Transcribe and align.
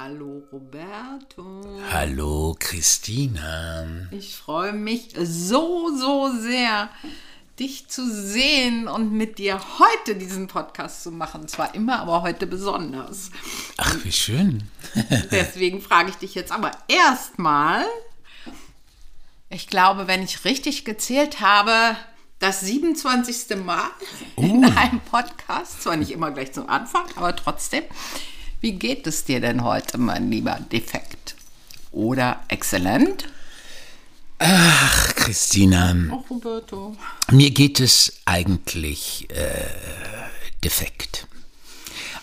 Hallo 0.00 0.44
Roberto. 0.52 1.60
Hallo 1.90 2.54
Christina. 2.56 3.84
Ich 4.12 4.36
freue 4.36 4.72
mich 4.72 5.08
so, 5.20 5.90
so 5.92 6.30
sehr, 6.38 6.88
dich 7.58 7.88
zu 7.88 8.08
sehen 8.08 8.86
und 8.86 9.12
mit 9.12 9.38
dir 9.38 9.60
heute 9.80 10.14
diesen 10.14 10.46
Podcast 10.46 11.02
zu 11.02 11.10
machen. 11.10 11.48
Zwar 11.48 11.74
immer, 11.74 11.98
aber 11.98 12.22
heute 12.22 12.46
besonders. 12.46 13.32
Ach, 13.76 13.96
wie 14.04 14.12
schön. 14.12 14.70
Deswegen 15.32 15.82
frage 15.82 16.10
ich 16.10 16.16
dich 16.16 16.36
jetzt 16.36 16.52
aber 16.52 16.70
erstmal, 16.86 17.84
ich 19.50 19.66
glaube, 19.66 20.06
wenn 20.06 20.22
ich 20.22 20.44
richtig 20.44 20.84
gezählt 20.84 21.40
habe, 21.40 21.96
das 22.38 22.60
27. 22.60 23.56
Mal 23.64 23.90
in 24.36 24.64
einem 24.64 25.00
Podcast, 25.00 25.82
zwar 25.82 25.96
nicht 25.96 26.12
immer 26.12 26.30
gleich 26.30 26.52
zum 26.52 26.68
Anfang, 26.68 27.04
aber 27.16 27.34
trotzdem. 27.34 27.82
Wie 28.60 28.72
geht 28.72 29.06
es 29.06 29.24
dir 29.24 29.40
denn 29.40 29.62
heute, 29.62 29.98
mein 29.98 30.30
lieber 30.30 30.58
Defekt? 30.72 31.36
Oder 31.92 32.42
exzellent? 32.48 33.26
Ach, 34.38 35.14
Christina. 35.14 35.94
Ach, 36.10 36.28
Roberto. 36.28 36.96
Mir 37.30 37.50
geht 37.50 37.78
es 37.78 38.20
eigentlich 38.24 39.28
äh, 39.30 39.68
defekt. 40.64 41.27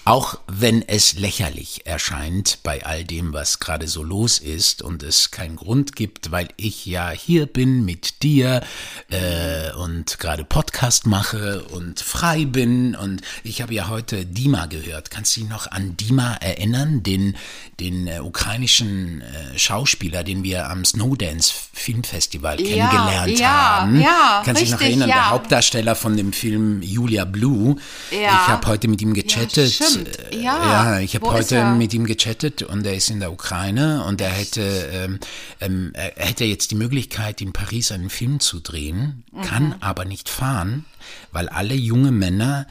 Auch 0.07 0.37
wenn 0.45 0.87
es 0.87 1.13
lächerlich 1.13 1.87
erscheint 1.87 2.59
bei 2.61 2.85
all 2.85 3.03
dem, 3.03 3.33
was 3.33 3.59
gerade 3.59 3.87
so 3.87 4.03
los 4.03 4.37
ist 4.37 4.83
und 4.83 5.01
es 5.01 5.31
keinen 5.31 5.55
Grund 5.55 5.95
gibt, 5.95 6.31
weil 6.31 6.47
ich 6.57 6.85
ja 6.85 7.09
hier 7.09 7.47
bin 7.47 7.83
mit 7.85 8.21
dir 8.21 8.61
äh, 9.09 9.73
und 9.73 10.19
gerade 10.19 10.45
Podcast 10.45 11.07
mache 11.07 11.63
und 11.71 12.01
frei 12.01 12.45
bin 12.45 12.93
und 12.93 13.23
ich 13.43 13.63
habe 13.63 13.73
ja 13.73 13.87
heute 13.87 14.27
Dima 14.27 14.67
gehört. 14.67 15.09
Kannst 15.09 15.35
du 15.35 15.41
dich 15.41 15.49
noch 15.49 15.71
an 15.71 15.97
Dima 15.97 16.35
erinnern, 16.35 17.01
den, 17.01 17.35
den 17.79 18.05
äh, 18.05 18.19
ukrainischen 18.19 19.21
äh, 19.21 19.57
Schauspieler, 19.57 20.23
den 20.23 20.43
wir 20.43 20.69
am 20.69 20.85
Snowdance 20.85 21.51
Filmfestival 21.73 22.61
Ja, 22.61 22.89
kennengelernt 22.89 23.39
ja, 23.39 23.49
haben? 23.79 23.99
ja, 23.99 24.43
Kannst 24.45 24.61
du 24.61 24.65
dich 24.65 24.73
noch 24.73 24.81
erinnern, 24.81 25.09
ja. 25.09 25.15
der 25.15 25.29
Hauptdarsteller 25.31 25.95
von 25.95 26.15
dem 26.15 26.31
Film 26.31 26.83
Julia 26.83 27.25
Blue? 27.25 27.77
Ja. 28.11 28.17
Ich 28.19 28.47
habe 28.49 28.67
heute 28.67 28.87
mit 28.87 29.01
ihm 29.01 29.15
gechattet. 29.15 29.94
Stimmt. 30.01 30.33
Äh, 30.33 30.37
Ja. 30.41 30.95
ja 30.95 30.99
ich 30.99 31.15
habe 31.15 31.31
heute 31.31 31.65
mit 31.65 31.93
ihm 31.93 32.05
gechattet 32.05 32.61
und 32.63 32.85
er 32.85 32.95
ist 32.95 33.09
in 33.09 33.19
der 33.19 33.31
Ukraine 33.31 34.03
und 34.05 34.21
er 34.21 34.29
hätte, 34.29 34.61
ähm, 34.93 35.19
ähm, 35.61 35.91
er 35.93 36.25
hätte 36.25 36.45
jetzt 36.45 36.71
die 36.71 36.75
Möglichkeit, 36.75 37.41
in 37.41 37.53
Paris 37.53 37.91
einen 37.91 38.09
Film 38.09 38.39
zu 38.39 38.59
drehen, 38.59 39.23
Mhm. 39.31 39.41
kann 39.41 39.75
aber 39.79 40.05
nicht 40.05 40.29
fahren, 40.29 40.85
weil 41.31 41.49
alle 41.49 41.73
junge 41.75 42.11
Männer 42.11 42.67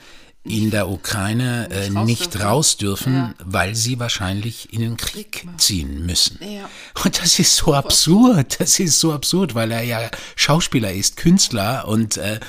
in 0.46 0.70
der 0.70 0.90
Ukraine 0.90 1.68
äh, 1.70 1.88
raus 1.90 2.04
nicht 2.06 2.34
dürfen. 2.34 2.42
raus 2.46 2.76
dürfen, 2.76 3.14
Ja. 3.14 3.34
weil 3.42 3.74
sie 3.74 3.98
wahrscheinlich 3.98 4.74
in 4.74 4.80
den 4.80 4.98
Krieg 4.98 5.46
ziehen 5.56 6.04
müssen. 6.04 6.38
Ja. 6.42 6.68
Und 7.02 7.18
das 7.18 7.38
ist 7.38 7.56
so 7.56 7.72
absurd, 7.72 8.60
das 8.60 8.78
ist 8.78 9.00
so 9.00 9.14
absurd, 9.14 9.54
weil 9.54 9.70
er 9.70 9.82
ja 9.84 10.10
Schauspieler 10.36 10.92
ist, 10.92 11.16
Künstler 11.16 11.88
und 11.88 12.18
äh, 12.18 12.40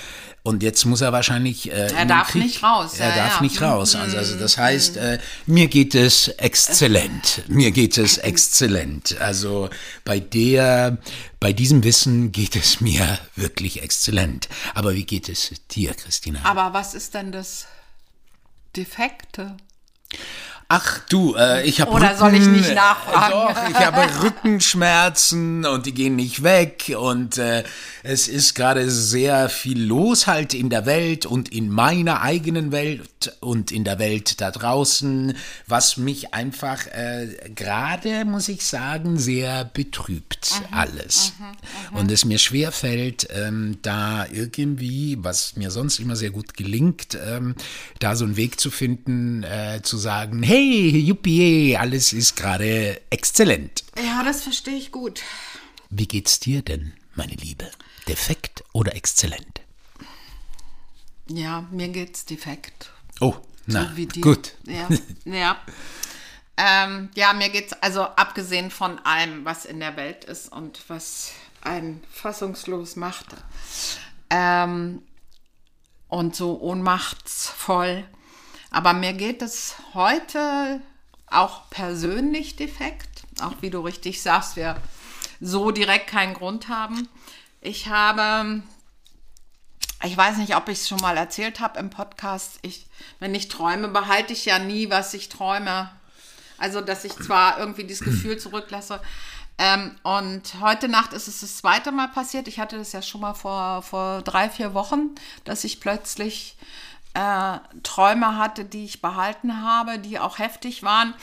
und 0.45 0.61
jetzt 0.61 0.85
muss 0.85 1.01
er 1.01 1.11
wahrscheinlich. 1.11 1.71
Äh, 1.71 1.87
den 1.87 2.07
darf 2.07 2.27
Krieg. 2.27 2.43
nicht 2.43 2.61
raus, 2.61 2.99
Er 2.99 3.09
ja, 3.09 3.15
darf 3.15 3.35
ja. 3.37 3.41
nicht 3.41 3.61
raus. 3.63 3.95
Also, 3.95 4.15
also 4.15 4.37
das 4.37 4.59
heißt, 4.59 4.95
äh, 4.97 5.17
mir 5.47 5.67
geht 5.67 5.95
es 5.95 6.27
exzellent. 6.27 7.41
Mir 7.47 7.71
geht 7.71 7.97
es 7.97 8.17
exzellent. 8.19 9.19
Also 9.19 9.71
bei 10.03 10.19
der, 10.19 10.99
bei 11.39 11.51
diesem 11.51 11.83
Wissen 11.83 12.31
geht 12.31 12.55
es 12.55 12.79
mir 12.79 13.17
wirklich 13.35 13.81
exzellent. 13.81 14.47
Aber 14.75 14.93
wie 14.93 15.03
geht 15.03 15.29
es 15.29 15.51
dir, 15.71 15.95
Christina? 15.95 16.41
Aber 16.43 16.73
was 16.73 16.93
ist 16.93 17.15
denn 17.15 17.31
das 17.31 17.65
Defekte? 18.75 19.57
Ach 20.67 20.99
du, 21.09 21.35
äh, 21.35 21.63
ich 21.63 21.79
habe 21.79 21.91
Oder 21.91 22.15
soll 22.15 22.33
ich 22.33 22.47
nicht 22.47 22.73
nachfragen? 22.73 23.31
Doch, 23.31 23.69
ich 23.69 23.85
habe 23.85 24.23
Rückenschmerzen 24.23 25.63
und 25.63 25.85
die 25.85 25.93
gehen 25.93 26.15
nicht 26.15 26.41
weg 26.41 26.95
und 26.99 27.37
äh, 27.37 27.63
es 28.01 28.27
ist 28.27 28.55
gerade 28.55 28.89
sehr 28.89 29.49
viel 29.49 29.83
los 29.83 30.25
halt 30.25 30.55
in 30.55 30.71
der 30.71 30.87
Welt 30.87 31.27
und 31.27 31.49
in 31.49 31.69
meiner 31.69 32.21
eigenen 32.21 32.71
Welt 32.71 33.37
und 33.41 33.71
in 33.71 33.83
der 33.83 33.99
Welt 33.99 34.41
da 34.41 34.49
draußen, 34.49 35.37
was 35.67 35.97
mich 35.97 36.33
einfach 36.33 36.87
äh, 36.87 37.27
gerade, 37.53 38.25
muss 38.25 38.49
ich 38.49 38.65
sagen, 38.65 39.19
sehr 39.19 39.65
betrübt 39.65 40.45
Mhm, 40.51 40.77
alles. 40.77 41.33
Und 41.93 42.11
es 42.11 42.25
mir 42.25 42.37
schwer 42.39 42.71
fällt, 42.71 43.27
ähm, 43.31 43.77
da 43.81 44.25
irgendwie, 44.31 45.17
was 45.19 45.55
mir 45.55 45.71
sonst 45.71 45.99
immer 45.99 46.15
sehr 46.15 46.31
gut 46.31 46.55
gelingt, 46.55 47.17
ähm, 47.25 47.55
da 47.99 48.15
so 48.15 48.25
einen 48.25 48.37
Weg 48.37 48.59
zu 48.59 48.71
finden, 48.71 49.43
äh, 49.43 49.81
zu 49.81 49.97
sagen, 49.97 50.43
hey, 50.43 50.54
juppie, 50.59 51.77
alles 51.77 52.13
ist 52.13 52.35
gerade 52.35 53.01
exzellent. 53.09 53.83
Ja, 53.97 54.23
das 54.23 54.43
verstehe 54.43 54.75
ich 54.75 54.91
gut. 54.91 55.21
Wie 55.89 56.07
geht's 56.07 56.39
dir 56.39 56.61
denn, 56.61 56.93
meine 57.15 57.33
Liebe? 57.33 57.69
Defekt 58.07 58.63
oder 58.73 58.95
exzellent? 58.95 59.61
Ja, 61.27 61.67
mir 61.71 61.89
geht's 61.89 62.25
defekt. 62.25 62.91
Oh, 63.19 63.35
na, 63.65 63.93
so 63.95 64.21
gut. 64.21 64.53
Ja, 64.65 64.87
ja. 65.25 65.57
Ähm, 66.57 67.09
ja, 67.15 67.33
mir 67.33 67.49
geht's 67.49 67.73
also 67.73 68.03
abgesehen 68.03 68.71
von 68.71 68.99
allem, 68.99 69.43
was 69.43 69.65
in 69.65 69.79
der 69.79 69.97
Welt 69.97 70.25
ist 70.25 70.51
und 70.51 70.79
was 70.87 71.31
einen 71.61 72.03
fassungslos 72.11 72.95
macht 72.95 73.25
ähm, 74.29 75.01
und 76.07 76.35
so 76.35 76.59
ohnmachtsvoll. 76.61 78.05
Aber 78.75 78.91
mir 78.91 79.13
geht 79.13 79.41
es 79.41 79.75
heute 79.93 80.81
auch 81.27 81.69
persönlich 81.69 82.57
defekt, 82.57 83.23
auch 83.39 83.53
wie 83.61 83.69
du 83.69 83.79
richtig 83.79 84.21
sagst, 84.21 84.57
wir 84.57 84.75
so 85.39 85.71
direkt 85.71 86.07
keinen 86.07 86.33
Grund 86.33 86.67
haben. 86.67 87.07
Ich 87.61 87.87
habe 87.87 88.61
ich 90.03 90.17
weiß 90.17 90.39
nicht, 90.39 90.57
ob 90.57 90.67
ich 90.67 90.79
es 90.79 90.89
schon 90.89 90.99
mal 90.99 91.15
erzählt 91.15 91.61
habe 91.61 91.79
im 91.79 91.89
Podcast. 91.89 92.59
Ich, 92.63 92.87
wenn 93.19 93.33
ich 93.33 93.47
träume, 93.47 93.87
behalte 93.87 94.33
ich 94.33 94.43
ja 94.43 94.59
nie, 94.59 94.89
was 94.89 95.13
ich 95.13 95.29
träume. 95.29 95.89
Also, 96.57 96.81
dass 96.81 97.05
ich 97.05 97.13
zwar 97.13 97.57
irgendwie 97.57 97.85
dieses 97.85 98.03
Gefühl 98.03 98.37
zurücklasse. 98.37 98.99
Ähm, 99.57 99.95
und 100.03 100.59
heute 100.59 100.89
Nacht 100.89 101.13
ist 101.13 101.29
es 101.29 101.39
das 101.39 101.55
zweite 101.59 101.93
Mal 101.93 102.09
passiert. 102.09 102.49
Ich 102.49 102.59
hatte 102.59 102.77
das 102.77 102.91
ja 102.91 103.01
schon 103.01 103.21
mal 103.21 103.35
vor, 103.35 103.83
vor 103.83 104.21
drei, 104.21 104.49
vier 104.49 104.73
Wochen, 104.73 105.15
dass 105.45 105.63
ich 105.63 105.79
plötzlich 105.79 106.57
äh, 107.15 107.59
Träume 107.81 108.37
hatte, 108.37 108.65
die 108.65 108.85
ich 108.85 109.01
behalten 109.01 109.61
habe, 109.61 109.97
die 109.97 110.19
auch 110.19 110.37
heftig 110.37 110.83
waren. 110.83 111.13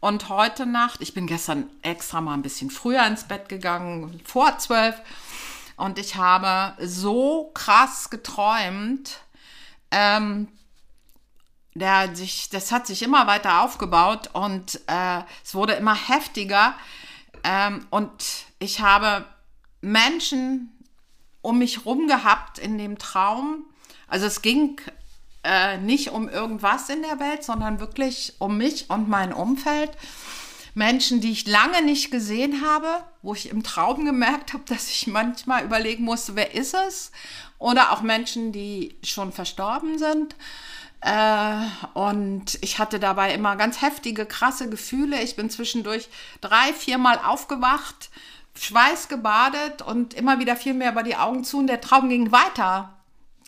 Und 0.00 0.30
heute 0.30 0.64
Nacht, 0.64 1.02
ich 1.02 1.12
bin 1.12 1.26
gestern 1.26 1.68
extra 1.82 2.22
mal 2.22 2.34
ein 2.34 2.42
bisschen 2.42 2.70
früher 2.70 3.06
ins 3.06 3.24
Bett 3.24 3.48
gegangen, 3.50 4.20
vor 4.24 4.56
zwölf. 4.58 4.94
Und 5.76 5.98
ich 5.98 6.16
habe 6.16 6.74
so 6.86 7.50
krass 7.52 8.08
geträumt. 8.08 9.18
Ähm, 9.90 10.48
der 11.74 12.14
sich, 12.16 12.48
das 12.50 12.72
hat 12.72 12.86
sich 12.86 13.02
immer 13.02 13.26
weiter 13.26 13.62
aufgebaut 13.62 14.30
und 14.32 14.80
äh, 14.86 15.20
es 15.44 15.54
wurde 15.54 15.74
immer 15.74 15.94
heftiger. 15.94 16.74
Ähm, 17.44 17.86
und 17.90 18.12
ich 18.58 18.80
habe 18.80 19.24
Menschen 19.80 20.72
um 21.42 21.58
mich 21.58 21.86
rum 21.86 22.06
gehabt 22.06 22.58
in 22.58 22.76
dem 22.76 22.98
Traum. 22.98 23.64
Also 24.08 24.26
es 24.26 24.42
ging 24.42 24.80
äh, 25.42 25.78
nicht 25.78 26.10
um 26.10 26.28
irgendwas 26.28 26.88
in 26.88 27.02
der 27.02 27.18
Welt, 27.20 27.44
sondern 27.44 27.80
wirklich 27.80 28.34
um 28.38 28.56
mich 28.56 28.90
und 28.90 29.08
mein 29.08 29.32
Umfeld. 29.32 29.90
Menschen, 30.74 31.20
die 31.20 31.32
ich 31.32 31.46
lange 31.46 31.82
nicht 31.82 32.10
gesehen 32.10 32.64
habe, 32.64 33.02
wo 33.22 33.34
ich 33.34 33.48
im 33.50 33.62
Traum 33.62 34.04
gemerkt 34.04 34.52
habe, 34.52 34.64
dass 34.66 34.88
ich 34.88 35.06
manchmal 35.06 35.64
überlegen 35.64 36.04
musste, 36.04 36.36
wer 36.36 36.54
ist 36.54 36.74
es? 36.74 37.10
Oder 37.58 37.92
auch 37.92 38.02
Menschen, 38.02 38.52
die 38.52 38.96
schon 39.02 39.32
verstorben 39.32 39.98
sind. 39.98 40.34
Äh, 41.00 41.62
und 41.94 42.58
ich 42.60 42.78
hatte 42.78 43.00
dabei 43.00 43.34
immer 43.34 43.56
ganz 43.56 43.82
heftige, 43.82 44.26
krasse 44.26 44.68
Gefühle. 44.68 45.22
Ich 45.22 45.36
bin 45.36 45.50
zwischendurch 45.50 46.08
drei, 46.40 46.72
viermal 46.72 47.18
aufgewacht, 47.18 48.10
schweißgebadet 48.54 49.82
und 49.82 50.14
immer 50.14 50.38
wieder 50.38 50.56
fiel 50.56 50.74
mir 50.74 50.88
aber 50.88 51.02
die 51.02 51.16
Augen 51.16 51.44
zu 51.44 51.58
und 51.58 51.66
der 51.66 51.80
Traum 51.80 52.08
ging 52.08 52.32
weiter. 52.32 52.99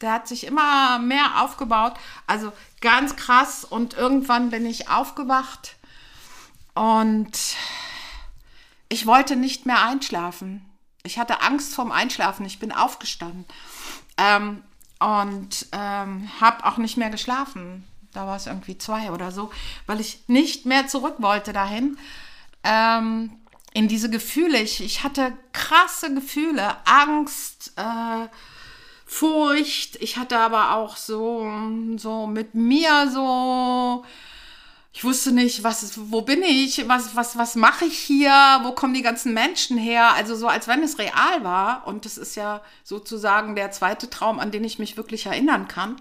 Der 0.03 0.13
hat 0.13 0.29
sich 0.29 0.45
immer 0.45 0.99
mehr 0.99 1.43
aufgebaut. 1.43 1.95
Also 2.27 2.53
ganz 2.81 3.17
krass. 3.17 3.65
Und 3.65 3.95
irgendwann 3.95 4.51
bin 4.51 4.67
ich 4.67 4.89
aufgewacht 4.89 5.77
und 6.75 7.57
ich 8.89 9.07
wollte 9.07 9.37
nicht 9.37 9.65
mehr 9.65 9.83
einschlafen. 9.83 10.69
Ich 11.05 11.19
hatte 11.19 11.41
Angst 11.43 11.75
vorm 11.75 11.93
Einschlafen. 11.93 12.45
Ich 12.45 12.59
bin 12.59 12.73
aufgestanden. 12.73 13.45
Ähm, 14.19 14.63
und 14.99 15.67
ähm, 15.73 16.31
habe 16.41 16.65
auch 16.65 16.77
nicht 16.77 16.97
mehr 16.97 17.11
geschlafen. 17.11 17.85
Da 18.13 18.27
war 18.27 18.37
es 18.37 18.47
irgendwie 18.47 18.79
zwei 18.79 19.11
oder 19.11 19.33
so, 19.33 19.51
weil 19.87 20.01
ich 20.01 20.25
nicht 20.29 20.67
mehr 20.67 20.87
zurück 20.87 21.17
wollte 21.19 21.53
dahin. 21.53 21.99
Ähm, 22.63 23.37
in 23.75 23.89
diese 23.89 24.11
Gefühle. 24.11 24.61
Ich, 24.61 24.83
ich 24.83 25.03
hatte 25.03 25.33
krasse 25.53 26.13
Gefühle, 26.15 26.77
Angst, 26.87 27.73
äh, 27.77 28.29
Furcht. 29.13 29.97
Ich 29.97 30.17
hatte 30.17 30.39
aber 30.39 30.75
auch 30.77 30.97
so, 30.97 31.51
so 31.99 32.27
mit 32.27 32.55
mir 32.55 33.11
so 33.13 34.05
ich 34.95 35.05
wusste 35.05 35.33
nicht, 35.33 35.65
was, 35.65 35.99
wo 36.11 36.21
bin 36.21 36.43
ich, 36.43 36.87
was, 36.87 37.17
was, 37.17 37.39
was 37.39 37.55
mache 37.55 37.87
ich 37.87 37.97
hier, 37.97 38.61
wo 38.63 38.73
kommen 38.73 38.93
die 38.93 39.03
ganzen 39.03 39.33
Menschen 39.33 39.79
her? 39.79 40.13
Also 40.13 40.37
so, 40.37 40.49
als 40.49 40.69
wenn 40.69 40.83
es 40.83 40.99
real 40.99 41.43
war. 41.43 41.87
Und 41.87 42.05
das 42.05 42.19
ist 42.19 42.37
ja 42.37 42.61
sozusagen 42.85 43.57
der 43.57 43.71
zweite 43.71 44.11
Traum, 44.11 44.39
an 44.39 44.51
den 44.51 44.65
ich 44.65 44.79
mich 44.79 44.99
wirklich 44.99 45.25
erinnern 45.25 45.67
kann. 45.67 45.97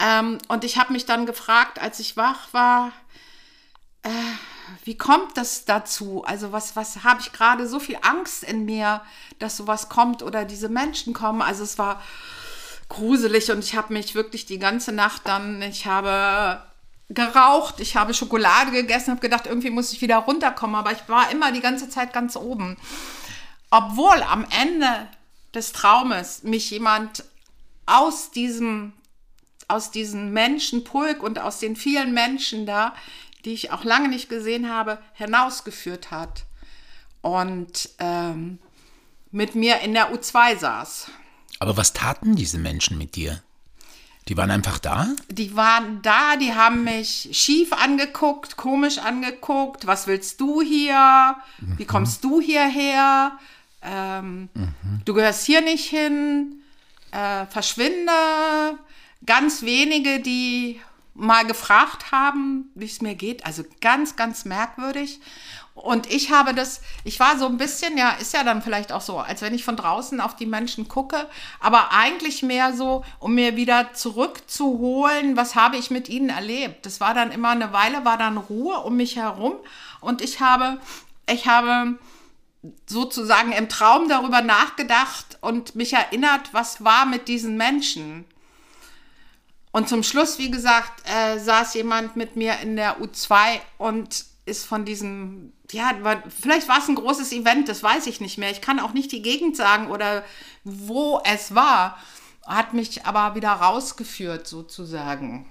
Ähm, 0.00 0.38
und 0.48 0.64
ich 0.64 0.78
habe 0.78 0.92
mich 0.92 1.06
dann 1.06 1.26
gefragt, 1.26 1.80
als 1.80 2.00
ich 2.00 2.16
wach 2.16 2.52
war, 2.52 2.90
äh, 4.02 4.08
wie 4.84 4.96
kommt 4.96 5.36
das 5.36 5.64
dazu? 5.64 6.24
Also 6.24 6.52
was, 6.52 6.76
was 6.76 7.04
habe 7.04 7.20
ich 7.20 7.32
gerade 7.32 7.66
so 7.66 7.78
viel 7.78 7.98
Angst 8.02 8.44
in 8.44 8.64
mir, 8.64 9.02
dass 9.38 9.56
sowas 9.56 9.88
kommt 9.88 10.22
oder 10.22 10.44
diese 10.44 10.68
Menschen 10.68 11.14
kommen? 11.14 11.42
Also 11.42 11.62
es 11.62 11.78
war 11.78 12.02
gruselig 12.88 13.50
und 13.50 13.60
ich 13.60 13.74
habe 13.76 13.92
mich 13.92 14.14
wirklich 14.14 14.46
die 14.46 14.58
ganze 14.58 14.92
Nacht 14.92 15.22
dann, 15.24 15.62
ich 15.62 15.86
habe 15.86 16.62
geraucht, 17.08 17.80
ich 17.80 17.96
habe 17.96 18.14
Schokolade 18.14 18.70
gegessen, 18.70 19.10
habe 19.10 19.20
gedacht, 19.20 19.46
irgendwie 19.46 19.70
muss 19.70 19.92
ich 19.92 20.00
wieder 20.00 20.18
runterkommen, 20.18 20.76
aber 20.76 20.92
ich 20.92 21.08
war 21.08 21.30
immer 21.30 21.52
die 21.52 21.60
ganze 21.60 21.88
Zeit 21.88 22.12
ganz 22.12 22.36
oben. 22.36 22.76
Obwohl 23.70 24.22
am 24.22 24.46
Ende 24.50 25.08
des 25.54 25.72
Traumes 25.72 26.42
mich 26.42 26.70
jemand 26.70 27.24
aus 27.86 28.30
diesem 28.30 28.92
aus 29.68 29.90
diesem 29.90 30.32
Menschenpulk 30.32 31.22
und 31.22 31.38
aus 31.38 31.58
den 31.58 31.76
vielen 31.76 32.12
Menschen 32.12 32.66
da, 32.66 32.94
die 33.44 33.52
ich 33.52 33.72
auch 33.72 33.84
lange 33.84 34.08
nicht 34.08 34.28
gesehen 34.28 34.70
habe, 34.70 34.98
hinausgeführt 35.14 36.10
hat 36.10 36.44
und 37.20 37.90
ähm, 37.98 38.58
mit 39.30 39.54
mir 39.54 39.80
in 39.80 39.94
der 39.94 40.12
U2 40.12 40.58
saß. 40.58 41.10
Aber 41.58 41.76
was 41.76 41.92
taten 41.92 42.34
diese 42.34 42.58
Menschen 42.58 42.98
mit 42.98 43.16
dir? 43.16 43.42
Die 44.28 44.36
waren 44.36 44.50
einfach 44.50 44.78
da? 44.78 45.08
Die 45.28 45.56
waren 45.56 46.00
da, 46.02 46.36
die 46.36 46.54
haben 46.54 46.84
mich 46.84 47.28
schief 47.32 47.72
angeguckt, 47.72 48.56
komisch 48.56 48.98
angeguckt. 48.98 49.86
Was 49.86 50.06
willst 50.06 50.40
du 50.40 50.62
hier? 50.62 51.36
Wie 51.58 51.84
kommst 51.84 52.22
du 52.22 52.40
hierher? 52.40 53.32
Ähm, 53.82 54.48
mhm. 54.54 55.02
Du 55.04 55.14
gehörst 55.14 55.44
hier 55.44 55.60
nicht 55.60 55.86
hin. 55.86 56.62
Äh, 57.10 57.46
verschwinde. 57.46 58.12
Ganz 59.26 59.62
wenige, 59.62 60.20
die 60.20 60.80
mal 61.14 61.44
gefragt 61.44 62.10
haben, 62.10 62.70
wie 62.74 62.86
es 62.86 63.02
mir 63.02 63.14
geht. 63.14 63.44
Also 63.44 63.64
ganz, 63.80 64.16
ganz 64.16 64.44
merkwürdig. 64.44 65.20
Und 65.74 66.12
ich 66.12 66.30
habe 66.30 66.54
das, 66.54 66.82
ich 67.02 67.18
war 67.18 67.38
so 67.38 67.46
ein 67.46 67.56
bisschen, 67.56 67.96
ja, 67.96 68.10
ist 68.10 68.34
ja 68.34 68.44
dann 68.44 68.60
vielleicht 68.60 68.92
auch 68.92 69.00
so, 69.00 69.18
als 69.18 69.40
wenn 69.40 69.54
ich 69.54 69.64
von 69.64 69.76
draußen 69.76 70.20
auf 70.20 70.36
die 70.36 70.46
Menschen 70.46 70.86
gucke, 70.86 71.28
aber 71.60 71.92
eigentlich 71.92 72.42
mehr 72.42 72.74
so, 72.74 73.04
um 73.18 73.34
mir 73.34 73.56
wieder 73.56 73.94
zurückzuholen, 73.94 75.34
was 75.34 75.54
habe 75.54 75.78
ich 75.78 75.90
mit 75.90 76.10
ihnen 76.10 76.28
erlebt. 76.28 76.84
Das 76.84 77.00
war 77.00 77.14
dann 77.14 77.32
immer 77.32 77.50
eine 77.50 77.72
Weile, 77.72 78.04
war 78.04 78.18
dann 78.18 78.36
Ruhe 78.36 78.80
um 78.80 78.96
mich 78.96 79.16
herum 79.16 79.54
und 80.02 80.20
ich 80.20 80.40
habe, 80.40 80.78
ich 81.26 81.46
habe 81.46 81.98
sozusagen 82.86 83.52
im 83.52 83.70
Traum 83.70 84.10
darüber 84.10 84.42
nachgedacht 84.42 85.38
und 85.40 85.74
mich 85.74 85.94
erinnert, 85.94 86.52
was 86.52 86.84
war 86.84 87.06
mit 87.06 87.28
diesen 87.28 87.56
Menschen. 87.56 88.26
Und 89.72 89.88
zum 89.88 90.02
Schluss, 90.02 90.38
wie 90.38 90.50
gesagt, 90.50 91.02
äh, 91.08 91.38
saß 91.38 91.74
jemand 91.74 92.14
mit 92.14 92.36
mir 92.36 92.58
in 92.60 92.76
der 92.76 93.00
U2 93.00 93.34
und 93.78 94.24
ist 94.44 94.66
von 94.66 94.84
diesem, 94.84 95.52
ja, 95.70 95.92
vielleicht 96.40 96.68
war 96.68 96.78
es 96.78 96.88
ein 96.88 96.94
großes 96.94 97.32
Event, 97.32 97.68
das 97.68 97.82
weiß 97.82 98.06
ich 98.06 98.20
nicht 98.20 98.38
mehr. 98.38 98.50
Ich 98.50 98.60
kann 98.60 98.80
auch 98.80 98.92
nicht 98.92 99.12
die 99.12 99.22
Gegend 99.22 99.56
sagen 99.56 99.86
oder 99.88 100.24
wo 100.64 101.20
es 101.24 101.54
war. 101.54 101.96
Hat 102.46 102.74
mich 102.74 103.06
aber 103.06 103.34
wieder 103.34 103.50
rausgeführt, 103.50 104.46
sozusagen. 104.46 105.46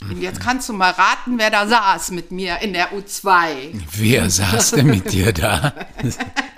Und 0.00 0.20
jetzt 0.20 0.40
kannst 0.40 0.68
du 0.68 0.72
mal 0.72 0.90
raten, 0.90 1.38
wer 1.38 1.50
da 1.50 1.66
saß 1.66 2.10
mit 2.12 2.32
mir 2.32 2.58
in 2.60 2.72
der 2.72 2.92
U2. 2.92 3.80
Wer 3.92 4.30
saß 4.30 4.72
denn 4.72 4.86
mit 4.86 5.12
dir 5.12 5.32
da? 5.32 5.74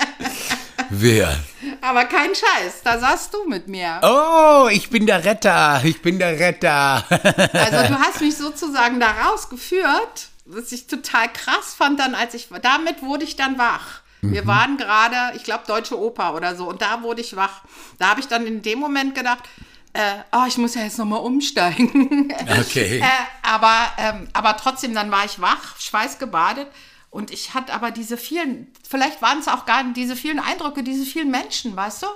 wer? 1.00 1.38
Aber 1.80 2.04
kein 2.04 2.30
Scheiß, 2.34 2.82
da 2.82 2.98
saßt 2.98 3.32
du 3.34 3.48
mit 3.48 3.68
mir. 3.68 4.00
Oh, 4.02 4.68
ich 4.70 4.90
bin 4.90 5.06
der 5.06 5.24
Retter, 5.24 5.80
ich 5.84 6.00
bin 6.02 6.18
der 6.18 6.38
Retter. 6.38 7.04
also 7.10 7.92
du 7.92 7.98
hast 7.98 8.20
mich 8.20 8.36
sozusagen 8.36 9.00
da 9.00 9.10
rausgeführt 9.10 10.28
was 10.44 10.72
ich 10.72 10.86
total 10.86 11.32
krass 11.32 11.74
fand 11.74 12.00
dann, 12.00 12.14
als 12.14 12.34
ich, 12.34 12.48
damit 12.62 13.02
wurde 13.02 13.24
ich 13.24 13.36
dann 13.36 13.58
wach. 13.58 14.00
Wir 14.20 14.42
mhm. 14.42 14.46
waren 14.46 14.76
gerade, 14.76 15.36
ich 15.36 15.44
glaube, 15.44 15.64
Deutsche 15.66 15.98
Oper 15.98 16.34
oder 16.34 16.56
so, 16.56 16.68
und 16.68 16.80
da 16.80 17.02
wurde 17.02 17.20
ich 17.20 17.36
wach. 17.36 17.62
Da 17.98 18.08
habe 18.08 18.20
ich 18.20 18.28
dann 18.28 18.46
in 18.46 18.62
dem 18.62 18.78
Moment 18.78 19.14
gedacht, 19.14 19.44
äh, 19.92 20.00
oh, 20.32 20.44
ich 20.48 20.56
muss 20.58 20.74
ja 20.74 20.82
jetzt 20.82 20.98
nochmal 20.98 21.20
umsteigen. 21.20 22.32
Okay. 22.60 22.98
äh, 23.02 23.04
aber, 23.42 23.92
ähm, 23.98 24.28
aber 24.32 24.56
trotzdem, 24.56 24.94
dann 24.94 25.10
war 25.10 25.24
ich 25.24 25.40
wach, 25.40 25.78
schweißgebadet. 25.78 26.66
Und 27.14 27.30
ich 27.30 27.54
hatte 27.54 27.72
aber 27.72 27.92
diese 27.92 28.16
vielen, 28.16 28.72
vielleicht 28.82 29.22
waren 29.22 29.38
es 29.38 29.46
auch 29.46 29.66
gar 29.66 29.84
nicht 29.84 29.96
diese 29.96 30.16
vielen 30.16 30.40
Eindrücke, 30.40 30.82
diese 30.82 31.06
vielen 31.06 31.30
Menschen, 31.30 31.76
weißt 31.76 32.02
du? 32.02 32.06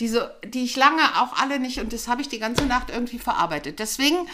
Diese, 0.00 0.36
die 0.44 0.64
ich 0.64 0.74
lange 0.74 1.02
auch 1.22 1.34
alle 1.40 1.60
nicht, 1.60 1.78
und 1.78 1.92
das 1.92 2.08
habe 2.08 2.20
ich 2.20 2.28
die 2.28 2.40
ganze 2.40 2.66
Nacht 2.66 2.90
irgendwie 2.90 3.20
verarbeitet. 3.20 3.78
Deswegen 3.78 4.28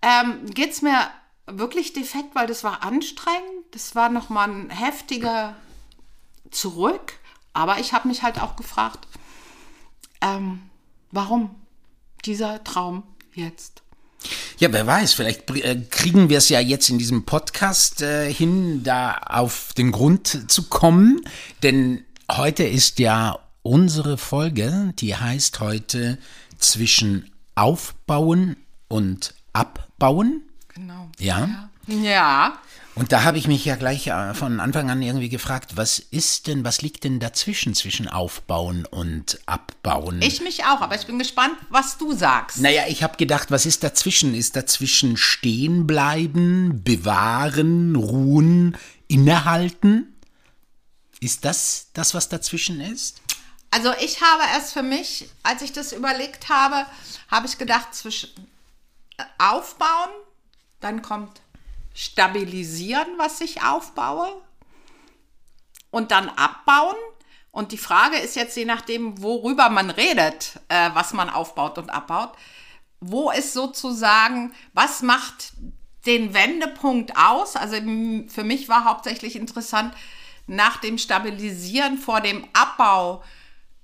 ähm, 0.00 0.46
geht 0.46 0.70
es 0.70 0.82
mir 0.82 1.10
wirklich 1.46 1.92
defekt, 1.92 2.36
weil 2.36 2.46
das 2.46 2.62
war 2.62 2.84
anstrengend. 2.84 3.64
Das 3.72 3.96
war 3.96 4.10
nochmal 4.10 4.48
ein 4.48 4.70
heftiger 4.70 5.56
Zurück. 6.52 7.14
Aber 7.52 7.80
ich 7.80 7.94
habe 7.94 8.06
mich 8.06 8.22
halt 8.22 8.40
auch 8.40 8.54
gefragt, 8.54 9.08
ähm, 10.20 10.70
warum 11.10 11.52
dieser 12.24 12.62
Traum 12.62 13.02
jetzt? 13.32 13.82
Ja, 14.58 14.72
wer 14.72 14.86
weiß, 14.86 15.14
vielleicht 15.14 15.50
äh, 15.50 15.76
kriegen 15.90 16.28
wir 16.28 16.38
es 16.38 16.48
ja 16.48 16.60
jetzt 16.60 16.88
in 16.88 16.98
diesem 16.98 17.24
Podcast 17.24 18.02
äh, 18.02 18.32
hin, 18.32 18.82
da 18.82 19.14
auf 19.26 19.72
den 19.76 19.92
Grund 19.92 20.50
zu 20.50 20.64
kommen. 20.68 21.20
Denn 21.62 22.04
heute 22.30 22.64
ist 22.64 22.98
ja 22.98 23.38
unsere 23.62 24.18
Folge, 24.18 24.92
die 24.98 25.16
heißt 25.16 25.60
heute 25.60 26.18
zwischen 26.58 27.30
Aufbauen 27.54 28.56
und 28.88 29.34
Abbauen. 29.52 30.42
Genau. 30.74 31.10
Ja? 31.18 31.70
Ja. 31.86 32.58
Und 32.96 33.10
da 33.10 33.24
habe 33.24 33.38
ich 33.38 33.48
mich 33.48 33.64
ja 33.64 33.74
gleich 33.74 34.06
äh, 34.06 34.34
von 34.34 34.60
Anfang 34.60 34.88
an 34.88 35.02
irgendwie 35.02 35.28
gefragt, 35.28 35.76
was 35.76 35.98
ist 35.98 36.46
denn, 36.46 36.64
was 36.64 36.80
liegt 36.80 37.02
denn 37.02 37.18
dazwischen 37.18 37.74
zwischen 37.74 38.08
Aufbauen 38.08 38.86
und 38.86 39.40
Abbauen? 39.46 40.22
Ich 40.22 40.40
mich 40.40 40.64
auch, 40.64 40.80
aber 40.80 40.94
ich 40.94 41.06
bin 41.06 41.18
gespannt, 41.18 41.56
was 41.70 41.98
du 41.98 42.12
sagst. 42.12 42.60
Naja, 42.60 42.84
ich 42.86 43.02
habe 43.02 43.16
gedacht, 43.16 43.50
was 43.50 43.66
ist 43.66 43.82
dazwischen? 43.82 44.34
Ist 44.34 44.54
dazwischen 44.54 45.16
stehen 45.16 45.88
bleiben, 45.88 46.84
bewahren, 46.84 47.96
ruhen, 47.96 48.76
innehalten? 49.08 50.14
Ist 51.18 51.44
das 51.44 51.88
das, 51.94 52.14
was 52.14 52.28
dazwischen 52.28 52.80
ist? 52.80 53.20
Also 53.72 53.92
ich 54.00 54.20
habe 54.20 54.42
erst 54.54 54.72
für 54.72 54.84
mich, 54.84 55.28
als 55.42 55.62
ich 55.62 55.72
das 55.72 55.92
überlegt 55.92 56.48
habe, 56.48 56.86
habe 57.28 57.46
ich 57.48 57.58
gedacht, 57.58 57.92
zwischen 57.92 58.30
Aufbauen 59.38 60.10
dann 60.84 61.00
kommt 61.00 61.40
stabilisieren, 61.94 63.06
was 63.16 63.40
ich 63.40 63.62
aufbaue. 63.62 64.28
Und 65.90 66.10
dann 66.10 66.28
abbauen. 66.28 66.96
Und 67.52 67.70
die 67.70 67.78
Frage 67.78 68.18
ist 68.18 68.34
jetzt, 68.34 68.56
je 68.56 68.64
nachdem, 68.64 69.22
worüber 69.22 69.70
man 69.70 69.90
redet, 69.90 70.60
äh, 70.68 70.90
was 70.92 71.12
man 71.12 71.30
aufbaut 71.30 71.78
und 71.78 71.88
abbaut, 71.88 72.32
wo 73.00 73.30
ist 73.30 73.52
sozusagen, 73.52 74.52
was 74.72 75.02
macht 75.02 75.52
den 76.04 76.34
Wendepunkt 76.34 77.16
aus? 77.16 77.54
Also 77.54 77.76
für 77.76 78.44
mich 78.44 78.68
war 78.68 78.84
hauptsächlich 78.84 79.36
interessant, 79.36 79.94
nach 80.46 80.78
dem 80.78 80.98
Stabilisieren 80.98 81.96
vor 81.96 82.20
dem 82.20 82.46
Abbau, 82.52 83.22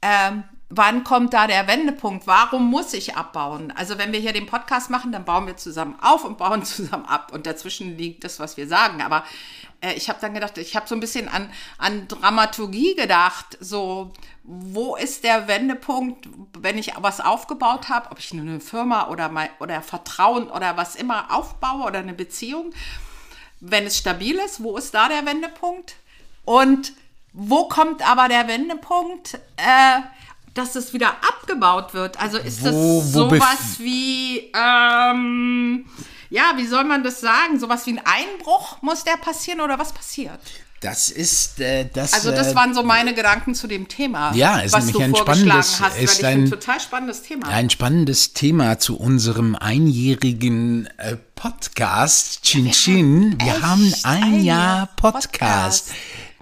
ähm, 0.03 0.45
wann 0.71 1.03
kommt 1.03 1.35
da 1.35 1.49
der 1.49 1.67
Wendepunkt? 1.67 2.29
Warum 2.29 2.71
muss 2.71 2.95
ich 2.95 3.17
abbauen? 3.17 3.73
Also 3.73 3.99
wenn 3.99 4.13
wir 4.13 4.21
hier 4.21 4.33
den 4.33 4.47
Podcast 4.47 4.89
machen, 4.89 5.11
dann 5.11 5.25
bauen 5.25 5.49
wir 5.49 5.57
zusammen 5.57 5.97
auf 6.01 6.25
und 6.25 6.39
bauen 6.39 6.65
zusammen 6.65 7.05
ab. 7.05 7.33
Und 7.33 7.47
dazwischen 7.47 7.99
liegt 7.99 8.23
das, 8.25 8.39
was 8.39 8.57
wir 8.57 8.69
sagen. 8.69 9.03
Aber 9.03 9.25
äh, 9.81 9.95
ich 9.95 10.09
habe 10.09 10.21
dann 10.21 10.33
gedacht, 10.33 10.57
ich 10.59 10.77
habe 10.77 10.89
so 10.89 10.95
ein 10.95 11.01
bisschen 11.01 11.29
an, 11.29 11.51
an 11.77 12.07
Dramaturgie 12.07 12.95
gedacht. 12.95 13.59
So, 13.61 14.13
wo 14.45 14.95
ist 14.95 15.25
der 15.25 15.49
Wendepunkt, 15.49 16.29
wenn 16.59 16.79
ich 16.79 16.93
was 16.99 17.21
aufgebaut 17.21 17.89
habe, 17.89 18.13
ob 18.13 18.21
ich 18.21 18.33
eine 18.33 18.61
Firma 18.61 19.09
oder, 19.09 19.29
mein, 19.29 19.51
oder 19.59 19.83
Vertrauen 19.83 20.49
oder 20.49 20.77
was 20.77 20.95
immer 20.95 21.35
aufbaue 21.35 21.83
oder 21.85 21.99
eine 21.99 22.15
Beziehung. 22.15 22.73
Wenn 23.59 23.87
es 23.87 23.99
stabil 23.99 24.37
ist, 24.37 24.63
wo 24.63 24.77
ist 24.77 24.95
da 24.95 25.09
der 25.09 25.27
Wendepunkt? 25.27 25.97
Und 26.45 26.93
wo 27.33 27.69
kommt 27.69 28.09
aber 28.09 28.29
der 28.29 28.47
Wendepunkt? 28.47 29.35
Äh, 29.57 30.01
dass 30.55 30.75
es 30.75 30.93
wieder 30.93 31.11
abgebaut 31.29 31.95
wird. 31.95 32.21
Also 32.21 32.39
ist 32.39 32.65
das 32.65 32.75
wo, 32.75 33.03
wo 33.05 33.09
sowas 33.09 33.79
wie, 33.79 34.51
ähm, 34.55 35.87
ja, 36.31 36.53
wie 36.57 36.67
soll 36.67 36.85
man 36.85 37.03
das 37.05 37.21
sagen? 37.21 37.59
Sowas 37.61 37.87
wie 37.87 37.93
ein 37.99 38.03
Einbruch 38.05 38.81
muss 38.83 39.05
der 39.05 39.17
passieren 39.17 39.61
oder 39.61 39.79
was 39.79 39.93
passiert? 39.93 40.41
Das 40.83 41.11
ist 41.11 41.61
äh, 41.61 41.85
das. 41.93 42.15
Also 42.15 42.31
das 42.31 42.53
äh, 42.53 42.55
waren 42.55 42.73
so 42.73 42.83
meine 42.83 43.13
Gedanken 43.13 43.55
zu 43.55 43.67
dem 43.67 43.87
Thema. 43.89 44.33
Ja, 44.35 44.61
ist 44.61 44.73
was 44.73 44.87
nämlich 44.87 44.97
du 44.97 45.03
ein 45.03 45.15
vorgeschlagen 45.15 45.63
spannendes- 45.63 45.81
hast, 45.81 45.99
ist 45.99 46.25
ein 46.25 46.45
ein- 46.45 46.51
total 46.51 46.81
spannendes 46.81 47.23
Thema. 47.23 47.49
Ein 47.49 47.69
spannendes 47.69 48.33
Thema 48.33 48.79
zu 48.79 48.99
unserem 48.99 49.57
einjährigen 49.57 50.89
äh, 50.97 51.17
Podcast 51.35 52.43
Chin 52.45 52.71
Chin. 52.73 53.37
Wir 53.43 53.61
haben 53.61 53.93
ein 54.05 54.43
Jahr 54.43 54.89
Podcast. 54.97 55.89
Podcast. 55.89 55.91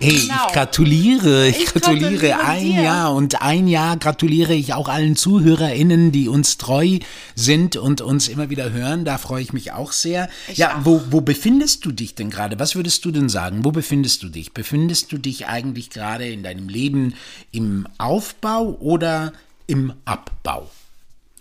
Hey, 0.01 0.17
Genau. 0.21 0.47
ich 0.47 0.53
gratuliere, 0.53 1.49
ich, 1.49 1.59
Ich 1.59 1.67
gratuliere 1.67 2.11
gratuliere 2.19 2.41
ein 2.45 2.63
dir. 2.65 2.83
Jahr 2.83 3.13
und 3.15 3.43
ein 3.43 3.67
Jahr 3.67 3.97
gratuliere 3.97 4.55
ich 4.55 4.73
auch 4.73 4.89
allen 4.89 5.17
ZuhörerInnen, 5.17 6.13
die 6.13 6.29
uns 6.29 6.57
treu 6.57 7.01
sind 7.35 7.75
und 7.77 8.01
uns 8.01 8.29
immer 8.29 8.49
wieder 8.49 8.71
hören. 8.71 9.05
Da 9.05 9.19
freue 9.19 9.43
ich 9.43 9.53
mich 9.53 9.73
auch 9.73 9.91
sehr. 9.91 10.29
ja, 10.55 10.77
auch. 10.79 10.85
wo, 10.85 11.03
wo 11.11 11.21
befindest 11.21 11.85
du 11.85 11.91
dich 11.91 12.15
denn 12.15 12.31
gerade? 12.31 12.61
Was 12.61 12.77
würdest 12.77 13.05
du 13.05 13.11
denn 13.11 13.29
sagen? 13.29 13.65
Wo 13.65 13.73
befindest 13.73 14.23
du 14.23 14.29
dich? 14.29 14.53
Befindest 14.53 15.11
du 15.11 15.19
dich 15.19 15.49
eigentlich 15.49 15.91
gerade 15.91 16.29
in 16.29 16.45
deinem 16.45 16.69
Leben 16.69 17.15
im 17.51 17.89
Aufbau 17.99 18.77
oder 18.81 19.33
im 19.67 19.93
Abbau? 20.05 20.71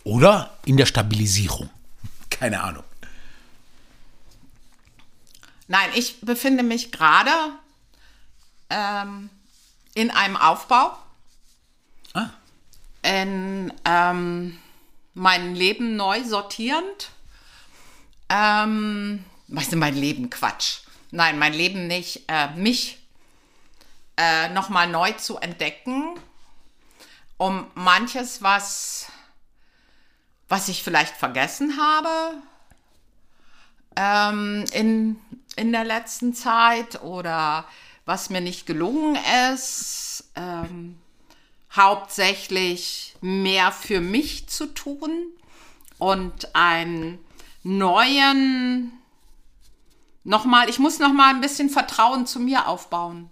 Oder 0.04 0.58
in 0.66 0.78
der 0.78 0.88
Stabilisierung? 0.88 1.70
Keine 2.32 2.64
Ahnung. 2.64 2.84
Nein, 5.68 5.90
ich 5.96 6.22
befinde 6.22 6.64
mich 6.64 6.92
gerade 6.92 7.30
ähm, 8.70 9.30
in 9.94 10.12
einem 10.12 10.38
Aufbau, 10.38 10.98
Ah, 12.14 12.30
in 13.02 13.74
ähm, 13.86 14.58
mein 15.14 15.56
Leben 15.56 15.96
neu 15.96 16.24
sortierend. 16.24 17.10
Ähm, 18.30 19.24
was 19.48 19.64
ist 19.64 19.72
denn 19.72 19.80
mein 19.80 19.96
Leben? 19.96 20.30
Quatsch. 20.30 20.80
Nein, 21.12 21.40
mein 21.40 21.54
Leben 21.54 21.88
nicht. 21.88 22.24
Äh, 22.28 22.50
mich 22.56 22.98
äh, 24.18 24.50
nochmal 24.50 24.88
neu 24.88 25.12
zu 25.14 25.38
entdecken, 25.38 26.20
um 27.38 27.68
manches, 27.76 28.42
was, 28.42 29.12
was 30.50 30.68
ich 30.70 30.84
vielleicht 30.84 31.16
vergessen 31.16 31.80
habe 31.80 32.42
ähm, 33.98 34.64
in, 34.72 35.20
in 35.56 35.72
der 35.72 35.84
letzten 35.84 36.34
Zeit 36.34 37.02
oder 37.02 37.66
was 38.08 38.30
mir 38.30 38.40
nicht 38.40 38.66
gelungen 38.66 39.18
ist, 39.54 40.24
ähm, 40.36 40.98
hauptsächlich 41.76 43.16
mehr 43.20 43.74
für 43.74 44.00
mich 44.00 44.48
zu 44.48 44.68
tun 44.68 45.12
und 45.98 46.56
einen 46.56 47.20
neuen, 47.64 48.94
nochmal, 50.24 50.70
ich 50.70 50.80
muss 50.80 51.00
nochmal 51.00 51.36
ein 51.36 51.42
bisschen 51.42 51.70
Vertrauen 51.70 52.26
zu 52.26 52.40
mir 52.40 52.70
aufbauen. 52.70 53.30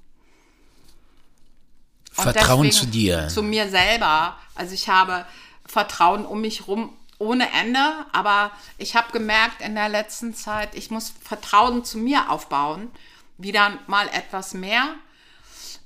Und 2.17 2.23
Vertrauen 2.23 2.69
zu 2.69 2.85
dir. 2.85 3.29
Zu 3.29 3.43
mir 3.43 3.69
selber. 3.69 4.37
Also 4.55 4.73
ich 4.73 4.89
habe 4.89 5.25
Vertrauen 5.65 6.25
um 6.25 6.41
mich 6.41 6.67
rum 6.67 6.91
ohne 7.17 7.49
Ende, 7.53 7.79
aber 8.11 8.51
ich 8.77 8.97
habe 8.97 9.13
gemerkt 9.13 9.61
in 9.61 9.75
der 9.75 9.87
letzten 9.87 10.33
Zeit, 10.33 10.75
ich 10.75 10.91
muss 10.91 11.13
Vertrauen 11.21 11.85
zu 11.85 11.97
mir 11.97 12.29
aufbauen. 12.29 12.91
Wieder 13.37 13.79
mal 13.87 14.07
etwas 14.09 14.53
mehr, 14.53 14.95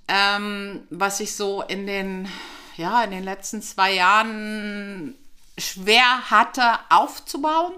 ähm, 0.08 0.84
was 0.90 1.20
ich 1.20 1.36
so 1.36 1.62
in 1.64 1.88
den, 1.88 2.28
ja, 2.78 3.04
in 3.04 3.12
den 3.12 3.24
letzten 3.24 3.62
zwei 3.62 3.94
Jahren 3.94 5.16
schwer 5.58 6.30
hatte 6.30 6.80
aufzubauen. 6.90 7.74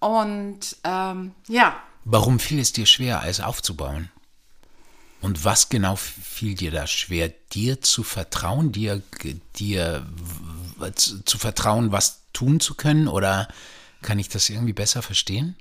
Und 0.00 0.76
ähm, 0.84 1.34
ja, 1.48 1.76
Warum 2.04 2.38
fiel 2.38 2.60
es 2.60 2.72
dir 2.72 2.84
schwer, 2.84 3.22
es 3.24 3.40
aufzubauen? 3.40 4.10
Und 5.22 5.42
was 5.42 5.70
genau 5.70 5.96
fiel 5.96 6.54
dir 6.54 6.70
da 6.70 6.86
schwer, 6.86 7.32
dir 7.52 7.80
zu 7.80 8.02
vertrauen, 8.02 8.72
dir, 8.72 9.02
dir 9.56 10.06
zu, 10.96 11.24
zu 11.24 11.38
vertrauen, 11.38 11.92
was 11.92 12.20
tun 12.34 12.60
zu 12.60 12.74
können? 12.74 13.08
Oder 13.08 13.48
kann 14.02 14.18
ich 14.18 14.28
das 14.28 14.50
irgendwie 14.50 14.74
besser 14.74 15.00
verstehen? 15.00 15.56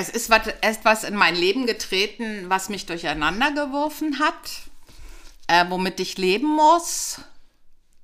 Es 0.00 0.08
ist 0.08 0.30
wat- 0.30 0.54
etwas 0.62 1.04
in 1.04 1.14
mein 1.14 1.36
Leben 1.36 1.66
getreten, 1.66 2.48
was 2.48 2.70
mich 2.70 2.86
durcheinander 2.86 3.50
geworfen 3.50 4.18
hat, 4.18 4.50
äh, 5.46 5.66
womit 5.68 6.00
ich 6.00 6.16
leben 6.16 6.48
muss. 6.48 7.20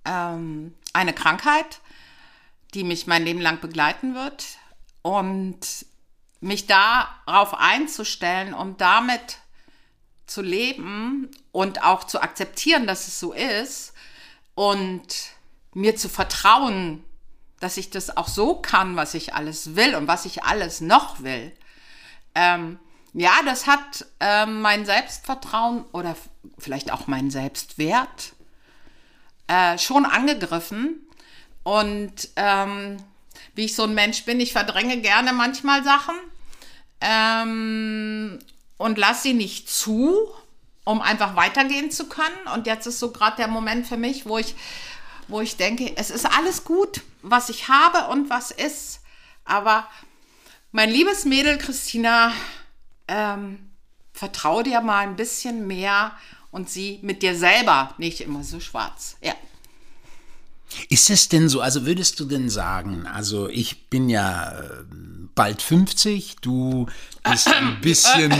Ähm, 0.04 0.74
eine 0.92 1.14
Krankheit, 1.14 1.80
die 2.74 2.84
mich 2.84 3.06
mein 3.06 3.24
Leben 3.24 3.40
lang 3.40 3.60
begleiten 3.62 4.14
wird. 4.14 4.44
Und 5.00 5.86
mich 6.40 6.66
darauf 6.66 7.54
einzustellen 7.54 8.52
und 8.52 8.82
damit 8.82 9.38
zu 10.26 10.42
leben 10.42 11.30
und 11.50 11.82
auch 11.82 12.04
zu 12.04 12.20
akzeptieren, 12.20 12.86
dass 12.86 13.08
es 13.08 13.18
so 13.18 13.32
ist 13.32 13.94
und 14.54 15.06
mir 15.72 15.96
zu 15.96 16.10
vertrauen, 16.10 17.02
dass 17.58 17.78
ich 17.78 17.88
das 17.88 18.18
auch 18.18 18.28
so 18.28 18.56
kann, 18.56 18.96
was 18.96 19.14
ich 19.14 19.32
alles 19.32 19.76
will 19.76 19.94
und 19.94 20.08
was 20.08 20.26
ich 20.26 20.44
alles 20.44 20.82
noch 20.82 21.22
will. 21.22 21.56
Ähm, 22.36 22.78
ja, 23.14 23.32
das 23.46 23.66
hat 23.66 24.04
ähm, 24.20 24.60
mein 24.60 24.84
Selbstvertrauen 24.84 25.86
oder 25.92 26.14
vielleicht 26.58 26.92
auch 26.92 27.06
meinen 27.06 27.30
Selbstwert 27.30 28.34
äh, 29.46 29.78
schon 29.78 30.04
angegriffen. 30.04 31.00
Und 31.62 32.28
ähm, 32.36 32.98
wie 33.54 33.64
ich 33.64 33.74
so 33.74 33.84
ein 33.84 33.94
Mensch 33.94 34.24
bin, 34.24 34.38
ich 34.38 34.52
verdränge 34.52 34.98
gerne 35.00 35.32
manchmal 35.32 35.82
Sachen 35.82 36.14
ähm, 37.00 38.38
und 38.76 38.98
lasse 38.98 39.22
sie 39.22 39.34
nicht 39.34 39.70
zu, 39.70 40.14
um 40.84 41.00
einfach 41.00 41.36
weitergehen 41.36 41.90
zu 41.90 42.08
können. 42.10 42.46
Und 42.54 42.66
jetzt 42.66 42.86
ist 42.86 42.98
so 42.98 43.12
gerade 43.12 43.36
der 43.36 43.48
Moment 43.48 43.86
für 43.86 43.96
mich, 43.96 44.26
wo 44.26 44.36
ich, 44.36 44.54
wo 45.26 45.40
ich 45.40 45.56
denke, 45.56 45.96
es 45.96 46.10
ist 46.10 46.26
alles 46.26 46.64
gut, 46.64 47.00
was 47.22 47.48
ich 47.48 47.68
habe 47.68 48.12
und 48.12 48.28
was 48.28 48.50
ist. 48.50 49.00
Aber 49.46 49.88
mein 50.76 50.90
liebes 50.90 51.24
Mädel 51.24 51.56
Christina, 51.56 52.34
ähm, 53.08 53.58
vertrau 54.12 54.62
dir 54.62 54.82
mal 54.82 54.98
ein 54.98 55.16
bisschen 55.16 55.66
mehr 55.66 56.12
und 56.50 56.68
sieh 56.68 56.98
mit 57.00 57.22
dir 57.22 57.34
selber 57.34 57.94
nicht 57.96 58.20
immer 58.20 58.44
so 58.44 58.60
schwarz. 58.60 59.16
Ja. 59.22 59.32
Ist 60.90 61.08
es 61.08 61.30
denn 61.30 61.48
so, 61.48 61.62
also 61.62 61.86
würdest 61.86 62.20
du 62.20 62.26
denn 62.26 62.50
sagen, 62.50 63.06
also 63.06 63.48
ich 63.48 63.88
bin 63.88 64.10
ja 64.10 64.52
äh, 64.52 64.84
bald 65.34 65.62
50, 65.62 66.36
du 66.42 66.86
bist 67.24 67.48
ein 67.48 67.80
bisschen, 67.80 68.34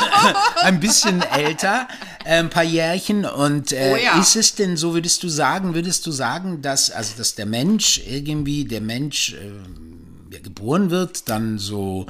ein 0.60 0.80
bisschen 0.80 1.22
älter, 1.22 1.88
äh, 2.26 2.40
ein 2.40 2.50
paar 2.50 2.64
Jährchen 2.64 3.24
und 3.24 3.72
äh, 3.72 3.94
Oh 3.94 3.96
ja. 3.96 4.20
ist 4.20 4.36
es 4.36 4.54
denn 4.54 4.76
so, 4.76 4.92
würdest 4.92 5.22
du 5.22 5.30
sagen, 5.30 5.72
würdest 5.72 6.04
du 6.06 6.12
sagen, 6.12 6.60
dass, 6.60 6.90
also 6.90 7.14
dass 7.16 7.36
der 7.36 7.46
Mensch 7.46 8.02
irgendwie, 8.06 8.66
der 8.66 8.82
Mensch, 8.82 9.32
äh, 9.32 9.93
geboren 10.40 10.90
wird, 10.90 11.28
dann 11.28 11.58
so 11.58 12.06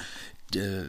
äh, 0.54 0.84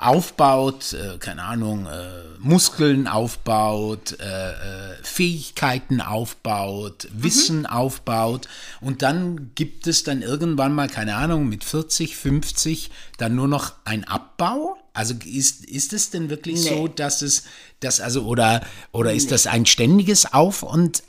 aufbaut, 0.00 0.92
äh, 0.92 1.18
keine 1.18 1.42
Ahnung, 1.42 1.86
äh, 1.86 2.38
Muskeln 2.38 3.08
aufbaut, 3.08 4.16
äh, 4.20 4.50
äh, 4.50 4.54
Fähigkeiten 5.02 6.00
aufbaut, 6.00 7.08
Wissen 7.12 7.66
aufbaut 7.66 8.48
und 8.80 9.02
dann 9.02 9.50
gibt 9.54 9.86
es 9.86 10.04
dann 10.04 10.22
irgendwann 10.22 10.72
mal, 10.72 10.88
keine 10.88 11.16
Ahnung, 11.16 11.48
mit 11.48 11.64
40, 11.64 12.16
50 12.16 12.90
dann 13.16 13.34
nur 13.34 13.48
noch 13.48 13.72
ein 13.84 14.04
Abbau? 14.04 14.76
Also 14.94 15.14
ist, 15.24 15.64
ist 15.64 15.92
es 15.92 16.10
denn 16.10 16.30
wirklich 16.30 16.62
Nee. 16.62 16.68
so, 16.70 16.88
dass 16.88 17.22
es, 17.22 17.44
das 17.80 18.00
also, 18.00 18.22
oder, 18.24 18.62
oder 18.92 19.12
ist 19.12 19.30
das 19.32 19.46
ein 19.46 19.66
ständiges 19.66 20.32
Auf- 20.32 20.62
und 20.62 21.02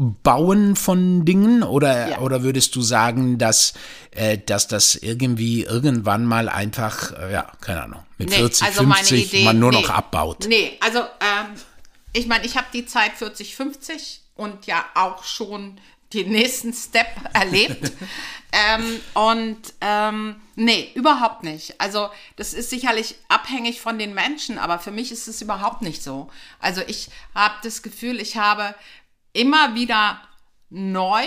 Abbauen 0.00 0.76
von 0.76 1.24
Dingen 1.26 1.62
oder, 1.62 2.10
Ja. 2.10 2.18
oder 2.20 2.42
würdest 2.42 2.74
du 2.74 2.80
sagen, 2.80 3.36
dass, 3.36 3.74
äh, 4.12 4.38
dass 4.38 4.66
das 4.66 4.94
irgendwie 4.94 5.64
irgendwann 5.64 6.24
mal 6.24 6.48
einfach, 6.48 7.12
äh, 7.18 7.32
ja, 7.32 7.52
keine 7.60 7.82
Ahnung, 7.82 8.02
mit 8.16 8.30
Nee, 8.30 8.36
40, 8.36 8.66
also 8.66 8.82
meine 8.84 8.94
50 9.04 9.26
Idee- 9.34 9.44
man 9.44 9.58
nur 9.58 9.70
nee. 9.72 9.80
noch 9.82 9.90
abbaut? 9.90 10.46
Nee, 10.48 10.78
also 10.80 11.00
ähm, 11.00 11.54
ich 12.14 12.26
meine, 12.26 12.46
ich 12.46 12.56
habe 12.56 12.66
die 12.72 12.86
Zeit 12.86 13.12
40, 13.16 13.54
50 13.54 14.22
und 14.36 14.66
ja 14.66 14.84
auch 14.94 15.22
schon 15.24 15.78
den 16.14 16.30
nächsten 16.30 16.72
Step 16.72 17.06
erlebt. 17.34 17.92
ähm, 18.52 19.00
und 19.14 19.58
ähm, 19.80 20.36
nee, 20.56 20.90
überhaupt 20.94 21.44
nicht. 21.44 21.78
Also 21.80 22.08
das 22.36 22.52
ist 22.54 22.70
sicherlich 22.70 23.14
abhängig 23.28 23.80
von 23.80 23.98
den 23.98 24.14
Menschen, 24.14 24.58
aber 24.58 24.78
für 24.80 24.90
mich 24.90 25.12
ist 25.12 25.28
es 25.28 25.40
überhaupt 25.42 25.82
nicht 25.82 26.02
so. 26.02 26.28
Also 26.58 26.80
ich 26.86 27.10
habe 27.34 27.54
das 27.62 27.82
Gefühl, 27.82 28.18
ich 28.18 28.36
habe 28.38 28.74
immer 29.32 29.74
wieder 29.74 30.20
neu 30.70 31.24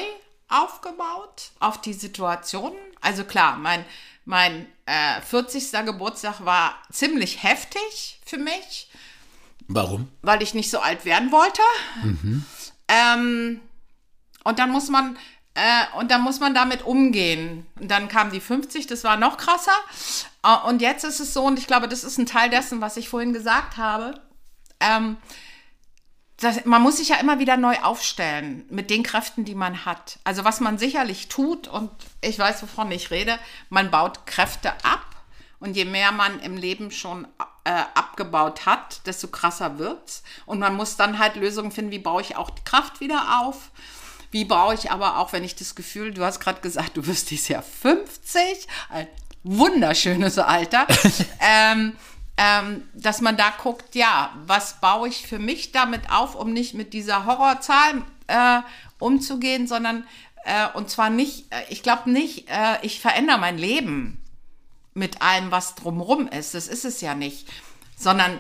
aufgebaut 0.50 1.52
auf 1.60 1.82
die 1.82 1.94
Situation. 1.94 2.74
Also 3.02 3.24
klar, 3.24 3.58
mein, 3.58 3.86
mein 4.26 4.68
äh, 4.86 5.22
40. 5.22 5.72
Geburtstag 5.86 6.46
war 6.46 6.76
ziemlich 6.92 7.44
heftig 7.44 8.20
für 8.26 8.38
mich 8.38 8.90
Warum? 9.68 10.10
weil 10.22 10.42
ich 10.44 10.54
nicht 10.54 10.70
so 10.70 10.80
alt 10.80 11.06
werden 11.06 11.32
wollte. 11.32 11.62
Ähm, 12.88 13.62
und 14.44 14.60
dann 14.60 14.72
muss 14.72 14.90
man 14.90 15.18
Äh, 15.56 15.86
und 16.00 16.10
da 16.10 16.18
muss 16.18 16.40
man 16.40 16.56
damit 16.56 16.84
umgehen. 16.84 17.68
Und 17.80 17.92
dann 17.92 18.08
kam 18.08 18.32
die 18.32 18.40
50, 18.40 18.88
das 18.88 19.04
war 19.04 19.18
noch 19.18 19.38
krasser. 19.38 19.76
Äh, 20.44 20.68
und 20.68 20.82
jetzt 20.82 21.04
ist 21.04 21.20
es 21.20 21.34
so, 21.34 21.44
und 21.44 21.60
ich 21.60 21.68
glaube, 21.68 21.88
das 21.88 22.04
ist 22.04 22.18
ein 22.18 22.26
Teil 22.26 22.50
dessen, 22.50 22.82
was 22.82 22.98
ich 22.98 23.08
vorhin 23.08 23.34
gesagt 23.34 23.78
habe. 23.78 24.16
Ähm, 24.80 25.18
das, 26.44 26.66
man 26.66 26.82
muss 26.82 26.98
sich 26.98 27.10
ja 27.10 27.18
immer 27.18 27.40
wieder 27.40 27.58
neu 27.58 27.78
aufstellen 27.80 28.66
mit 28.70 28.90
den 28.90 29.04
Kräften, 29.04 29.46
die 29.46 29.56
man 29.56 29.86
hat. 29.86 30.20
Also 30.24 30.44
was 30.44 30.60
man 30.60 30.78
sicherlich 30.78 31.28
tut, 31.28 31.68
und 31.68 31.92
ich 32.22 32.38
weiß, 32.40 32.62
wovon 32.64 32.92
ich 32.92 33.12
rede, 33.12 33.40
man 33.70 33.92
baut 33.92 34.26
Kräfte 34.26 34.72
ab. 34.84 35.06
Und 35.60 35.78
je 35.78 35.86
mehr 35.86 36.12
man 36.12 36.42
im 36.42 36.58
Leben 36.58 36.92
schon 36.92 37.26
äh, 37.64 37.72
abgebaut 37.96 38.66
hat, 38.66 39.06
desto 39.06 39.30
krasser 39.30 39.80
wird's. 39.80 40.24
Und 40.46 40.60
man 40.60 40.76
muss 40.76 40.98
dann 40.98 41.20
halt 41.20 41.36
Lösungen 41.36 41.72
finden, 41.72 41.92
wie 41.92 42.00
baue 42.00 42.22
ich 42.22 42.36
auch 42.36 42.50
die 42.50 42.64
Kraft 42.64 43.00
wieder 43.00 43.42
auf. 43.42 43.72
Wie 44.32 44.44
baue 44.44 44.74
ich 44.74 44.92
aber 44.92 45.20
auch, 45.20 45.32
wenn 45.32 45.44
ich 45.44 45.56
das 45.56 45.76
Gefühl, 45.76 46.14
du 46.14 46.26
hast 46.26 46.40
gerade 46.40 46.60
gesagt, 46.60 46.98
du 46.98 47.06
wirst 47.08 47.30
dieses 47.30 47.48
Jahr 47.48 47.64
50, 47.64 48.68
ein 48.90 49.08
wunderschönes 49.44 50.40
Alter. 50.40 50.88
ähm, 51.40 51.96
ähm, 52.38 52.88
dass 52.94 53.22
man 53.22 53.38
da 53.38 53.52
guckt, 53.52 53.96
ja, 53.96 54.34
was 54.46 54.80
baue 54.82 55.08
ich 55.08 55.28
für 55.28 55.40
mich 55.40 55.72
damit 55.72 56.12
auf, 56.12 56.36
um 56.36 56.52
nicht 56.52 56.74
mit 56.74 56.94
dieser 56.94 57.26
Horrorzahl 57.26 58.04
äh, 58.28 58.62
umzugehen, 59.00 59.68
sondern 59.68 60.08
äh, 60.46 60.68
und 60.74 60.90
zwar 60.90 61.10
nicht, 61.10 61.52
äh, 61.54 61.64
ich 61.70 61.84
glaube 61.84 62.10
nicht, 62.12 62.50
äh, 62.50 62.78
ich 62.82 63.00
verändere 63.00 63.38
mein 63.38 63.58
Leben 63.58 64.22
mit 64.94 65.22
allem, 65.22 65.52
was 65.52 65.76
drumherum 65.76 66.28
ist. 66.28 66.54
Das 66.54 66.68
ist 66.68 66.86
es 66.86 67.02
ja 67.02 67.16
nicht, 67.16 67.48
sondern 67.98 68.40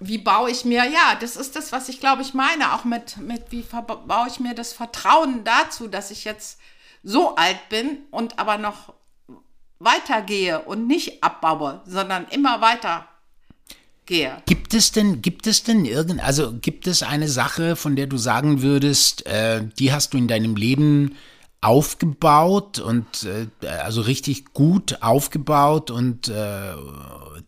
wie 0.00 0.18
baue 0.18 0.50
ich 0.50 0.64
mir, 0.64 0.84
ja, 0.84 1.14
das 1.20 1.36
ist 1.36 1.56
das, 1.56 1.72
was 1.72 1.88
ich 1.88 2.00
glaube 2.00 2.22
ich 2.22 2.34
meine, 2.34 2.74
auch 2.74 2.84
mit, 2.84 3.16
mit 3.18 3.50
wie 3.50 3.62
baue 3.62 4.28
ich 4.28 4.40
mir 4.40 4.54
das 4.54 4.72
Vertrauen 4.72 5.44
dazu, 5.44 5.88
dass 5.88 6.10
ich 6.10 6.24
jetzt 6.24 6.58
so 7.02 7.36
alt 7.36 7.68
bin 7.68 7.98
und 8.10 8.38
aber 8.38 8.58
noch 8.58 8.92
weitergehe 9.78 10.60
und 10.60 10.86
nicht 10.86 11.22
abbaue, 11.22 11.80
sondern 11.86 12.26
immer 12.30 12.60
weiter 12.60 13.06
gehe. 14.06 14.42
Gibt 14.46 14.74
es 14.74 14.92
denn, 14.92 15.22
gibt 15.22 15.46
es 15.46 15.62
denn 15.62 15.84
irgend, 15.84 16.22
also 16.22 16.52
gibt 16.52 16.86
es 16.86 17.02
eine 17.02 17.28
Sache, 17.28 17.76
von 17.76 17.96
der 17.96 18.06
du 18.06 18.16
sagen 18.16 18.62
würdest, 18.62 19.26
äh, 19.26 19.66
die 19.78 19.92
hast 19.92 20.14
du 20.14 20.18
in 20.18 20.28
deinem 20.28 20.56
Leben 20.56 21.16
aufgebaut 21.60 22.78
und 22.78 23.06
äh, 23.24 23.66
also 23.66 24.02
richtig 24.02 24.52
gut 24.52 24.98
aufgebaut 25.00 25.90
und 25.90 26.28
äh, 26.28 26.74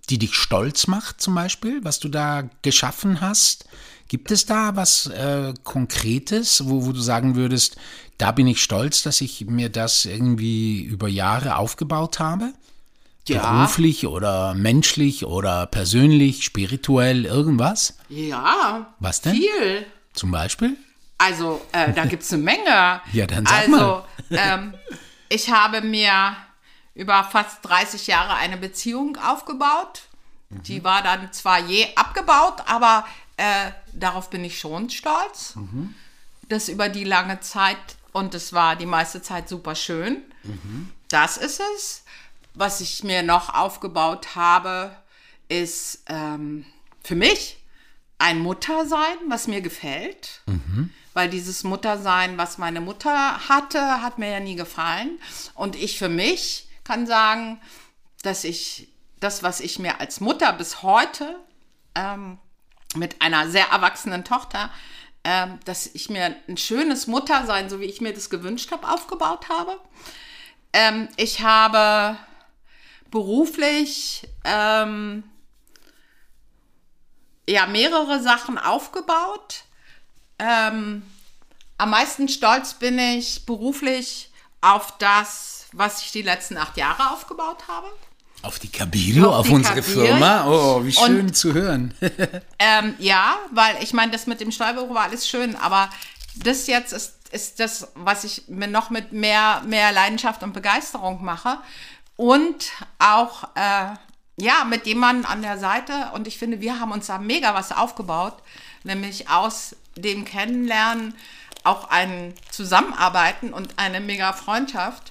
die 0.08 0.18
dich 0.18 0.34
stolz 0.34 0.86
macht 0.86 1.20
zum 1.20 1.34
Beispiel, 1.34 1.84
was 1.84 2.00
du 2.00 2.08
da 2.08 2.48
geschaffen 2.62 3.20
hast? 3.20 3.66
Gibt 4.08 4.30
es 4.30 4.46
da 4.46 4.76
was 4.76 5.06
äh, 5.06 5.52
Konkretes, 5.64 6.68
wo, 6.68 6.86
wo 6.86 6.92
du 6.92 7.00
sagen 7.00 7.34
würdest, 7.34 7.76
da 8.18 8.32
bin 8.32 8.46
ich 8.46 8.62
stolz, 8.62 9.02
dass 9.02 9.20
ich 9.20 9.46
mir 9.46 9.68
das 9.68 10.04
irgendwie 10.04 10.82
über 10.82 11.08
Jahre 11.08 11.56
aufgebaut 11.56 12.18
habe? 12.18 12.52
Ja. 13.28 13.50
Beruflich 13.50 14.06
oder 14.06 14.54
menschlich 14.54 15.26
oder 15.26 15.66
persönlich, 15.66 16.44
spirituell, 16.44 17.24
irgendwas? 17.24 17.98
Ja. 18.08 18.94
Was 19.00 19.20
denn? 19.20 19.34
Viel. 19.34 19.86
Zum 20.12 20.30
Beispiel? 20.30 20.76
Also, 21.18 21.60
äh, 21.72 21.92
da 21.92 22.04
gibt 22.06 22.22
es 22.22 22.32
eine 22.32 22.42
Menge. 22.42 23.00
ja, 23.12 23.26
dann 23.26 23.44
sag 23.44 23.58
also, 23.58 23.70
mal. 23.70 24.04
ähm, 24.30 24.74
ich 25.28 25.50
habe 25.50 25.80
mir 25.80 26.36
über 26.94 27.24
fast 27.24 27.58
30 27.62 28.06
Jahre 28.06 28.34
eine 28.34 28.56
Beziehung 28.56 29.18
aufgebaut. 29.18 30.02
Mhm. 30.48 30.62
Die 30.62 30.84
war 30.84 31.02
dann 31.02 31.32
zwar 31.32 31.58
je 31.60 31.88
abgebaut, 31.96 32.62
aber 32.66 33.04
äh, 33.36 33.70
darauf 33.92 34.30
bin 34.30 34.44
ich 34.44 34.58
schon 34.58 34.90
stolz. 34.90 35.56
Mhm. 35.56 35.94
Das 36.48 36.68
über 36.68 36.88
die 36.88 37.04
lange 37.04 37.40
Zeit 37.40 37.76
und 38.12 38.34
es 38.34 38.52
war 38.52 38.76
die 38.76 38.86
meiste 38.86 39.20
Zeit 39.20 39.48
super 39.48 39.74
schön. 39.74 40.22
Mhm. 40.42 40.90
Das 41.08 41.36
ist 41.36 41.60
es. 41.76 42.04
Was 42.54 42.80
ich 42.80 43.04
mir 43.04 43.22
noch 43.22 43.52
aufgebaut 43.52 44.34
habe, 44.34 44.96
ist 45.48 46.02
ähm, 46.06 46.64
für 47.02 47.14
mich 47.14 47.62
ein 48.18 48.38
Muttersein, 48.38 49.16
was 49.28 49.46
mir 49.46 49.60
gefällt. 49.60 50.40
Mhm. 50.46 50.90
Weil 51.12 51.28
dieses 51.28 51.64
Muttersein, 51.64 52.38
was 52.38 52.58
meine 52.58 52.80
Mutter 52.80 53.48
hatte, 53.48 54.02
hat 54.02 54.18
mir 54.18 54.30
ja 54.30 54.40
nie 54.40 54.56
gefallen. 54.56 55.18
Und 55.54 55.76
ich 55.76 55.98
für 55.98 56.08
mich 56.08 56.68
kann 56.84 57.06
sagen, 57.06 57.60
dass 58.22 58.44
ich 58.44 58.88
das, 59.20 59.42
was 59.42 59.60
ich 59.60 59.78
mir 59.78 60.00
als 60.00 60.20
Mutter 60.20 60.52
bis 60.52 60.82
heute 60.82 61.38
ähm, 61.94 62.38
mit 62.94 63.20
einer 63.20 63.48
sehr 63.48 63.66
erwachsenen 63.68 64.24
Tochter, 64.24 64.70
ähm, 65.24 65.58
dass 65.64 65.86
ich 65.86 66.08
mir 66.08 66.36
ein 66.48 66.56
schönes 66.56 67.06
Muttersein, 67.06 67.68
so 67.68 67.80
wie 67.80 67.86
ich 67.86 68.00
mir 68.00 68.12
das 68.12 68.30
gewünscht 68.30 68.70
habe, 68.70 68.88
aufgebaut 68.88 69.48
habe. 69.48 69.78
Ähm, 70.72 71.08
ich 71.16 71.40
habe 71.40 72.16
beruflich 73.10 74.28
ähm, 74.44 75.24
ja 77.48 77.66
mehrere 77.66 78.22
Sachen 78.22 78.58
aufgebaut. 78.58 79.64
Ähm, 80.38 81.02
am 81.78 81.90
meisten 81.90 82.28
stolz 82.28 82.74
bin 82.74 82.98
ich 82.98 83.46
beruflich 83.46 84.30
auf 84.60 84.96
das, 84.98 85.66
was 85.72 86.02
ich 86.02 86.12
die 86.12 86.22
letzten 86.22 86.56
acht 86.56 86.76
Jahre 86.76 87.10
aufgebaut 87.10 87.68
habe. 87.68 87.88
Auf 88.46 88.60
die 88.60 88.68
Cabrio, 88.68 89.30
auf, 89.30 89.40
auf 89.40 89.46
die 89.48 89.54
unsere 89.54 89.82
Cabrio. 89.82 90.06
Firma. 90.06 90.46
Oh, 90.46 90.84
wie 90.84 90.92
schön 90.92 91.20
Und, 91.20 91.36
zu 91.36 91.52
hören. 91.52 91.92
ähm, 92.60 92.94
ja, 92.98 93.36
weil 93.50 93.82
ich 93.82 93.92
meine, 93.92 94.12
das 94.12 94.28
mit 94.28 94.40
dem 94.40 94.52
Steuerbüro 94.52 94.94
war 94.94 95.02
alles 95.02 95.28
schön, 95.28 95.56
aber 95.56 95.90
das 96.36 96.68
jetzt 96.68 96.92
ist, 96.92 97.14
ist 97.32 97.58
das, 97.58 97.88
was 97.96 98.22
ich 98.22 98.44
mir 98.46 98.68
noch 98.68 98.90
mit 98.90 99.10
mehr, 99.10 99.62
mehr 99.66 99.90
Leidenschaft 99.90 100.44
und 100.44 100.52
Begeisterung 100.52 101.24
mache. 101.24 101.58
Und 102.14 102.70
auch, 103.00 103.48
äh, 103.56 103.94
ja, 104.38 104.64
mit 104.64 104.86
jemandem 104.86 105.26
an 105.26 105.42
der 105.42 105.58
Seite. 105.58 106.10
Und 106.14 106.28
ich 106.28 106.38
finde, 106.38 106.60
wir 106.60 106.78
haben 106.78 106.92
uns 106.92 107.08
da 107.08 107.18
mega 107.18 107.52
was 107.52 107.72
aufgebaut, 107.72 108.34
nämlich 108.84 109.28
aus 109.28 109.74
dem 109.96 110.24
Kennenlernen 110.24 111.14
auch 111.64 111.90
ein 111.90 112.32
Zusammenarbeiten 112.52 113.52
und 113.52 113.74
eine 113.76 113.98
mega 113.98 114.32
Freundschaft, 114.32 115.10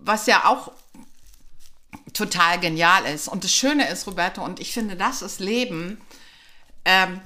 was 0.00 0.24
ja 0.26 0.46
auch 0.46 0.72
total 2.14 2.58
genial 2.60 3.04
ist. 3.06 3.28
Und 3.28 3.44
das 3.44 3.52
Schöne 3.52 3.88
ist, 3.88 4.06
Roberto, 4.06 4.42
und 4.42 4.60
ich 4.60 4.72
finde, 4.72 4.96
das 4.96 5.20
ist 5.20 5.40
Leben. 5.40 6.00
Ähm, 6.84 7.20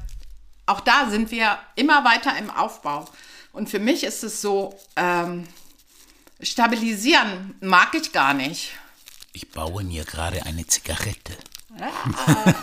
auch 0.67 0.81
da 0.81 1.09
sind 1.09 1.31
wir 1.31 1.59
immer 1.77 2.05
weiter 2.05 2.37
im 2.37 2.51
Aufbau. 2.51 3.09
Und 3.53 3.71
für 3.71 3.79
mich 3.79 4.05
ist 4.05 4.25
es 4.25 4.41
so, 4.41 4.79
ähm, 4.97 5.47
stabilisieren 6.41 7.55
mag 7.61 7.95
ich 7.95 8.13
gar 8.13 8.35
nicht. 8.35 8.73
Ich 9.33 9.51
baue 9.51 9.85
mir 9.85 10.05
gerade 10.05 10.45
eine 10.47 10.67
Zigarette. 10.67 11.37
Ja. 11.79 12.55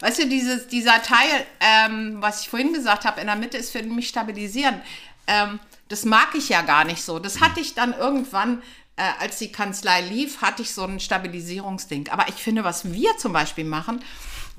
weißt 0.00 0.20
du, 0.20 0.28
dieses, 0.28 0.68
dieser 0.68 1.02
Teil, 1.02 1.46
ähm, 1.60 2.16
was 2.20 2.42
ich 2.42 2.48
vorhin 2.48 2.72
gesagt 2.72 3.04
habe, 3.04 3.20
in 3.20 3.26
der 3.26 3.36
Mitte 3.36 3.56
ist 3.56 3.70
für 3.70 3.82
mich 3.82 4.08
stabilisieren. 4.08 4.80
Ähm, 5.26 5.58
das 5.88 6.04
mag 6.04 6.34
ich 6.34 6.48
ja 6.48 6.62
gar 6.62 6.84
nicht 6.84 7.02
so. 7.02 7.18
Das 7.18 7.40
hatte 7.40 7.60
ich 7.60 7.74
dann 7.74 7.92
irgendwann 7.94 8.62
äh, 8.98 9.12
als 9.20 9.38
die 9.38 9.52
Kanzlei 9.52 10.00
lief, 10.00 10.42
hatte 10.42 10.62
ich 10.62 10.74
so 10.74 10.82
ein 10.82 10.98
Stabilisierungsding. 11.00 12.08
Aber 12.10 12.28
ich 12.28 12.34
finde, 12.34 12.64
was 12.64 12.92
wir 12.92 13.16
zum 13.16 13.32
Beispiel 13.32 13.64
machen, 13.64 14.04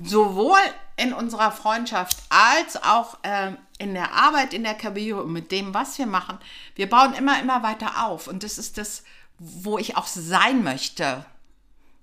sowohl 0.02 0.58
in 0.96 1.12
unserer 1.12 1.52
Freundschaft 1.52 2.16
als 2.30 2.82
auch 2.82 3.18
äh, 3.22 3.52
in 3.78 3.92
der 3.92 4.12
Arbeit 4.14 4.54
in 4.54 4.62
der 4.62 4.74
Cabrio 4.74 5.20
und 5.20 5.32
mit 5.32 5.52
dem, 5.52 5.74
was 5.74 5.98
wir 5.98 6.06
machen, 6.06 6.38
wir 6.74 6.88
bauen 6.88 7.12
immer, 7.12 7.38
immer 7.40 7.62
weiter 7.62 8.06
auf. 8.06 8.26
Und 8.28 8.42
das 8.42 8.56
ist 8.56 8.78
das, 8.78 9.04
wo 9.38 9.78
ich 9.78 9.96
auch 9.96 10.06
sein 10.06 10.64
möchte, 10.64 11.24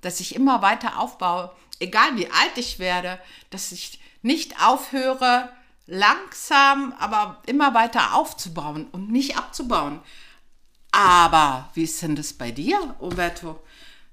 dass 0.01 0.19
ich 0.19 0.35
immer 0.35 0.61
weiter 0.61 0.99
aufbaue, 0.99 1.51
egal 1.79 2.15
wie 2.15 2.27
alt 2.27 2.57
ich 2.57 2.77
werde, 2.77 3.19
dass 3.49 3.71
ich 3.71 3.99
nicht 4.21 4.63
aufhöre, 4.63 5.49
langsam, 5.87 6.93
aber 6.99 7.41
immer 7.47 7.73
weiter 7.73 8.13
aufzubauen 8.13 8.87
und 8.91 9.11
nicht 9.11 9.37
abzubauen. 9.37 10.01
Aber 10.97 11.69
wie 11.75 11.83
ist 11.83 12.01
denn 12.01 12.15
das 12.15 12.33
bei 12.33 12.49
dir, 12.49 12.95
Roberto? 12.99 13.59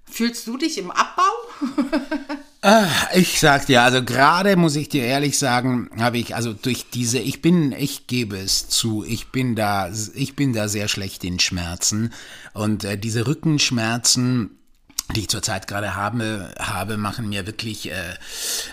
Fühlst 0.05 0.47
du 0.47 0.59
dich 0.59 0.77
im 0.77 0.91
Abbau? 0.91 1.23
Ah, 2.67 2.89
ich 3.13 3.41
sag 3.41 3.67
dir, 3.67 3.83
also 3.83 4.03
gerade 4.03 4.57
muss 4.57 4.75
ich 4.75 4.89
dir 4.89 5.03
ehrlich 5.03 5.39
sagen, 5.39 5.91
habe 5.99 6.17
ich 6.17 6.35
also 6.35 6.55
durch 6.55 6.87
diese, 6.89 7.19
ich 7.19 7.43
bin, 7.43 7.73
ich 7.73 8.07
gebe 8.07 8.39
es 8.39 8.71
zu, 8.71 9.05
ich 9.05 9.27
bin 9.27 9.55
da, 9.55 9.91
ich 10.15 10.35
bin 10.35 10.55
da 10.55 10.67
sehr 10.67 10.89
schlecht 10.89 11.25
in 11.25 11.39
Schmerzen 11.39 12.11
und 12.55 12.85
äh, 12.85 12.97
diese 12.97 13.27
Rückenschmerzen, 13.27 14.57
die 15.13 15.21
ich 15.21 15.29
zurzeit 15.29 15.67
gerade 15.67 15.95
habe, 15.95 16.55
habe, 16.59 16.97
machen 16.97 17.29
mir 17.29 17.47
wirklich, 17.47 17.91
äh, 17.91 18.15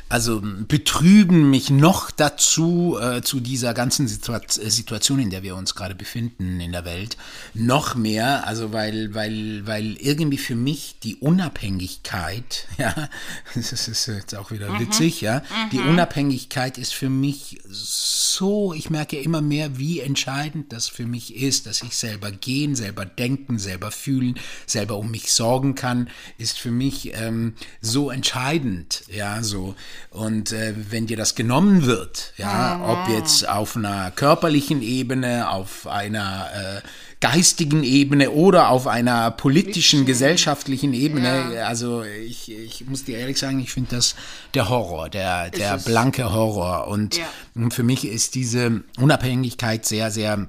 also 0.08 0.42
betrüben 0.42 1.50
mich 1.50 1.70
noch 1.70 2.10
dazu, 2.10 2.98
äh, 3.00 3.22
zu 3.22 3.42
dieser 3.42 3.74
ganzen 3.74 4.08
Situa 4.08 4.40
Situation, 4.48 5.20
in 5.20 5.30
der 5.30 5.44
wir 5.44 5.58
uns 5.58 5.76
gerade 5.76 5.94
befinden 5.94 6.62
in 6.62 6.72
der 6.72 6.86
Welt, 6.86 7.18
noch 7.54 7.96
mehr, 7.96 8.48
also 8.48 8.72
weil, 8.72 9.14
weil, 9.14 9.68
weil 9.68 9.98
irgendwie 9.98 10.38
für 10.38 10.56
mich 10.56 10.96
die 11.04 11.18
Unabhängigkeit, 11.18 12.66
ja, 12.78 13.10
das 13.54 13.74
ist 13.74 14.06
jetzt 14.08 14.34
auch 14.34 14.52
wieder 14.52 14.70
mhm. 14.70 14.80
witzig, 14.80 15.20
ja, 15.20 15.40
mhm. 15.40 15.70
die 15.72 15.80
Unabhängigkeit 15.80 16.78
ist 16.78 16.94
für 16.94 17.10
mich 17.10 17.60
so, 17.68 18.74
ich 18.74 18.90
merke 18.90 19.20
immer 19.20 19.42
mehr, 19.42 19.78
wie 19.78 20.00
entscheidend 20.00 20.72
das 20.72 20.88
für 20.88 21.06
mich 21.06 21.36
ist, 21.36 21.66
dass 21.66 21.82
ich 21.84 21.98
selber 21.98 22.32
gehen, 22.32 22.76
selber 22.76 23.06
denken, 23.06 23.60
selber 23.60 23.92
fühlen, 23.92 24.40
selber 24.66 24.98
um 24.98 25.12
mich 25.12 25.34
sorgen 25.34 25.76
kann, 25.76 26.10
ist 26.38 26.60
für 26.60 26.72
mich 26.72 27.14
ähm, 27.16 27.54
so 27.82 28.10
entscheidend, 28.10 29.04
ja, 29.08 29.44
so. 29.44 29.76
Und 30.10 30.52
äh, 30.52 30.74
wenn 30.90 31.08
dir 31.08 31.18
das 31.18 31.36
genommen 31.36 31.86
wird, 31.86 32.34
ja, 32.38 32.78
mhm. 32.78 32.84
ob 32.90 33.10
jetzt 33.10 33.48
auf 33.48 33.76
einer 33.76 34.12
körperlichen 34.12 34.82
Ebene, 34.82 35.50
auf 35.50 35.88
einer 35.88 36.48
äh, 36.54 36.82
geistigen 37.22 37.84
Ebene 37.84 38.32
oder 38.32 38.70
auf 38.70 38.88
einer 38.88 39.32
politischen, 39.32 40.06
gesellschaftlichen 40.06 40.94
Ebene. 40.94 41.54
Ja. 41.56 41.68
Also 41.68 42.04
ich, 42.04 42.52
ich 42.52 42.86
muss 42.88 43.06
dir 43.06 43.20
ehrlich 43.20 43.38
sagen, 43.38 43.60
ich 43.60 43.72
finde 43.72 43.96
das 43.96 44.16
der 44.56 44.70
Horror, 44.70 45.08
der, 45.08 45.52
der 45.52 45.78
blanke 45.78 46.34
Horror. 46.34 46.88
Und 46.88 47.18
ja. 47.18 47.70
für 47.70 47.84
mich 47.84 48.06
ist 48.06 48.36
diese 48.36 48.82
Unabhängigkeit 48.98 49.86
sehr, 49.86 50.10
sehr 50.10 50.48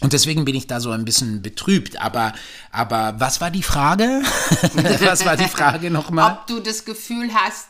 und 0.00 0.12
deswegen 0.12 0.44
bin 0.44 0.54
ich 0.54 0.66
da 0.66 0.80
so 0.80 0.90
ein 0.90 1.04
bisschen 1.04 1.42
betrübt. 1.42 2.00
Aber, 2.00 2.32
aber 2.70 3.14
was 3.18 3.40
war 3.40 3.50
die 3.50 3.62
Frage? 3.62 4.04
was 5.00 5.24
war 5.24 5.36
die 5.36 5.48
Frage 5.48 5.90
nochmal? 5.90 6.32
Ob 6.32 6.46
du 6.46 6.60
das 6.60 6.84
Gefühl 6.84 7.32
hast, 7.34 7.68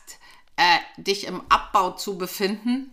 äh, 0.56 1.02
dich 1.02 1.26
im 1.26 1.42
Abbau 1.48 1.92
zu 1.92 2.18
befinden 2.18 2.90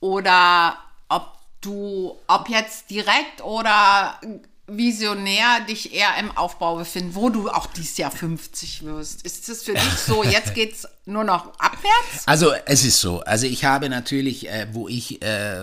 oder 0.00 0.76
ob 1.08 1.38
du, 1.60 2.16
ob 2.26 2.48
jetzt 2.48 2.90
direkt 2.90 3.42
oder 3.42 4.18
visionär 4.66 5.60
dich 5.68 5.92
eher 5.92 6.16
im 6.18 6.36
Aufbau 6.36 6.76
befinden, 6.76 7.14
wo 7.14 7.28
du 7.28 7.50
auch 7.50 7.66
dieses 7.66 7.96
Jahr 7.96 8.10
50 8.10 8.84
wirst. 8.84 9.24
Ist 9.26 9.48
es 9.48 9.64
für 9.64 9.74
dich 9.74 9.98
so, 10.06 10.22
jetzt 10.24 10.54
geht 10.54 10.72
es 10.72 10.88
nur 11.04 11.24
noch 11.24 11.58
abwärts? 11.58 12.26
Also 12.26 12.52
es 12.66 12.84
ist 12.84 13.00
so. 13.00 13.20
Also 13.20 13.46
ich 13.46 13.64
habe 13.64 13.88
natürlich, 13.88 14.48
äh, 14.48 14.68
wo 14.72 14.88
ich, 14.88 15.20
äh, 15.22 15.60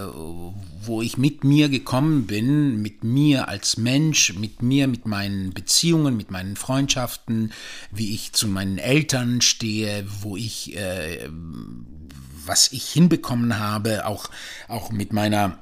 wo 0.89 1.01
ich 1.01 1.17
mit 1.17 1.43
mir 1.43 1.69
gekommen 1.69 2.25
bin, 2.25 2.81
mit 2.81 3.03
mir 3.03 3.47
als 3.47 3.77
Mensch, 3.77 4.33
mit 4.33 4.61
mir, 4.61 4.87
mit 4.87 5.05
meinen 5.05 5.53
Beziehungen, 5.53 6.17
mit 6.17 6.31
meinen 6.31 6.57
Freundschaften, 6.57 7.53
wie 7.91 8.13
ich 8.13 8.33
zu 8.33 8.47
meinen 8.47 8.79
Eltern 8.79 9.39
stehe, 9.39 10.05
wo 10.21 10.35
ich, 10.35 10.75
äh, 10.75 11.29
was 12.45 12.71
ich 12.71 12.89
hinbekommen 12.89 13.59
habe, 13.59 14.07
auch, 14.07 14.29
auch 14.67 14.91
mit 14.91 15.13
meiner 15.13 15.59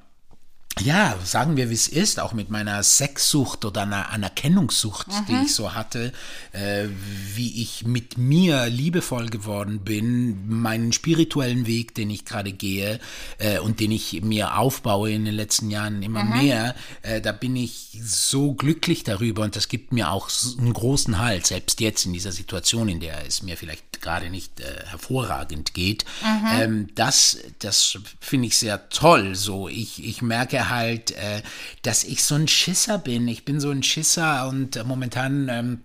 ja, 0.82 1.18
sagen 1.24 1.58
wir, 1.58 1.70
wie 1.70 1.74
es 1.74 1.88
ist, 1.88 2.20
auch 2.20 2.34
mit 2.34 2.50
meiner 2.50 2.82
Sexsucht 2.84 3.66
oder 3.66 3.84
einer 3.84 4.10
Anerkennungssucht, 4.10 5.08
mhm. 5.08 5.26
die 5.28 5.46
ich 5.46 5.56
so 5.56 5.74
hatte, 5.74 6.12
äh, 6.52 6.86
wie 7.34 7.62
ich 7.62 7.86
mit 7.86 8.18
mir 8.18 8.68
liebevoll 8.68 9.28
geworden 9.28 9.80
bin, 9.80 10.48
meinen 10.48 10.94
spirituellen 10.94 11.68
Weg, 11.68 11.96
den 11.96 12.10
ich 12.10 12.26
gerade 12.26 12.52
gehe 12.52 13.00
äh, 13.38 13.60
und 13.60 13.80
den 13.80 13.92
ich 13.92 14.22
mir 14.22 14.58
aufbaue 14.58 15.12
in 15.12 15.26
den 15.26 15.36
letzten 15.36 15.70
Jahren 15.70 16.04
immer 16.04 16.24
mhm. 16.24 16.38
mehr, 16.42 16.76
äh, 17.02 17.22
da 17.22 17.32
bin 17.32 17.56
ich 17.56 18.00
so 18.04 18.54
glücklich 18.54 19.04
darüber 19.04 19.44
und 19.44 19.56
das 19.56 19.68
gibt 19.68 19.94
mir 19.94 20.12
auch 20.12 20.30
einen 20.58 20.74
großen 20.74 21.20
Halt, 21.20 21.48
selbst 21.48 21.80
jetzt 21.80 22.06
in 22.06 22.14
dieser 22.14 22.32
Situation, 22.32 22.90
in 22.90 23.00
der 23.00 23.26
es 23.26 23.42
mir 23.44 23.58
vielleicht 23.58 24.02
gerade 24.02 24.30
nicht 24.30 24.60
äh, 24.60 24.86
hervorragend 24.86 25.74
geht. 25.74 26.06
Mhm. 26.24 26.48
Ähm, 26.60 26.88
das 26.96 27.38
das 27.60 27.98
finde 28.20 28.48
ich 28.48 28.58
sehr 28.58 28.90
toll. 28.90 29.36
So, 29.36 29.68
ich, 29.68 30.04
ich 30.04 30.22
merke 30.22 30.67
halt, 30.70 31.12
äh, 31.12 31.42
dass 31.82 32.04
ich 32.04 32.24
so 32.24 32.36
ein 32.36 32.48
Schisser 32.48 32.98
bin. 32.98 33.28
Ich 33.28 33.46
bin 33.46 33.60
so 33.60 33.70
ein 33.70 33.84
Schisser 33.84 34.48
und 34.48 34.76
äh, 34.76 34.84
momentan 34.84 35.50
ähm, 35.50 35.84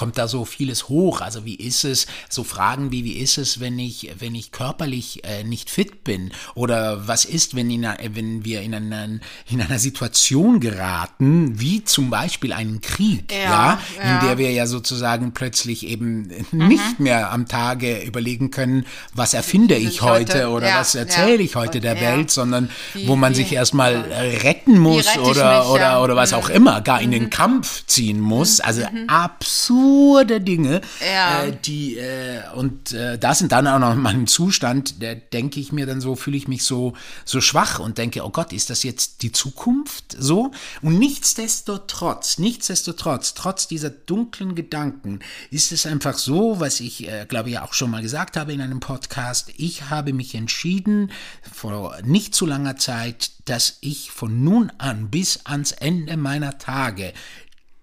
kommt 0.00 0.16
da 0.16 0.28
so 0.28 0.46
vieles 0.46 0.88
hoch. 0.88 1.20
Also 1.20 1.44
wie 1.44 1.56
ist 1.56 1.84
es, 1.84 2.06
so 2.30 2.42
Fragen 2.42 2.90
wie, 2.90 3.04
wie 3.04 3.18
ist 3.18 3.36
es, 3.36 3.60
wenn 3.60 3.78
ich, 3.78 4.10
wenn 4.18 4.34
ich 4.34 4.50
körperlich 4.50 5.24
äh, 5.24 5.44
nicht 5.44 5.68
fit 5.68 6.04
bin? 6.04 6.30
Oder 6.54 7.06
was 7.06 7.26
ist, 7.26 7.54
wenn, 7.54 7.70
in, 7.70 7.86
wenn 8.14 8.42
wir 8.42 8.62
in, 8.62 8.72
einen, 8.72 9.20
in 9.50 9.60
einer 9.60 9.78
Situation 9.78 10.58
geraten, 10.58 11.60
wie 11.60 11.84
zum 11.84 12.08
Beispiel 12.08 12.54
einen 12.54 12.80
Krieg, 12.80 13.30
ja, 13.30 13.38
ja, 13.38 13.80
ja. 13.98 14.14
in 14.14 14.26
der 14.26 14.38
wir 14.38 14.50
ja 14.52 14.66
sozusagen 14.66 15.32
plötzlich 15.32 15.86
eben 15.86 16.30
mhm. 16.50 16.68
nicht 16.68 16.98
mehr 16.98 17.30
am 17.30 17.46
Tage 17.46 18.00
überlegen 18.00 18.50
können, 18.50 18.86
was 19.12 19.34
erfinde 19.34 19.74
ich 19.74 20.00
heute, 20.00 20.32
heute 20.32 20.48
oder 20.48 20.68
ja, 20.68 20.80
was 20.80 20.94
erzähle 20.94 21.42
ich 21.42 21.56
heute 21.56 21.82
der 21.82 22.00
Welt, 22.00 22.30
sondern 22.30 22.70
wie, 22.94 23.06
wo 23.06 23.16
man 23.16 23.32
wie, 23.32 23.36
sich 23.36 23.52
erstmal 23.52 23.96
retten 24.42 24.78
muss 24.78 25.18
oder, 25.18 25.60
mich, 25.60 25.68
oder, 25.68 26.02
oder 26.02 26.16
was 26.16 26.32
auch 26.32 26.48
mhm. 26.48 26.54
immer, 26.54 26.80
gar 26.80 27.02
in 27.02 27.10
den 27.10 27.24
mhm. 27.24 27.30
Kampf 27.30 27.84
ziehen 27.84 28.18
muss. 28.18 28.60
Also 28.60 28.80
mhm. 28.80 29.06
absolut 29.06 29.89
absurde 29.90 30.40
Dinge, 30.40 30.80
ja. 31.04 31.44
äh, 31.44 31.56
die 31.64 31.96
äh, 31.96 32.42
und 32.54 32.92
äh, 32.92 33.18
das 33.18 33.38
sind 33.38 33.52
dann 33.52 33.66
auch 33.66 33.78
noch 33.78 33.92
in 33.92 34.00
meinem 34.00 34.26
Zustand, 34.26 35.02
der 35.02 35.14
denke 35.14 35.60
ich 35.60 35.72
mir 35.72 35.86
dann 35.86 36.00
so, 36.00 36.14
fühle 36.14 36.36
ich 36.36 36.48
mich 36.48 36.62
so 36.62 36.94
so 37.24 37.40
schwach 37.40 37.78
und 37.78 37.98
denke, 37.98 38.24
oh 38.24 38.30
Gott, 38.30 38.52
ist 38.52 38.70
das 38.70 38.82
jetzt 38.82 39.22
die 39.22 39.32
Zukunft 39.32 40.16
so? 40.18 40.52
Und 40.82 40.98
nichtsdestotrotz, 40.98 42.38
nichtsdestotrotz, 42.38 43.34
trotz 43.34 43.66
dieser 43.68 43.90
dunklen 43.90 44.54
Gedanken, 44.54 45.20
ist 45.50 45.72
es 45.72 45.86
einfach 45.86 46.16
so, 46.16 46.60
was 46.60 46.80
ich 46.80 47.08
äh, 47.08 47.26
glaube 47.28 47.50
ich 47.50 47.58
auch 47.58 47.74
schon 47.74 47.90
mal 47.90 48.02
gesagt 48.02 48.36
habe 48.36 48.52
in 48.52 48.60
einem 48.60 48.80
Podcast, 48.80 49.52
ich 49.56 49.90
habe 49.90 50.12
mich 50.12 50.34
entschieden 50.34 51.10
vor 51.50 51.96
nicht 52.04 52.34
zu 52.34 52.46
langer 52.46 52.76
Zeit, 52.76 53.32
dass 53.44 53.78
ich 53.80 54.10
von 54.10 54.44
nun 54.44 54.70
an 54.78 55.10
bis 55.10 55.40
ans 55.44 55.72
Ende 55.72 56.16
meiner 56.16 56.58
Tage 56.58 57.12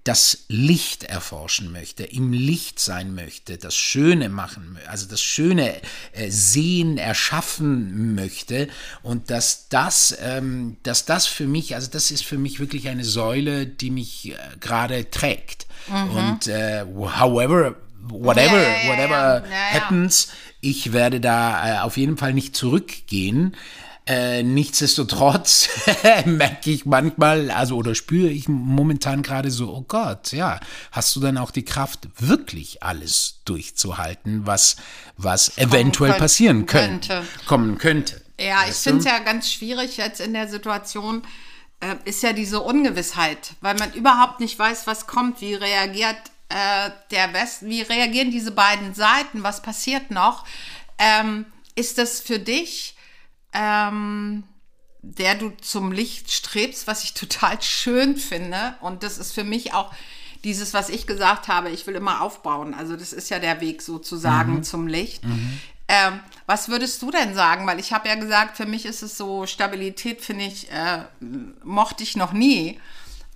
das 0.08 0.46
Licht 0.48 1.04
erforschen 1.04 1.74
möchte, 1.74 2.06
im 2.06 2.32
Licht 2.32 2.80
sein 2.80 3.14
möchte, 3.14 3.58
das 3.58 3.76
Schöne 3.76 4.30
machen, 4.30 4.78
also 4.88 5.06
das 5.06 5.22
Schöne 5.22 5.82
äh, 6.14 6.30
sehen, 6.30 6.98
erschaffen 6.98 8.16
möchte 8.16 8.70
und 9.04 9.30
dass 9.30 9.68
das, 9.68 10.18
ähm, 10.22 10.78
dass 10.84 11.04
das 11.04 11.28
für 11.28 11.46
mich, 11.46 11.76
also 11.76 11.90
das 11.92 12.12
ist 12.12 12.24
für 12.24 12.38
mich 12.38 12.62
wirklich 12.62 12.88
eine 12.88 13.04
Säule, 13.04 13.68
die 13.68 13.92
mich 13.92 14.32
äh, 14.32 14.38
gerade 14.62 15.12
trägt. 15.12 15.68
Mhm. 15.90 16.12
Und 16.12 16.48
äh, 16.48 16.86
however, 16.86 17.76
whatever, 18.04 18.62
ja, 18.62 18.84
ja, 18.84 18.90
whatever 18.90 19.44
ja, 19.50 19.80
happens, 19.80 20.30
ich 20.62 20.94
werde 20.94 21.20
da 21.20 21.80
äh, 21.80 21.80
auf 21.80 21.98
jeden 21.98 22.16
Fall 22.16 22.34
nicht 22.34 22.56
zurückgehen. 22.56 23.58
Äh, 24.08 24.42
nichtsdestotrotz 24.42 25.68
merke 26.26 26.72
ich 26.72 26.86
manchmal, 26.86 27.52
also 27.52 27.76
oder 27.76 27.94
spüre 27.94 28.30
ich 28.30 28.48
momentan 28.48 29.22
gerade 29.22 29.52
so, 29.52 29.70
oh 29.70 29.84
Gott, 29.86 30.32
ja, 30.32 30.62
hast 30.94 31.14
du 31.18 31.20
dann 31.20 31.38
auch 31.38 31.52
die 31.52 31.66
Kraft, 31.66 32.08
wirklich 32.18 32.82
alles 32.82 33.42
durchzuhalten, 33.44 34.48
was, 34.48 34.78
was 35.18 35.58
eventuell 35.58 36.12
könnte, 36.12 36.22
passieren 36.22 36.66
könnte, 36.66 37.08
könnte, 37.08 37.28
kommen 37.48 37.78
könnte. 37.78 38.22
Ja, 38.40 38.64
ich 38.70 38.76
finde 38.76 39.00
es 39.00 39.06
ja 39.06 39.20
ganz 39.20 39.52
schwierig 39.52 39.98
jetzt 39.98 40.22
in 40.22 40.32
der 40.32 40.48
Situation, 40.48 41.24
äh, 41.82 41.96
ist 42.06 42.24
ja 42.24 42.32
diese 42.32 42.62
Ungewissheit, 42.62 43.56
weil 43.60 43.76
man 43.76 43.92
überhaupt 43.92 44.40
nicht 44.40 44.58
weiß, 44.58 44.88
was 44.88 45.08
kommt, 45.08 45.42
wie 45.42 45.54
reagiert 45.54 46.16
äh, 46.48 46.92
der 47.12 47.34
Westen, 47.34 47.70
wie 47.70 47.82
reagieren 47.82 48.32
diese 48.32 48.52
beiden 48.52 48.94
Seiten, 48.94 49.44
was 49.44 49.62
passiert 49.62 50.12
noch. 50.12 50.46
Ähm, 50.98 51.46
ist 51.76 51.98
das 51.98 52.22
für 52.22 52.40
dich 52.40 52.96
ähm, 53.54 54.44
der 55.02 55.36
du 55.36 55.52
zum 55.62 55.92
Licht 55.92 56.32
strebst, 56.32 56.88
was 56.88 57.04
ich 57.04 57.14
total 57.16 57.62
schön 57.62 58.18
finde. 58.18 58.76
Und 58.82 59.04
das 59.04 59.18
ist 59.18 59.34
für 59.34 59.44
mich 59.44 59.74
auch 59.74 59.94
dieses, 60.44 60.74
was 60.74 60.90
ich 60.90 61.08
gesagt 61.08 61.48
habe, 61.48 61.70
ich 61.70 61.88
will 61.88 61.96
immer 61.96 62.22
aufbauen. 62.22 62.74
Also 62.74 62.96
das 62.96 63.14
ist 63.14 63.30
ja 63.30 63.40
der 63.40 63.60
Weg 63.62 63.82
sozusagen 63.82 64.56
mhm. 64.56 64.64
zum 64.64 64.88
Licht. 64.88 65.24
Mhm. 65.26 65.60
Ähm, 65.88 66.20
was 66.46 66.70
würdest 66.70 67.02
du 67.02 67.12
denn 67.12 67.34
sagen? 67.34 67.66
Weil 67.66 67.80
ich 67.80 67.94
habe 67.94 68.10
ja 68.10 68.16
gesagt, 68.16 68.58
für 68.58 68.66
mich 68.66 68.86
ist 68.86 69.02
es 69.02 69.18
so, 69.18 69.46
Stabilität 69.46 70.22
finde 70.22 70.46
ich, 70.46 70.70
äh, 70.72 71.06
mochte 71.64 72.04
ich 72.04 72.16
noch 72.16 72.34
nie. 72.34 72.80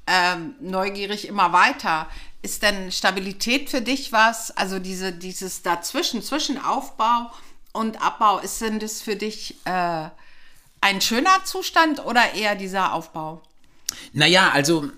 Ähm, 0.07 0.55
neugierig 0.59 1.27
immer 1.27 1.53
weiter. 1.53 2.07
Ist 2.41 2.63
denn 2.63 2.91
Stabilität 2.91 3.69
für 3.69 3.81
dich 3.81 4.11
was? 4.11 4.51
Also 4.51 4.79
diese, 4.79 5.13
dieses 5.13 5.61
dazwischen, 5.61 6.21
zwischen 6.23 6.61
Aufbau 6.61 7.31
und 7.73 8.01
Abbau, 8.01 8.39
ist 8.39 8.61
denn 8.61 8.79
das 8.79 9.01
für 9.01 9.15
dich 9.15 9.55
äh, 9.65 10.09
ein 10.81 11.01
schöner 11.01 11.43
Zustand 11.45 12.05
oder 12.05 12.33
eher 12.33 12.55
dieser 12.55 12.93
Aufbau? 12.93 13.41
Naja, 14.13 14.51
also, 14.51 14.89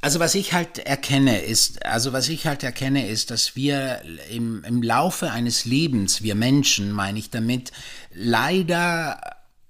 also 0.00 0.20
was 0.20 0.34
ich 0.34 0.52
halt 0.52 0.78
erkenne 0.78 1.42
ist, 1.42 1.84
also 1.84 2.12
was 2.12 2.28
ich 2.28 2.46
halt 2.46 2.62
erkenne 2.62 3.08
ist, 3.08 3.30
dass 3.30 3.56
wir 3.56 4.02
im, 4.30 4.64
im 4.64 4.82
Laufe 4.82 5.30
eines 5.30 5.64
Lebens, 5.64 6.22
wir 6.22 6.34
Menschen, 6.34 6.92
meine 6.92 7.18
ich 7.18 7.30
damit, 7.30 7.72
leider 8.12 9.20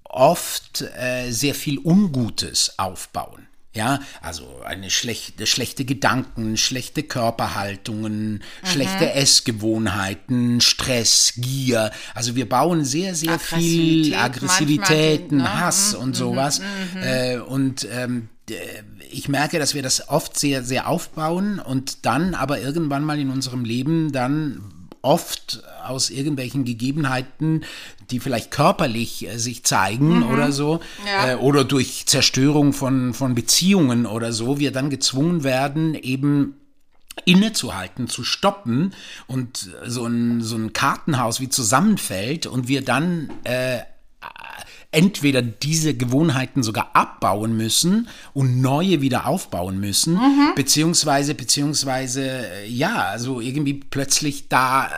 oft 0.03 0.81
äh, 0.81 1.31
sehr 1.31 1.55
viel 1.55 1.79
Ungutes 1.79 2.77
aufbauen. 2.77 3.47
Ja, 3.75 4.01
also 4.21 4.61
eine 4.63 4.91
schlechte, 4.91 5.47
schlechte 5.47 5.83
Gedanken, 5.83 6.57
schlechte 6.57 7.01
Körperhaltungen, 7.01 8.33
mhm. 8.33 8.67
schlechte 8.67 9.13
Essgewohnheiten, 9.13 10.61
Stress, 10.61 11.33
Gier. 11.37 11.91
Also 12.13 12.35
wir 12.35 12.47
bauen 12.47 12.85
sehr, 12.85 13.15
sehr 13.15 13.33
Aggressivität 13.33 14.05
viel 14.05 14.15
Aggressivitäten, 14.15 15.37
ne? 15.37 15.59
Hass 15.59 15.93
mhm. 15.93 16.03
und 16.03 16.15
sowas. 16.15 16.59
Mhm. 16.59 17.01
Äh, 17.01 17.37
und 17.39 17.87
ähm, 17.91 18.29
ich 19.09 19.29
merke, 19.29 19.57
dass 19.57 19.73
wir 19.73 19.81
das 19.81 20.09
oft 20.09 20.37
sehr, 20.37 20.63
sehr 20.63 20.87
aufbauen 20.87 21.59
und 21.59 22.05
dann 22.05 22.35
aber 22.35 22.59
irgendwann 22.59 23.03
mal 23.03 23.19
in 23.19 23.29
unserem 23.29 23.65
Leben 23.65 24.11
dann 24.11 24.72
oft 25.03 25.61
aus 25.85 26.09
irgendwelchen 26.09 26.65
Gegebenheiten, 26.65 27.65
die 28.09 28.19
vielleicht 28.19 28.49
körperlich 28.49 29.27
äh, 29.27 29.37
sich 29.37 29.63
zeigen 29.63 30.19
mhm. 30.19 30.31
oder 30.31 30.51
so, 30.51 30.79
ja. 31.05 31.33
äh, 31.33 31.35
oder 31.35 31.63
durch 31.63 32.07
Zerstörung 32.07 32.73
von, 32.73 33.13
von 33.13 33.35
Beziehungen 33.35 34.07
oder 34.07 34.33
so, 34.33 34.57
wir 34.57 34.71
dann 34.71 34.89
gezwungen 34.89 35.43
werden, 35.43 35.93
eben 35.93 36.55
innezuhalten, 37.25 38.07
zu 38.07 38.23
stoppen 38.23 38.95
und 39.27 39.69
so 39.85 40.05
ein, 40.07 40.41
so 40.41 40.55
ein 40.55 40.73
Kartenhaus 40.73 41.39
wie 41.39 41.49
zusammenfällt 41.49 42.47
und 42.47 42.67
wir 42.67 42.83
dann 42.83 43.29
äh, 43.43 43.79
entweder 44.91 45.41
diese 45.41 45.95
Gewohnheiten 45.95 46.63
sogar 46.63 46.91
abbauen 46.93 47.57
müssen 47.57 48.07
und 48.33 48.61
neue 48.61 49.01
wieder 49.01 49.27
aufbauen 49.27 49.79
müssen, 49.79 50.13
mhm. 50.13 50.53
beziehungsweise, 50.55 51.33
beziehungsweise, 51.33 52.21
äh, 52.23 52.67
ja, 52.67 53.03
also 53.05 53.41
irgendwie 53.41 53.73
plötzlich 53.73 54.49
da 54.49 54.85
äh, 54.85 54.89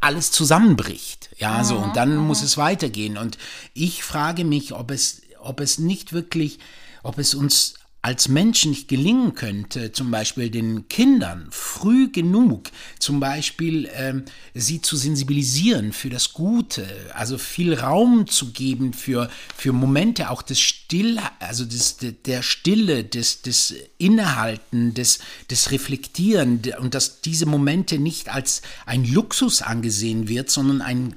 alles 0.00 0.32
zusammenbricht. 0.32 1.30
Ja, 1.38 1.58
mhm. 1.58 1.64
so, 1.64 1.76
und 1.76 1.96
dann 1.96 2.16
mhm. 2.16 2.26
muss 2.26 2.42
es 2.42 2.56
weitergehen. 2.56 3.16
Und 3.16 3.38
ich 3.74 4.02
frage 4.02 4.44
mich, 4.44 4.72
ob 4.72 4.90
es, 4.90 5.22
ob 5.40 5.60
es 5.60 5.78
nicht 5.78 6.12
wirklich, 6.12 6.58
ob 7.02 7.18
es 7.18 7.34
uns 7.34 7.74
als 8.00 8.28
Menschen 8.28 8.70
nicht 8.70 8.86
gelingen 8.86 9.34
könnte, 9.34 9.90
zum 9.90 10.12
Beispiel 10.12 10.50
den 10.50 10.88
Kindern 10.88 11.48
früh 11.50 12.10
genug, 12.10 12.70
zum 13.00 13.18
Beispiel 13.18 13.90
ähm, 13.92 14.24
sie 14.54 14.80
zu 14.80 14.96
sensibilisieren 14.96 15.92
für 15.92 16.08
das 16.08 16.32
Gute, 16.32 16.86
also 17.14 17.38
viel 17.38 17.74
Raum 17.74 18.28
zu 18.28 18.52
geben 18.52 18.92
für, 18.92 19.28
für 19.54 19.72
Momente 19.72 20.30
auch 20.30 20.42
des 20.42 20.60
Still, 20.60 21.18
also 21.40 21.64
des, 21.64 21.96
der 22.24 22.42
Stille, 22.42 23.02
des, 23.02 23.42
des 23.42 23.74
Innehalten, 23.98 24.94
des, 24.94 25.18
des 25.50 25.72
Reflektieren 25.72 26.62
und 26.78 26.94
dass 26.94 27.20
diese 27.20 27.46
Momente 27.46 27.98
nicht 27.98 28.32
als 28.32 28.62
ein 28.86 29.04
Luxus 29.04 29.60
angesehen 29.60 30.28
wird, 30.28 30.50
sondern 30.50 30.82
ein, 30.82 31.16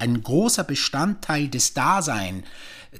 ein 0.00 0.22
großer 0.24 0.64
Bestandteil 0.64 1.46
des 1.48 1.72
Daseins 1.72 2.44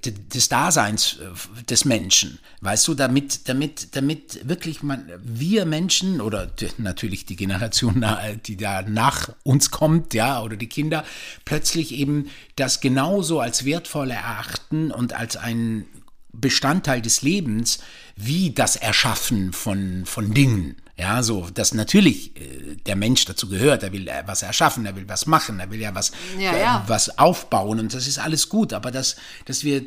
des 0.04 0.48
Daseins 0.48 1.18
äh, 1.20 1.64
des 1.64 1.84
Menschen, 1.84 2.38
weißt 2.60 2.88
du, 2.88 2.94
damit, 2.94 3.48
damit, 3.48 3.96
damit 3.96 4.48
wirklich 4.48 4.82
man, 4.82 5.10
wir 5.22 5.66
Menschen 5.66 6.20
oder 6.20 6.50
natürlich 6.78 7.26
die 7.26 7.36
Generation, 7.36 8.04
die 8.46 8.56
da 8.56 8.82
nach 8.82 9.30
uns 9.42 9.70
kommt, 9.70 10.14
ja, 10.14 10.42
oder 10.42 10.56
die 10.56 10.68
Kinder, 10.68 11.04
plötzlich 11.44 11.92
eben 11.92 12.30
das 12.56 12.80
genauso 12.80 13.40
als 13.40 13.64
wertvoll 13.64 14.10
erachten 14.10 14.90
und 14.90 15.12
als 15.12 15.36
ein 15.36 15.86
Bestandteil 16.32 17.00
des 17.00 17.22
Lebens 17.22 17.78
wie 18.16 18.50
das 18.50 18.76
Erschaffen 18.76 19.52
von, 19.52 20.04
von 20.06 20.34
Dingen. 20.34 20.76
Ja, 20.98 21.22
so, 21.22 21.48
dass 21.52 21.74
natürlich 21.74 22.34
äh, 22.36 22.76
der 22.86 22.96
Mensch 22.96 23.26
dazu 23.26 23.48
gehört, 23.48 23.82
er 23.82 23.92
will 23.92 24.08
äh, 24.08 24.22
was 24.24 24.42
erschaffen, 24.42 24.86
er 24.86 24.96
will 24.96 25.06
was 25.06 25.26
machen, 25.26 25.60
er 25.60 25.70
will 25.70 25.80
ja 25.80 25.94
was, 25.94 26.12
ja, 26.38 26.56
ja. 26.56 26.84
Äh, 26.84 26.88
was 26.88 27.18
aufbauen 27.18 27.78
und 27.78 27.92
das 27.92 28.06
ist 28.06 28.18
alles 28.18 28.48
gut, 28.48 28.72
aber 28.72 28.90
dass, 28.90 29.16
dass 29.44 29.62
wir 29.62 29.84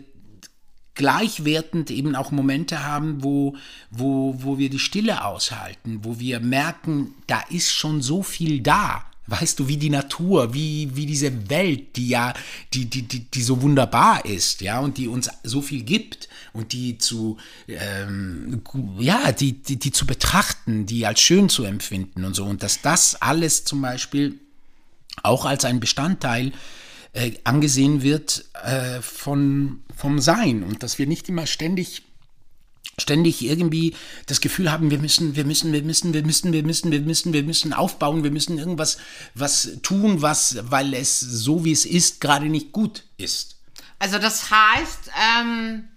gleichwertend 0.94 1.90
eben 1.90 2.16
auch 2.16 2.30
Momente 2.32 2.86
haben, 2.86 3.24
wo, 3.24 3.56
wo, 3.90 4.36
wo 4.38 4.58
wir 4.60 4.70
die 4.70 4.80
Stille 4.80 5.24
aushalten, 5.26 6.02
wo 6.04 6.20
wir 6.20 6.42
merken, 6.42 7.16
da 7.26 7.42
ist 7.50 7.72
schon 7.72 8.02
so 8.02 8.22
viel 8.22 8.62
da. 8.62 9.06
Weißt 9.30 9.60
du, 9.60 9.68
wie 9.68 9.78
die 9.78 9.90
Natur, 9.90 10.54
wie, 10.54 10.96
wie 10.96 11.06
diese 11.06 11.50
Welt, 11.50 11.96
die 11.96 12.10
ja, 12.10 12.34
die, 12.74 12.86
die, 12.86 13.04
die, 13.04 13.20
die 13.20 13.42
so 13.42 13.62
wunderbar 13.62 14.26
ist, 14.26 14.62
ja, 14.62 14.80
und 14.80 14.98
die 14.98 15.08
uns 15.08 15.30
so 15.44 15.62
viel 15.62 15.84
gibt 15.84 16.30
und 16.54 16.74
die 16.74 16.98
zu, 16.98 17.38
ähm, 17.68 18.62
ja, 18.98 19.32
die, 19.32 19.54
die, 19.54 19.78
die 19.78 19.92
zu 19.92 20.06
betrachten, 20.06 20.86
die 20.86 21.06
als 21.06 21.20
schön 21.20 21.50
zu 21.50 21.64
empfinden 21.64 22.26
und 22.26 22.36
so. 22.36 22.46
Und 22.46 22.64
dass 22.64 22.82
das 22.82 23.22
alles 23.22 23.66
zum 23.66 23.82
Beispiel 23.82 24.40
auch 25.24 25.46
als 25.46 25.66
ein 25.66 25.80
Bestandteil 25.80 26.52
äh, 27.14 27.32
angesehen 27.44 28.02
wird 28.02 28.46
äh, 28.64 29.02
von, 29.02 29.82
vom 29.96 30.20
Sein 30.20 30.64
und 30.64 30.84
dass 30.84 31.00
wir 31.00 31.08
nicht 31.08 31.30
immer 31.30 31.48
ständig 31.48 32.04
ständig 32.98 33.44
irgendwie 33.44 33.96
das 34.26 34.42
Gefühl 34.42 34.72
haben, 34.72 34.92
wir 34.92 35.00
müssen, 35.00 35.36
wir 35.36 35.46
müssen, 35.46 35.72
wir 35.72 35.84
müssen, 35.84 36.14
wir 36.14 36.24
müssen, 36.24 36.54
wir 36.54 36.64
müssen, 36.64 36.92
wir 36.92 37.02
müssen, 37.02 37.34
wir 37.34 37.44
müssen 37.44 37.74
aufbauen, 37.74 38.24
wir 38.24 38.32
müssen 38.32 38.58
irgendwas 38.58 38.98
was 39.36 39.80
tun, 39.82 40.22
was, 40.22 40.58
weil 40.70 40.94
es 40.94 41.20
so 41.20 41.66
wie 41.66 41.72
es 41.72 41.86
ist, 41.86 42.22
gerade 42.22 42.48
nicht 42.48 42.72
gut 42.72 43.04
ist. 43.18 43.58
Also 44.00 44.18
das 44.18 44.50
heißt, 44.52 45.12
ähm, 45.38 45.88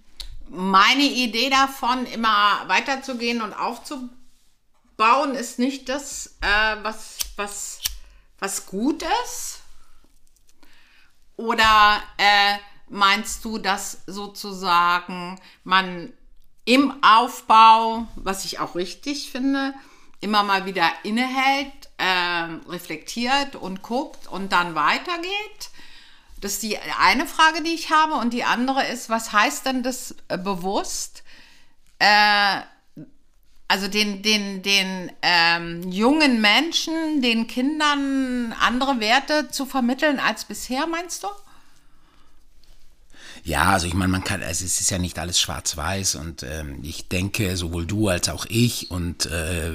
meine 0.49 1.03
Idee 1.03 1.49
davon, 1.49 2.05
immer 2.07 2.63
weiterzugehen 2.67 3.41
und 3.41 3.53
aufzubauen, 3.53 5.35
ist 5.35 5.59
nicht 5.59 5.89
das, 5.89 6.37
äh, 6.41 6.75
was, 6.83 7.17
was, 7.35 7.79
was 8.39 8.65
gut 8.65 9.03
ist. 9.25 9.59
Oder 11.35 12.01
äh, 12.17 12.57
meinst 12.89 13.43
du, 13.43 13.57
dass 13.57 14.03
sozusagen 14.05 15.39
man 15.63 16.13
im 16.65 16.93
Aufbau, 17.03 18.07
was 18.15 18.45
ich 18.45 18.59
auch 18.59 18.75
richtig 18.75 19.31
finde, 19.31 19.73
immer 20.21 20.43
mal 20.43 20.65
wieder 20.65 20.89
innehält, 21.03 21.71
äh, 21.97 22.69
reflektiert 22.69 23.55
und 23.55 23.81
guckt 23.81 24.27
und 24.27 24.51
dann 24.51 24.75
weitergeht? 24.75 25.69
Das 26.39 26.53
ist 26.53 26.63
die 26.63 26.77
eine 26.99 27.25
Frage, 27.25 27.63
die 27.63 27.73
ich 27.73 27.89
habe. 27.89 28.15
Und 28.15 28.33
die 28.33 28.43
andere 28.43 28.85
ist, 28.85 29.09
was 29.09 29.31
heißt 29.31 29.65
denn 29.65 29.83
das 29.83 30.15
äh, 30.27 30.37
bewusst? 30.37 31.23
Äh, 31.99 32.61
also 33.69 33.87
den, 33.87 34.21
den, 34.21 34.61
den 34.61 35.11
ähm, 35.21 35.89
jungen 35.89 36.41
Menschen, 36.41 37.21
den 37.21 37.47
Kindern 37.47 38.53
andere 38.59 38.99
Werte 38.99 39.49
zu 39.49 39.65
vermitteln 39.65 40.19
als 40.19 40.45
bisher, 40.45 40.85
meinst 40.85 41.23
du? 41.23 41.27
Ja, 43.45 43.73
also 43.73 43.87
ich 43.87 43.93
meine, 43.93 44.11
man 44.11 44.23
kann, 44.23 44.41
also 44.41 44.63
es 44.63 44.79
ist 44.79 44.89
ja 44.89 44.97
nicht 44.97 45.19
alles 45.19 45.37
schwarz-weiß 45.39 46.15
und 46.15 46.43
ähm, 46.43 46.79
ich 46.81 47.09
denke, 47.09 47.57
sowohl 47.57 47.85
du 47.85 48.07
als 48.07 48.29
auch 48.29 48.45
ich 48.47 48.89
und 48.89 49.25
äh, 49.25 49.71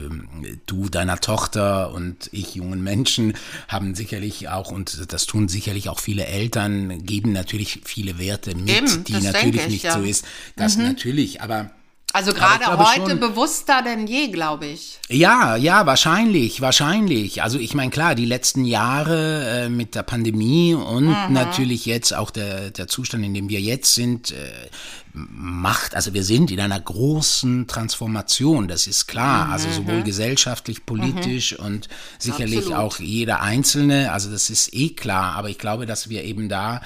du 0.65 0.89
deiner 0.89 1.21
Tochter 1.21 1.93
und 1.93 2.31
ich 2.33 2.55
jungen 2.55 2.83
Menschen 2.83 3.35
haben 3.69 3.95
sicherlich 3.95 4.49
auch, 4.49 4.71
und 4.71 5.13
das 5.13 5.27
tun 5.27 5.49
sicherlich 5.49 5.91
auch 5.91 6.01
viele 6.01 6.25
Eltern, 6.25 7.05
geben 7.05 7.33
natürlich 7.33 7.83
viele 7.85 8.19
Werte 8.19 8.55
mit, 8.55 8.71
Eben, 8.71 9.05
die 9.05 9.21
natürlich 9.21 9.63
ich, 9.63 9.69
nicht 9.69 9.85
ja. 9.85 9.93
so 9.93 10.03
ist. 10.03 10.25
Das 10.57 10.79
mhm. 10.79 10.85
natürlich, 10.85 11.43
aber 11.43 11.71
also 12.15 12.33
gerade 12.33 12.67
heute 12.67 13.11
schon, 13.11 13.21
bewusster 13.21 13.83
denn 13.83 14.07
je, 14.07 14.29
glaube 14.29 14.67
ich. 14.67 14.99
Ja, 15.09 15.57
ja, 15.57 15.85
wahrscheinlich, 15.85 16.63
wahrscheinlich. 16.63 17.43
Also 17.43 17.59
ich 17.59 17.75
meine, 17.75 17.91
klar, 17.91 18.15
die 18.15 18.25
letzten 18.25 18.65
Jahre 18.65 19.65
äh, 19.65 19.69
mit 19.69 19.95
der 19.95 20.05
Pandemie 20.05 20.75
und 20.75 21.09
mhm. 21.09 21.33
natürlich 21.33 21.85
jetzt 21.85 22.15
auch 22.15 22.31
der, 22.31 22.71
der 22.71 22.89
Zustand, 22.89 23.25
in 23.25 23.35
dem 23.35 23.51
wir 23.51 23.61
jetzt 23.61 23.95
sind, 23.95 24.33
äh, 24.33 24.69
macht, 25.13 25.95
also 25.95 26.15
wir 26.15 26.25
sind 26.25 26.51
in 26.51 26.61
einer 26.61 26.81
großen 26.81 27.67
Transformation, 27.67 28.69
das 28.69 28.87
ist 28.87 29.07
klar. 29.07 29.47
Mhm. 29.47 29.53
Also 29.53 29.71
sowohl 29.71 30.01
mhm. 30.01 30.05
gesellschaftlich, 30.05 30.87
politisch 30.87 31.59
mhm. 31.59 31.67
und 31.67 31.89
sicherlich 32.19 32.73
Absolut. 32.73 32.79
auch 32.79 32.99
jeder 33.01 33.43
Einzelne, 33.43 34.13
also 34.13 34.31
das 34.31 34.49
ist 34.49 34.73
eh 34.73 34.91
klar. 34.91 35.37
Aber 35.37 35.51
ich 35.51 35.59
glaube, 35.59 35.85
dass 35.85 36.09
wir 36.09 36.25
eben 36.25 36.49
da 36.49 36.81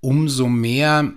umso 0.00 0.46
mehr 0.46 1.12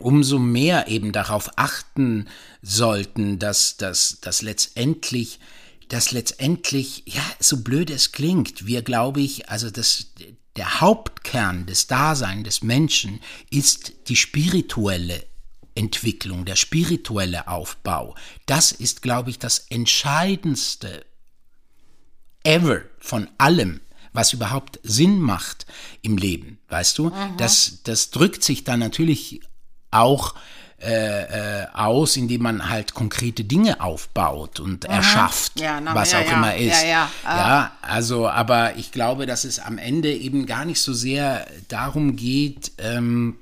umso 0.00 0.38
mehr 0.38 0.88
eben 0.88 1.12
darauf 1.12 1.50
achten 1.56 2.26
sollten, 2.62 3.38
dass, 3.38 3.76
dass, 3.76 4.18
dass 4.20 4.40
letztendlich, 4.42 5.40
dass 5.88 6.12
letztendlich, 6.12 7.02
ja, 7.06 7.22
so 7.40 7.58
blöd 7.58 7.90
es 7.90 8.12
klingt, 8.12 8.66
wir 8.66 8.82
glaube 8.82 9.20
ich, 9.20 9.50
also 9.50 9.70
das, 9.70 10.06
der 10.56 10.80
Hauptkern 10.80 11.66
des 11.66 11.88
Daseins 11.88 12.44
des 12.44 12.62
Menschen 12.62 13.20
ist 13.50 13.92
die 14.08 14.16
spirituelle 14.16 15.26
Entwicklung, 15.74 16.44
der 16.44 16.56
spirituelle 16.56 17.48
Aufbau. 17.48 18.14
Das 18.46 18.72
ist, 18.72 19.02
glaube 19.02 19.30
ich, 19.30 19.38
das 19.38 19.66
Entscheidendste 19.70 21.04
ever 22.44 22.82
von 22.98 23.28
allem, 23.38 23.80
was 24.12 24.34
überhaupt 24.34 24.78
Sinn 24.82 25.18
macht 25.18 25.66
im 26.02 26.18
Leben, 26.18 26.58
weißt 26.68 26.98
du? 26.98 27.10
Das, 27.38 27.82
das 27.84 28.10
drückt 28.10 28.44
sich 28.44 28.62
dann 28.64 28.80
natürlich 28.80 29.40
auch 29.90 30.34
äh, 30.34 30.38
äh, 30.82 31.66
aus, 31.72 32.16
indem 32.16 32.42
man 32.42 32.68
halt 32.68 32.94
konkrete 32.94 33.44
Dinge 33.44 33.80
aufbaut 33.80 34.60
und 34.60 34.84
mhm. 34.84 34.94
erschafft, 34.94 35.60
ja, 35.60 35.80
na, 35.80 35.94
was 35.94 36.12
ja, 36.12 36.20
auch 36.20 36.24
ja. 36.24 36.32
immer 36.32 36.56
ist. 36.56 36.82
Ja, 36.82 37.08
ja, 37.24 37.72
also, 37.82 38.28
aber 38.28 38.76
ich 38.76 38.92
glaube, 38.92 39.26
dass 39.26 39.44
es 39.44 39.58
am 39.58 39.78
Ende 39.78 40.12
eben 40.12 40.46
gar 40.46 40.64
nicht 40.64 40.80
so 40.80 40.92
sehr 40.92 41.46
darum 41.68 42.16
geht, 42.16 42.72
ähm, 42.78 43.36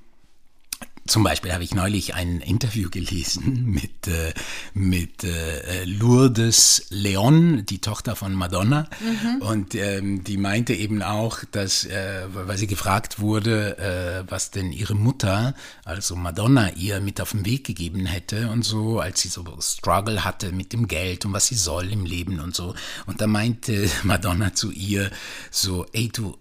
zum 1.10 1.24
Beispiel 1.24 1.52
habe 1.52 1.64
ich 1.64 1.74
neulich 1.74 2.14
ein 2.14 2.40
Interview 2.40 2.88
gelesen 2.88 3.64
mit, 3.66 4.06
äh, 4.06 4.32
mit 4.74 5.24
äh, 5.24 5.84
Lourdes 5.84 6.86
Leon, 6.90 7.66
die 7.66 7.80
Tochter 7.80 8.14
von 8.14 8.32
Madonna. 8.32 8.88
Mhm. 9.00 9.42
Und 9.42 9.74
ähm, 9.74 10.22
die 10.22 10.36
meinte 10.36 10.72
eben 10.72 11.02
auch, 11.02 11.40
dass, 11.50 11.84
äh, 11.84 12.26
weil 12.32 12.56
sie 12.56 12.68
gefragt 12.68 13.18
wurde, 13.18 13.76
äh, 13.78 14.30
was 14.30 14.52
denn 14.52 14.70
ihre 14.70 14.94
Mutter, 14.94 15.54
also 15.84 16.14
Madonna, 16.14 16.70
ihr 16.74 17.00
mit 17.00 17.20
auf 17.20 17.32
den 17.32 17.44
Weg 17.44 17.66
gegeben 17.66 18.06
hätte 18.06 18.48
und 18.48 18.64
so, 18.64 19.00
als 19.00 19.20
sie 19.20 19.28
so 19.28 19.44
Struggle 19.60 20.24
hatte 20.24 20.52
mit 20.52 20.72
dem 20.72 20.86
Geld 20.86 21.24
und 21.24 21.32
was 21.32 21.48
sie 21.48 21.56
soll 21.56 21.90
im 21.90 22.04
Leben 22.04 22.38
und 22.38 22.54
so. 22.54 22.76
Und 23.06 23.20
da 23.20 23.26
meinte 23.26 23.90
Madonna 24.04 24.54
zu 24.54 24.70
ihr 24.70 25.10
so, 25.50 25.86
ey 25.92 26.08
du, 26.08 26.36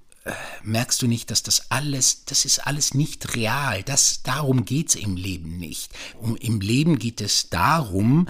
merkst 0.63 1.01
du 1.01 1.07
nicht, 1.07 1.31
dass 1.31 1.43
das 1.43 1.71
alles, 1.71 2.25
das 2.25 2.45
ist 2.45 2.65
alles 2.65 2.93
nicht 2.93 3.35
real. 3.35 3.83
Das, 3.83 4.23
darum 4.23 4.65
geht's 4.65 4.95
im 4.95 5.15
Leben 5.15 5.57
nicht. 5.57 5.91
Um, 6.19 6.35
Im 6.37 6.61
Leben 6.61 6.99
geht 6.99 7.21
es 7.21 7.49
darum, 7.49 8.27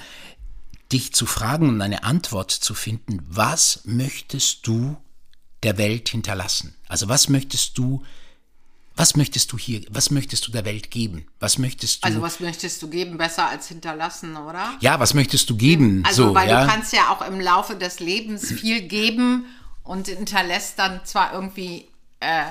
dich 0.91 1.13
zu 1.13 1.25
fragen 1.25 1.69
und 1.69 1.81
eine 1.81 2.03
Antwort 2.03 2.51
zu 2.51 2.73
finden, 2.73 3.19
was 3.27 3.81
möchtest 3.85 4.65
du 4.65 4.97
der 5.63 5.77
Welt 5.77 6.09
hinterlassen? 6.09 6.75
Also 6.88 7.09
was 7.09 7.29
möchtest 7.29 7.77
du, 7.77 8.03
was 8.95 9.15
möchtest 9.15 9.51
du 9.51 9.57
hier, 9.57 9.81
was 9.89 10.09
möchtest 10.09 10.47
du 10.47 10.51
der 10.51 10.65
Welt 10.65 10.89
geben? 10.89 11.27
Was 11.39 11.57
möchtest 11.57 12.03
du? 12.03 12.07
Also 12.07 12.21
was 12.21 12.39
möchtest 12.39 12.81
du 12.81 12.89
geben, 12.89 13.17
besser 13.17 13.47
als 13.47 13.67
hinterlassen, 13.67 14.35
oder? 14.35 14.73
Ja, 14.81 14.99
was 14.99 15.13
möchtest 15.13 15.49
du 15.49 15.57
geben? 15.57 16.03
Also 16.05 16.29
so, 16.29 16.35
weil 16.35 16.49
ja? 16.49 16.65
du 16.65 16.71
kannst 16.71 16.93
ja 16.93 17.09
auch 17.09 17.21
im 17.21 17.39
Laufe 17.39 17.75
des 17.75 17.99
Lebens 17.99 18.51
viel 18.51 18.81
geben 18.81 19.45
und 19.83 20.07
hinterlässt 20.07 20.79
dann 20.79 21.01
zwar 21.05 21.33
irgendwie 21.33 21.88
äh, 22.19 22.43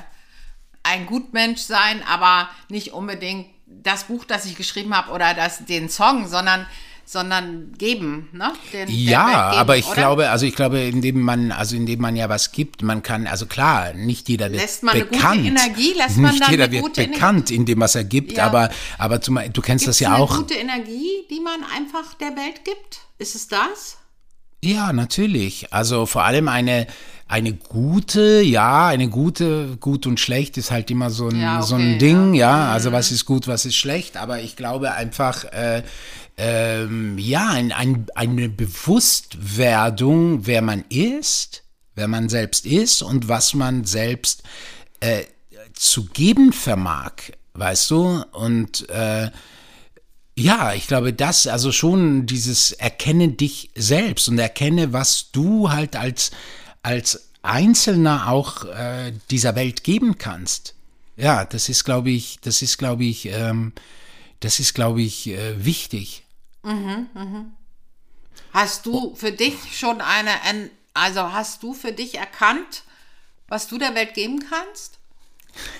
ein 0.82 1.06
Gutmensch 1.06 1.60
sein, 1.60 2.02
aber 2.08 2.48
nicht 2.68 2.92
unbedingt 2.92 3.46
das 3.66 4.04
Buch, 4.04 4.24
das 4.24 4.46
ich 4.46 4.56
geschrieben 4.56 4.96
habe 4.96 5.12
oder 5.12 5.34
das, 5.34 5.64
den 5.64 5.88
Song, 5.88 6.26
sondern 6.26 6.66
sondern 7.04 7.72
geben, 7.78 8.28
ne? 8.32 8.52
Den, 8.70 8.86
ja, 8.90 9.24
geben, 9.24 9.60
aber 9.60 9.76
ich 9.78 9.86
oder? 9.86 9.94
glaube, 9.94 10.28
also 10.28 10.44
ich 10.44 10.54
glaube, 10.54 10.80
indem 10.80 11.22
man, 11.22 11.52
also 11.52 11.74
indem 11.74 12.02
man 12.02 12.16
ja 12.16 12.28
was 12.28 12.52
gibt, 12.52 12.82
man 12.82 13.02
kann, 13.02 13.26
also 13.26 13.46
klar, 13.46 13.94
nicht 13.94 14.28
jeder 14.28 14.50
wird 14.50 14.60
lässt 14.60 14.82
man 14.82 14.98
bekannt. 14.98 15.24
Eine 15.24 15.50
gute 15.50 15.62
Energie, 15.62 15.92
lässt 15.94 16.16
man 16.18 16.34
nicht 16.34 16.50
jeder 16.50 16.70
wird 16.70 16.92
bekannt, 16.92 17.50
in 17.50 17.64
dem 17.64 17.80
was 17.80 17.94
er 17.94 18.04
gibt, 18.04 18.32
ja. 18.32 18.44
aber, 18.44 18.68
aber 18.98 19.22
zum, 19.22 19.36
du 19.36 19.62
kennst 19.62 19.86
Gibt's 19.86 19.98
das 19.98 20.00
ja 20.00 20.14
eine 20.14 20.22
auch. 20.22 20.36
Gute 20.36 20.54
Energie, 20.54 21.26
die 21.30 21.40
man 21.40 21.64
einfach 21.74 22.12
der 22.14 22.36
Welt 22.36 22.62
gibt, 22.66 22.98
ist 23.16 23.34
es 23.34 23.48
das? 23.48 23.97
Ja, 24.62 24.92
natürlich. 24.92 25.72
Also 25.72 26.06
vor 26.06 26.24
allem 26.24 26.48
eine 26.48 26.86
eine 27.30 27.52
gute, 27.52 28.40
ja, 28.40 28.86
eine 28.86 29.10
gute, 29.10 29.76
gut 29.80 30.06
und 30.06 30.18
schlecht 30.18 30.56
ist 30.56 30.70
halt 30.70 30.90
immer 30.90 31.10
so 31.10 31.28
ein, 31.28 31.38
Ja, 31.38 31.60
so 31.60 31.74
okay, 31.74 31.92
ein 31.92 31.98
Ding, 31.98 32.32
ja. 32.34 32.56
ja. 32.58 32.72
Also 32.72 32.88
Mhm. 32.88 32.94
was 32.94 33.10
ist 33.12 33.26
gut, 33.26 33.46
was 33.46 33.66
ist 33.66 33.76
schlecht, 33.76 34.16
aber 34.16 34.40
ich 34.40 34.56
glaube 34.56 34.92
einfach, 34.92 35.44
äh, 35.44 35.82
ähm, 36.38 37.18
ja, 37.18 37.50
ein, 37.50 37.70
ein, 37.72 38.06
eine 38.14 38.48
Bewusstwerdung, 38.48 40.46
wer 40.46 40.62
man 40.62 40.84
ist, 40.88 41.64
wer 41.94 42.08
man 42.08 42.30
selbst 42.30 42.64
ist 42.64 43.02
und 43.02 43.28
was 43.28 43.52
man 43.52 43.84
selbst 43.84 44.42
äh, 45.00 45.24
zu 45.74 46.06
geben 46.06 46.54
vermag, 46.54 47.12
weißt 47.52 47.90
du? 47.90 48.24
Und 48.32 48.88
äh, 48.88 49.30
ja, 50.38 50.72
ich 50.72 50.86
glaube, 50.86 51.12
das, 51.12 51.46
also 51.48 51.72
schon 51.72 52.26
dieses 52.26 52.70
Erkenne 52.72 53.28
dich 53.28 53.70
selbst 53.74 54.28
und 54.28 54.38
erkenne, 54.38 54.92
was 54.92 55.32
du 55.32 55.70
halt 55.70 55.96
als, 55.96 56.30
als 56.82 57.30
Einzelner 57.42 58.30
auch 58.30 58.64
äh, 58.64 59.12
dieser 59.30 59.56
Welt 59.56 59.82
geben 59.82 60.16
kannst. 60.16 60.74
Ja, 61.16 61.44
das 61.44 61.68
ist, 61.68 61.84
glaube 61.84 62.10
ich, 62.10 62.38
das 62.40 62.62
ist, 62.62 62.78
glaube 62.78 63.04
ich, 63.04 63.26
ähm, 63.26 63.72
das 64.38 64.60
ist, 64.60 64.74
glaube 64.74 65.02
ich, 65.02 65.26
äh, 65.26 65.64
wichtig. 65.64 66.22
Hast 68.52 68.86
du 68.86 69.16
für 69.16 69.32
dich 69.32 69.56
schon 69.76 70.00
eine, 70.00 70.30
also 70.94 71.32
hast 71.32 71.64
du 71.64 71.74
für 71.74 71.92
dich 71.92 72.14
erkannt, 72.14 72.84
was 73.48 73.66
du 73.66 73.76
der 73.76 73.96
Welt 73.96 74.14
geben 74.14 74.44
kannst? 74.48 74.98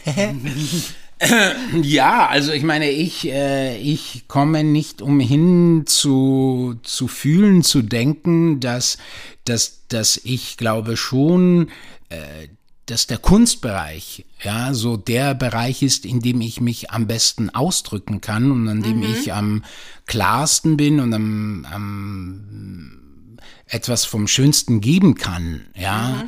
Ja, 1.83 2.27
also 2.29 2.53
ich 2.53 2.63
meine, 2.63 2.91
ich, 2.91 3.29
äh, 3.29 3.77
ich 3.79 4.25
komme 4.29 4.65
nicht 4.65 5.03
umhin 5.03 5.85
zu, 5.87 6.77
zu 6.83 7.09
fühlen, 7.09 7.63
zu 7.63 7.83
denken, 7.83 8.61
dass, 8.61 8.99
dass, 9.45 9.87
dass 9.89 10.21
ich 10.23 10.57
glaube 10.57 10.97
schon, 10.97 11.71
äh, 12.09 12.49
dass 12.87 13.07
der 13.07 13.19
Kunstbereich 13.19 14.25
ja 14.43 14.73
so 14.73 14.97
der 14.97 15.35
Bereich 15.35 15.83
ist, 15.83 16.07
in 16.07 16.21
dem 16.21 16.41
ich 16.41 16.61
mich 16.61 16.91
am 16.91 17.07
besten 17.07 17.51
ausdrücken 17.51 18.21
kann 18.21 18.51
und 18.51 18.69
an 18.69 18.83
dem 18.83 19.03
ich 19.03 19.33
am 19.33 19.63
klarsten 20.07 20.77
bin 20.77 21.01
und 21.01 21.13
am, 21.13 21.67
am 21.71 23.08
etwas 23.69 24.05
vom 24.05 24.27
Schönsten 24.27 24.81
geben 24.81 25.15
kann, 25.15 25.67
ja, 25.75 26.25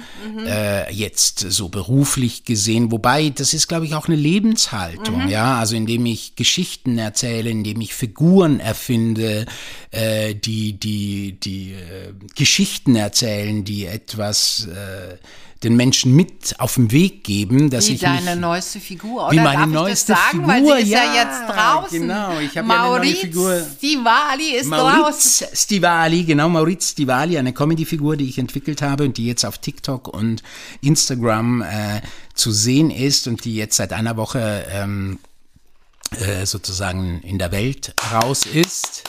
äh, 0.46 0.92
jetzt 0.92 1.38
so 1.38 1.68
beruflich 1.70 2.44
gesehen, 2.44 2.92
wobei 2.92 3.30
das 3.30 3.54
ist, 3.54 3.66
glaube 3.66 3.86
ich, 3.86 3.94
auch 3.94 4.08
eine 4.08 4.16
Lebenshaltung, 4.16 5.28
ja, 5.28 5.58
also 5.58 5.74
indem 5.74 6.04
ich 6.06 6.36
Geschichten 6.36 6.98
erzähle, 6.98 7.50
indem 7.50 7.80
ich 7.80 7.94
Figuren 7.94 8.60
erfinde, 8.60 9.46
äh, 9.90 10.34
die 10.34 10.74
die 10.74 11.40
die 11.40 11.72
äh, 11.72 12.12
Geschichten 12.34 12.94
erzählen, 12.94 13.64
die 13.64 13.86
etwas 13.86 14.66
äh, 14.66 15.16
den 15.62 15.76
Menschen 15.76 16.14
mit 16.16 16.54
auf 16.58 16.76
den 16.76 16.90
Weg 16.90 17.22
geben, 17.22 17.68
dass 17.68 17.88
Wie 17.88 17.94
ich 17.94 18.00
deine 18.00 18.30
mich 18.30 18.40
neueste 18.40 18.80
Figur, 18.80 19.24
oder? 19.26 19.32
Wie 19.32 19.36
meine 19.36 19.56
Darf 19.58 19.66
ich 19.66 19.72
neueste 19.74 20.12
das 20.12 20.20
sagen? 20.22 20.46
Weil 20.48 20.60
Figur, 20.62 20.76
sie 20.76 20.82
ist 20.84 20.88
ja, 20.88 21.04
ja, 21.04 21.14
jetzt 21.22 21.54
draußen. 21.54 22.00
genau. 22.00 22.38
Ich 22.40 22.56
hab 22.56 22.66
ja 22.66 22.84
eine 22.84 22.98
neue 23.04 23.14
Figur. 23.14 23.62
Stivali 23.76 24.50
ist 24.56 24.70
draußen. 24.70 25.00
Mauriz 25.00 25.44
Stivali, 25.52 26.24
genau, 26.24 26.48
Mauriz 26.48 26.90
Stivali, 26.90 27.36
eine 27.36 27.52
Comedy-Figur, 27.52 28.16
die 28.16 28.28
ich 28.28 28.38
entwickelt 28.38 28.80
habe 28.80 29.04
und 29.04 29.18
die 29.18 29.26
jetzt 29.26 29.44
auf 29.44 29.58
TikTok 29.58 30.08
und 30.08 30.42
Instagram 30.80 31.60
äh, 31.60 32.00
zu 32.34 32.52
sehen 32.52 32.90
ist 32.90 33.28
und 33.28 33.44
die 33.44 33.54
jetzt 33.54 33.76
seit 33.76 33.92
einer 33.92 34.16
Woche 34.16 34.64
ähm, 34.72 35.18
äh, 36.18 36.46
sozusagen 36.46 37.20
in 37.20 37.38
der 37.38 37.52
Welt 37.52 37.94
raus 38.12 38.46
ist. 38.46 39.04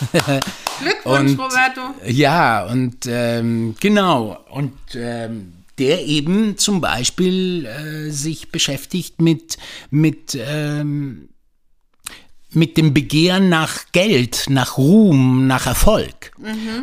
Glückwunsch, 0.81 1.31
Und- 1.31 1.39
Roberto. 1.39 1.81
Ja, 2.05 2.65
und 2.65 3.05
ähm, 3.07 3.75
genau, 3.79 4.37
und 4.49 4.73
ähm, 4.95 5.53
der 5.81 6.05
eben 6.05 6.59
zum 6.59 6.79
Beispiel 6.79 7.65
äh, 7.65 8.11
sich 8.11 8.51
beschäftigt 8.51 9.19
mit, 9.19 9.57
mit, 9.89 10.37
ähm, 10.39 11.29
mit 12.51 12.77
dem 12.77 12.93
Begehren 12.93 13.49
nach 13.49 13.91
Geld, 13.91 14.45
nach 14.49 14.77
Ruhm, 14.77 15.47
nach 15.47 15.65
Erfolg. 15.65 16.33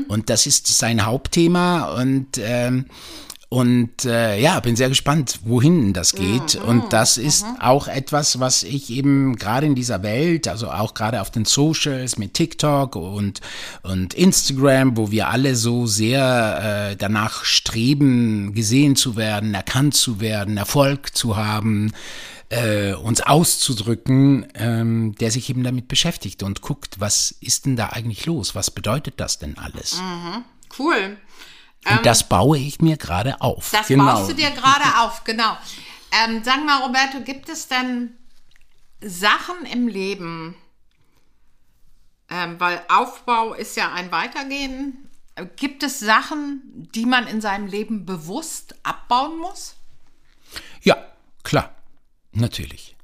Und 0.08 0.30
das 0.30 0.46
ist 0.46 0.66
sein 0.66 1.06
Hauptthema 1.06 1.94
und 2.00 2.40
ähm, 2.40 2.86
und 3.50 4.04
äh, 4.04 4.38
ja, 4.38 4.60
bin 4.60 4.76
sehr 4.76 4.90
gespannt, 4.90 5.40
wohin 5.44 5.94
das 5.94 6.12
geht. 6.12 6.56
Und 6.56 6.92
das 6.92 7.16
ist 7.16 7.46
auch 7.60 7.88
etwas, 7.88 8.40
was 8.40 8.62
ich 8.62 8.90
eben 8.90 9.36
gerade 9.36 9.66
in 9.66 9.74
dieser 9.74 10.02
Welt, 10.02 10.46
also 10.48 10.70
auch 10.70 10.92
gerade 10.92 11.22
auf 11.22 11.30
den 11.30 11.46
Socials 11.46 12.18
mit 12.18 12.34
TikTok 12.34 12.94
und, 12.96 13.40
und 13.82 14.12
Instagram, 14.12 14.98
wo 14.98 15.10
wir 15.10 15.28
alle 15.28 15.56
so 15.56 15.86
sehr 15.86 16.90
äh, 16.90 16.96
danach 16.96 17.44
streben, 17.44 18.52
gesehen 18.52 18.96
zu 18.96 19.16
werden, 19.16 19.54
erkannt 19.54 19.94
zu 19.94 20.20
werden, 20.20 20.58
Erfolg 20.58 21.16
zu 21.16 21.38
haben, 21.38 21.92
äh, 22.50 22.92
uns 22.92 23.22
auszudrücken, 23.22 24.46
ähm, 24.56 25.14
der 25.20 25.30
sich 25.30 25.48
eben 25.48 25.64
damit 25.64 25.88
beschäftigt 25.88 26.42
und 26.42 26.60
guckt, 26.60 27.00
was 27.00 27.34
ist 27.40 27.64
denn 27.64 27.76
da 27.76 27.86
eigentlich 27.86 28.26
los? 28.26 28.54
Was 28.54 28.70
bedeutet 28.70 29.14
das 29.16 29.38
denn 29.38 29.56
alles? 29.56 30.02
Cool. 30.78 31.16
Und 31.86 32.04
das 32.04 32.28
baue 32.28 32.58
ich 32.58 32.80
mir 32.80 32.96
gerade 32.96 33.40
auf. 33.40 33.70
Das 33.70 33.86
genau. 33.86 34.04
baust 34.04 34.30
du 34.30 34.34
dir 34.34 34.50
gerade 34.50 34.84
auf, 34.98 35.24
genau. 35.24 35.56
Ähm, 36.10 36.42
sag 36.44 36.64
mal, 36.64 36.82
Roberto, 36.82 37.20
gibt 37.20 37.48
es 37.48 37.68
denn 37.68 38.16
Sachen 39.00 39.64
im 39.66 39.88
Leben, 39.88 40.56
ähm, 42.30 42.58
weil 42.58 42.82
Aufbau 42.88 43.54
ist 43.54 43.76
ja 43.76 43.92
ein 43.92 44.10
Weitergehen, 44.10 45.08
äh, 45.34 45.46
gibt 45.56 45.82
es 45.82 46.00
Sachen, 46.00 46.62
die 46.94 47.06
man 47.06 47.26
in 47.26 47.40
seinem 47.40 47.66
Leben 47.66 48.06
bewusst 48.06 48.74
abbauen 48.82 49.38
muss? 49.38 49.76
Ja, 50.82 50.96
klar, 51.42 51.74
natürlich. 52.32 52.96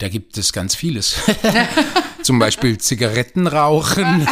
Da 0.00 0.08
gibt 0.08 0.38
es 0.38 0.52
ganz 0.52 0.76
vieles. 0.76 1.16
Zum 2.22 2.38
Beispiel 2.38 2.78
Zigaretten 2.78 3.48
rauchen. 3.48 4.24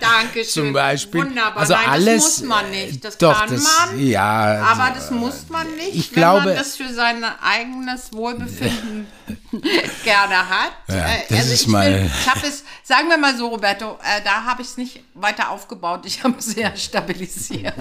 Dankeschön. 0.00 0.44
Zum 0.48 0.72
Beispiel. 0.72 1.20
Wunderbar. 1.26 1.56
Also 1.58 1.74
Nein, 1.74 1.88
alles, 1.88 2.14
das 2.24 2.38
muss 2.40 2.48
man 2.48 2.70
nicht. 2.70 3.04
Das 3.04 3.18
doch, 3.18 3.38
kann 3.40 3.50
das- 3.50 3.62
man. 3.62 4.06
ja, 4.06 4.62
aber 4.64 4.84
also, 4.84 4.94
das 5.00 5.10
muss 5.10 5.48
man 5.50 5.66
nicht, 5.76 5.94
ich 5.94 6.16
wenn 6.16 6.22
man 6.22 6.42
glaube- 6.44 6.54
das 6.56 6.76
für 6.76 6.90
sein 6.94 7.22
eigenes 7.42 8.10
Wohlbefinden 8.14 9.06
gerne 10.04 10.48
hat. 10.48 10.72
Ja, 10.88 10.94
Äh, 10.96 11.22
das 11.28 11.46
ist 11.46 11.62
ich 11.62 11.66
mal- 11.68 11.90
bin- 11.92 12.06
ich 12.22 12.30
habe 12.34 12.46
es, 12.46 12.64
sagen 12.82 13.08
wir 13.10 13.18
mal 13.18 13.36
so, 13.36 13.48
Roberto, 13.48 13.98
äh, 14.02 14.22
da 14.24 14.44
habe 14.44 14.62
ich 14.62 14.68
es 14.68 14.76
nicht 14.78 15.02
weiter 15.14 15.50
aufgebaut. 15.50 16.02
Ich 16.06 16.22
habe 16.24 16.36
es 16.38 16.46
sehr 16.46 16.74
stabilisiert. 16.76 17.74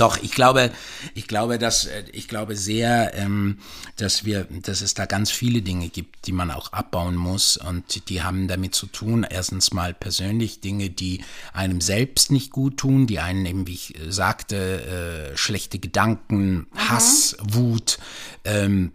Doch, 0.00 0.16
ich 0.22 0.30
glaube, 0.30 0.70
ich 1.14 1.26
glaube, 1.26 1.58
dass 1.58 1.84
äh, 1.84 2.04
ich 2.12 2.26
glaube 2.26 2.56
sehr, 2.56 3.12
ähm, 3.14 3.58
dass 3.96 4.24
wir, 4.24 4.46
dass 4.62 4.80
es 4.80 4.94
da 4.94 5.04
ganz 5.04 5.30
viele 5.30 5.60
Dinge 5.60 5.90
gibt, 5.90 6.26
die 6.26 6.32
man 6.32 6.50
auch 6.50 6.72
abbauen 6.72 7.16
muss 7.16 7.58
und 7.58 8.08
die 8.08 8.22
haben 8.22 8.48
damit 8.48 8.74
zu 8.74 8.86
tun. 8.86 9.26
Erstens 9.28 9.74
mal 9.74 9.92
persönlich 9.92 10.62
Dinge, 10.62 10.88
die 10.88 11.22
einem 11.52 11.82
selbst 11.82 12.32
nicht 12.32 12.50
gut 12.50 12.78
tun, 12.78 13.06
die 13.06 13.18
einen 13.18 13.44
eben, 13.44 13.66
wie 13.66 13.74
ich 13.74 13.94
äh, 13.94 14.10
sagte, 14.10 15.32
äh, 15.34 15.36
schlechte 15.36 15.78
Gedanken, 15.78 16.68
Hass, 16.74 17.36
mhm. 17.38 17.54
Wut. 17.54 17.98
Ähm, 18.44 18.92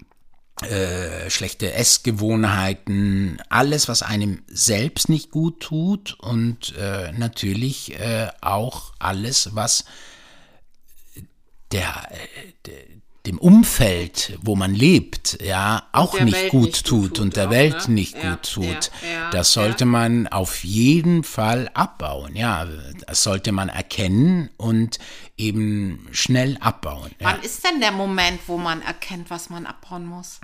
äh, 0.63 1.29
schlechte 1.29 1.73
Essgewohnheiten, 1.73 3.39
alles, 3.49 3.89
was 3.89 4.01
einem 4.01 4.41
selbst 4.47 5.09
nicht 5.09 5.29
gut 5.29 5.59
tut 5.59 6.17
und 6.19 6.73
äh, 6.77 7.11
natürlich 7.11 7.99
äh, 7.99 8.29
auch 8.41 8.93
alles, 8.97 9.49
was 9.53 9.85
der, 11.71 12.09
der, 12.65 12.75
dem 13.25 13.39
Umfeld, 13.39 14.37
wo 14.41 14.55
man 14.55 14.73
lebt, 14.73 15.41
ja, 15.41 15.87
auch 15.91 16.19
nicht 16.19 16.35
Welt 16.35 16.51
gut 16.51 16.65
nicht 16.65 16.85
tut, 16.85 17.15
tut 17.15 17.19
und 17.19 17.35
der 17.35 17.47
auch, 17.47 17.51
Welt 17.51 17.87
ne? 17.87 17.95
nicht 17.95 18.15
ja, 18.15 18.31
gut 18.31 18.53
tut. 18.53 18.91
Ja, 19.01 19.09
ja, 19.09 19.29
das 19.31 19.51
sollte 19.51 19.85
man 19.85 20.27
auf 20.27 20.63
jeden 20.63 21.23
Fall 21.23 21.69
abbauen. 21.73 22.35
Ja, 22.35 22.67
das 23.07 23.23
sollte 23.23 23.51
man 23.51 23.69
erkennen 23.69 24.49
und 24.57 24.99
eben 25.37 26.07
schnell 26.11 26.57
abbauen. 26.59 27.11
Wann 27.19 27.41
ist 27.41 27.63
denn 27.65 27.79
der 27.79 27.91
Moment, 27.91 28.41
wo 28.47 28.57
man 28.57 28.81
erkennt, 28.81 29.29
was 29.29 29.49
man 29.49 29.65
abbauen 29.65 30.05
muss? 30.05 30.39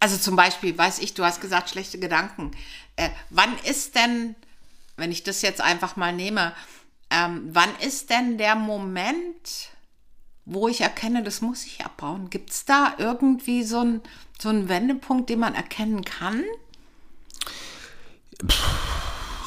Also 0.00 0.16
zum 0.16 0.36
Beispiel, 0.36 0.76
weiß 0.76 1.00
ich, 1.00 1.14
du 1.14 1.24
hast 1.24 1.40
gesagt, 1.40 1.70
schlechte 1.70 1.98
Gedanken. 1.98 2.52
Äh, 2.96 3.08
wann 3.30 3.56
ist 3.64 3.94
denn, 3.94 4.36
wenn 4.96 5.10
ich 5.10 5.24
das 5.24 5.42
jetzt 5.42 5.60
einfach 5.60 5.96
mal 5.96 6.12
nehme, 6.12 6.52
ähm, 7.10 7.48
wann 7.50 7.74
ist 7.80 8.10
denn 8.10 8.38
der 8.38 8.54
Moment, 8.54 9.70
wo 10.50 10.66
ich 10.66 10.80
erkenne, 10.80 11.22
das 11.22 11.42
muss 11.42 11.66
ich 11.66 11.84
abbauen? 11.84 12.30
Gibt 12.30 12.50
es 12.50 12.64
da 12.64 12.94
irgendwie 12.96 13.62
so 13.62 13.80
einen 13.80 14.00
so 14.38 14.68
Wendepunkt, 14.68 15.28
den 15.28 15.40
man 15.40 15.54
erkennen 15.54 16.04
kann? 16.04 16.42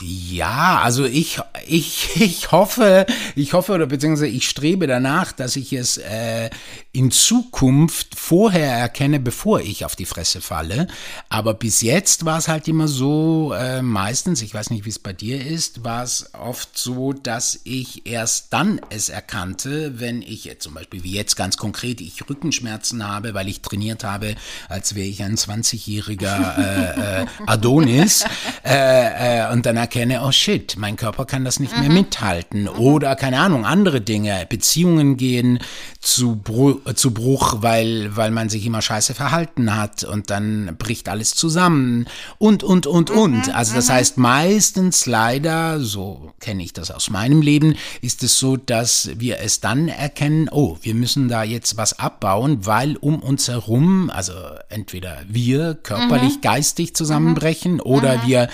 Ja, 0.02 0.82
also 0.82 1.06
ich, 1.06 1.40
ich, 1.68 2.10
ich 2.22 2.52
hoffe, 2.52 3.06
ich 3.36 3.54
hoffe 3.54 3.74
oder 3.74 3.86
beziehungsweise 3.86 4.28
ich 4.28 4.48
strebe 4.48 4.88
danach, 4.88 5.32
dass 5.32 5.56
ich 5.56 5.74
es 5.74 5.98
äh, 5.98 6.50
in 6.92 7.12
Zukunft 7.12 8.16
vorher 8.16 8.74
erkenne, 8.74 9.20
bevor 9.20 9.62
ich 9.62 9.86
auf 9.86 9.96
die 9.96 10.06
Fresse 10.06 10.42
falle. 10.42 10.88
Aber 11.30 11.54
bis 11.54 11.82
jetzt 11.82 12.26
war 12.26 12.38
es 12.38 12.48
halt 12.48 12.68
immer 12.68 12.88
so, 12.88 13.54
äh, 13.54 13.82
meistens, 13.82 14.42
ich 14.42 14.54
weiß 14.54 14.72
nicht, 14.72 14.86
wie 14.86 14.90
es 14.90 15.00
bei 15.00 15.14
dir 15.14 15.46
ist, 15.46 15.84
war 15.84 16.04
es 16.04 16.34
oft 16.34 16.78
so, 16.78 17.14
dass 17.14 17.62
ich 17.64 18.06
erst 18.08 18.54
dann 18.54 18.82
es 18.90 19.10
erkannte, 19.10 20.00
wenn 20.00 20.22
ich 20.22 20.46
jetzt 20.46 20.64
zum 20.64 20.74
Beispiel, 20.74 21.04
wie 21.04 21.14
jetzt 21.14 21.36
ganz 21.36 21.58
konkret, 21.58 22.02
ich 22.02 22.30
Rückenschmerzen 22.30 23.08
habe, 23.08 23.34
weil 23.34 23.48
ich 23.48 23.62
trainiert 23.62 24.04
habe, 24.04 24.36
als 24.68 24.96
wäre 24.96 25.08
ich 25.08 25.24
ein 25.24 25.36
20-jähriger 25.36 26.58
äh, 26.58 27.22
äh, 27.22 27.26
Adonis. 27.46 28.26
Äh, 28.64 29.40
äh, 29.40 29.52
und 29.52 29.66
dann 29.66 29.78
erkenne, 29.92 30.22
oh 30.26 30.32
shit, 30.32 30.76
mein 30.78 30.96
Körper 30.96 31.26
kann 31.26 31.44
das 31.44 31.60
nicht 31.60 31.74
mhm. 31.74 31.82
mehr 31.82 31.90
mithalten. 31.90 32.70
Oder 32.70 33.18
keine 33.18 33.40
Ahnung, 33.40 33.66
andere 33.66 34.00
Dinge, 34.00 34.46
Beziehungen 34.48 35.18
gehen 35.18 35.60
zu, 36.00 36.38
Bru 36.38 36.80
zu 36.96 37.12
Bruch, 37.12 37.58
weil, 37.60 38.16
weil 38.16 38.32
man 38.32 38.48
sich 38.48 38.66
immer 38.66 38.82
scheiße 38.82 39.14
verhalten 39.14 39.76
hat 39.76 40.06
und 40.06 40.30
dann 40.30 40.78
bricht 40.80 41.10
alles 41.10 41.36
zusammen 41.36 42.06
und, 42.38 42.64
und, 42.64 42.88
und, 42.88 43.12
mhm. 43.12 43.18
und. 43.18 43.56
Also 43.56 43.76
das 43.76 43.90
mhm. 43.90 43.94
heißt, 43.94 44.18
meistens 44.18 45.06
leider, 45.08 45.82
so 45.82 46.32
kenne 46.40 46.64
ich 46.64 46.72
das 46.72 46.90
aus 46.90 47.10
meinem 47.10 47.42
Leben, 47.42 47.76
ist 48.02 48.24
es 48.24 48.40
so, 48.40 48.56
dass 48.56 49.10
wir 49.18 49.40
es 49.40 49.60
dann 49.60 49.90
erkennen, 49.90 50.48
oh, 50.50 50.78
wir 50.82 50.96
müssen 50.96 51.28
da 51.28 51.44
jetzt 51.44 51.76
was 51.76 52.00
abbauen, 52.00 52.66
weil 52.66 52.96
um 52.96 53.20
uns 53.22 53.50
herum, 53.50 54.10
also 54.10 54.34
entweder 54.70 55.18
wir 55.28 55.76
körperlich, 55.76 56.38
mhm. 56.38 56.42
geistig 56.42 56.96
zusammenbrechen 56.96 57.74
mhm. 57.74 57.82
oder 57.82 58.20
mhm. 58.20 58.28
wir 58.28 58.48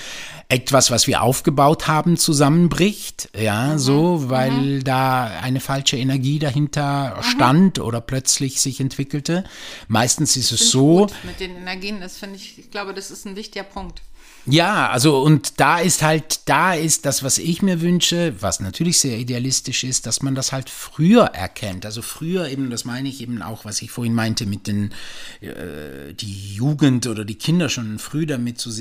etwas, 0.50 0.92
was 0.92 1.08
wir 1.08 1.22
aufgebaut 1.22 1.88
haben, 1.88 2.16
zusammenbricht, 2.16 3.30
ja, 3.38 3.74
mhm. 3.74 3.80
so, 3.80 4.30
weil 4.30 4.52
mhm. 4.52 4.84
da 4.84 5.26
eine 5.42 5.60
falsche 5.60 5.98
Energie 5.98 6.40
dahinter 6.40 7.18
mhm. 7.18 7.24
stand 7.24 7.80
oder 7.80 8.00
plötzlich 8.00 8.62
sich 8.62 8.80
entwickelte. 8.80 9.44
Meistens 9.90 10.38
ist 10.38 10.52
es 10.54 10.72
so. 10.72 11.08
Mit 11.24 11.40
den 11.42 11.58
Energien, 11.58 12.00
das 12.00 12.18
finde 12.18 12.38
ich, 12.38 12.58
ich 12.60 12.72
glaube, 12.72 12.94
das 12.94 13.12
ist 13.12 13.26
ein 13.26 13.36
wichtiger 13.36 13.66
Punkt. 13.66 14.02
Ja, 14.50 14.90
also 14.90 15.22
und 15.22 15.60
da 15.60 15.80
ist 15.80 16.02
halt, 16.02 16.40
da 16.46 16.74
ist 16.74 17.06
das, 17.06 17.22
was 17.22 17.38
ich 17.38 17.62
mir 17.62 17.82
wünsche, 17.82 18.34
was 18.40 18.62
natürlich 18.62 18.98
sehr 18.98 19.18
idealistisch 19.18 19.84
ist, 19.84 20.06
dass 20.06 20.22
man 20.22 20.36
das 20.36 20.54
halt 20.54 20.70
früher 20.70 21.26
erkennt. 21.26 21.86
Also 21.86 22.02
früher 22.02 22.48
eben, 22.48 22.70
das 22.70 22.86
meine 22.86 23.10
ich 23.10 23.20
eben 23.20 23.42
auch, 23.42 23.66
was 23.66 23.82
ich 23.82 23.92
vorhin 23.92 24.14
meinte, 24.14 24.46
mit 24.46 24.68
den 24.68 24.94
äh, 25.42 26.14
die 26.14 26.54
Jugend 26.56 27.08
oder 27.08 27.26
die 27.26 27.36
Kinder 27.36 27.68
schon 27.68 28.00
früh 28.00 28.26
damit 28.26 28.58
zu, 28.58 28.72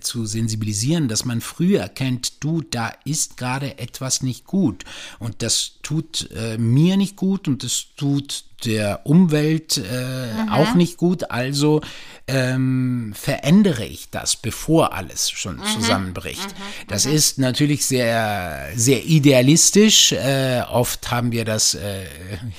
zu 0.00 0.26
sensibilisieren, 0.26 1.06
dass 1.06 1.24
man 1.24 1.40
früher 1.40 1.82
erkennt, 1.82 2.42
du, 2.42 2.62
da 2.62 2.92
ist 3.04 3.36
gerade 3.36 3.78
etwas 3.78 4.20
nicht 4.20 4.46
gut 4.46 4.82
und 5.20 5.42
das 5.42 5.74
tut 5.84 6.28
äh, 6.34 6.58
mir 6.58 6.96
nicht 6.96 7.14
gut 7.14 7.46
und 7.46 7.62
das 7.62 7.86
tut 7.96 8.46
der 8.64 9.00
Umwelt 9.04 9.78
äh, 9.78 10.32
mhm. 10.32 10.48
auch 10.50 10.74
nicht 10.74 10.96
gut. 10.96 11.30
Also 11.30 11.80
ähm, 12.26 13.12
verändere 13.14 13.84
ich 13.84 14.08
das, 14.10 14.36
bevor 14.36 14.94
alles 14.94 15.30
schon 15.30 15.56
mhm. 15.56 15.64
zusammenbricht. 15.64 16.48
Mhm. 16.48 16.88
Das 16.88 17.06
mhm. 17.06 17.12
ist 17.12 17.38
natürlich 17.38 17.84
sehr, 17.84 18.70
sehr 18.74 19.04
idealistisch. 19.04 20.12
Äh, 20.12 20.62
oft 20.70 21.10
haben 21.10 21.32
wir 21.32 21.44
das 21.44 21.74
äh, 21.74 22.04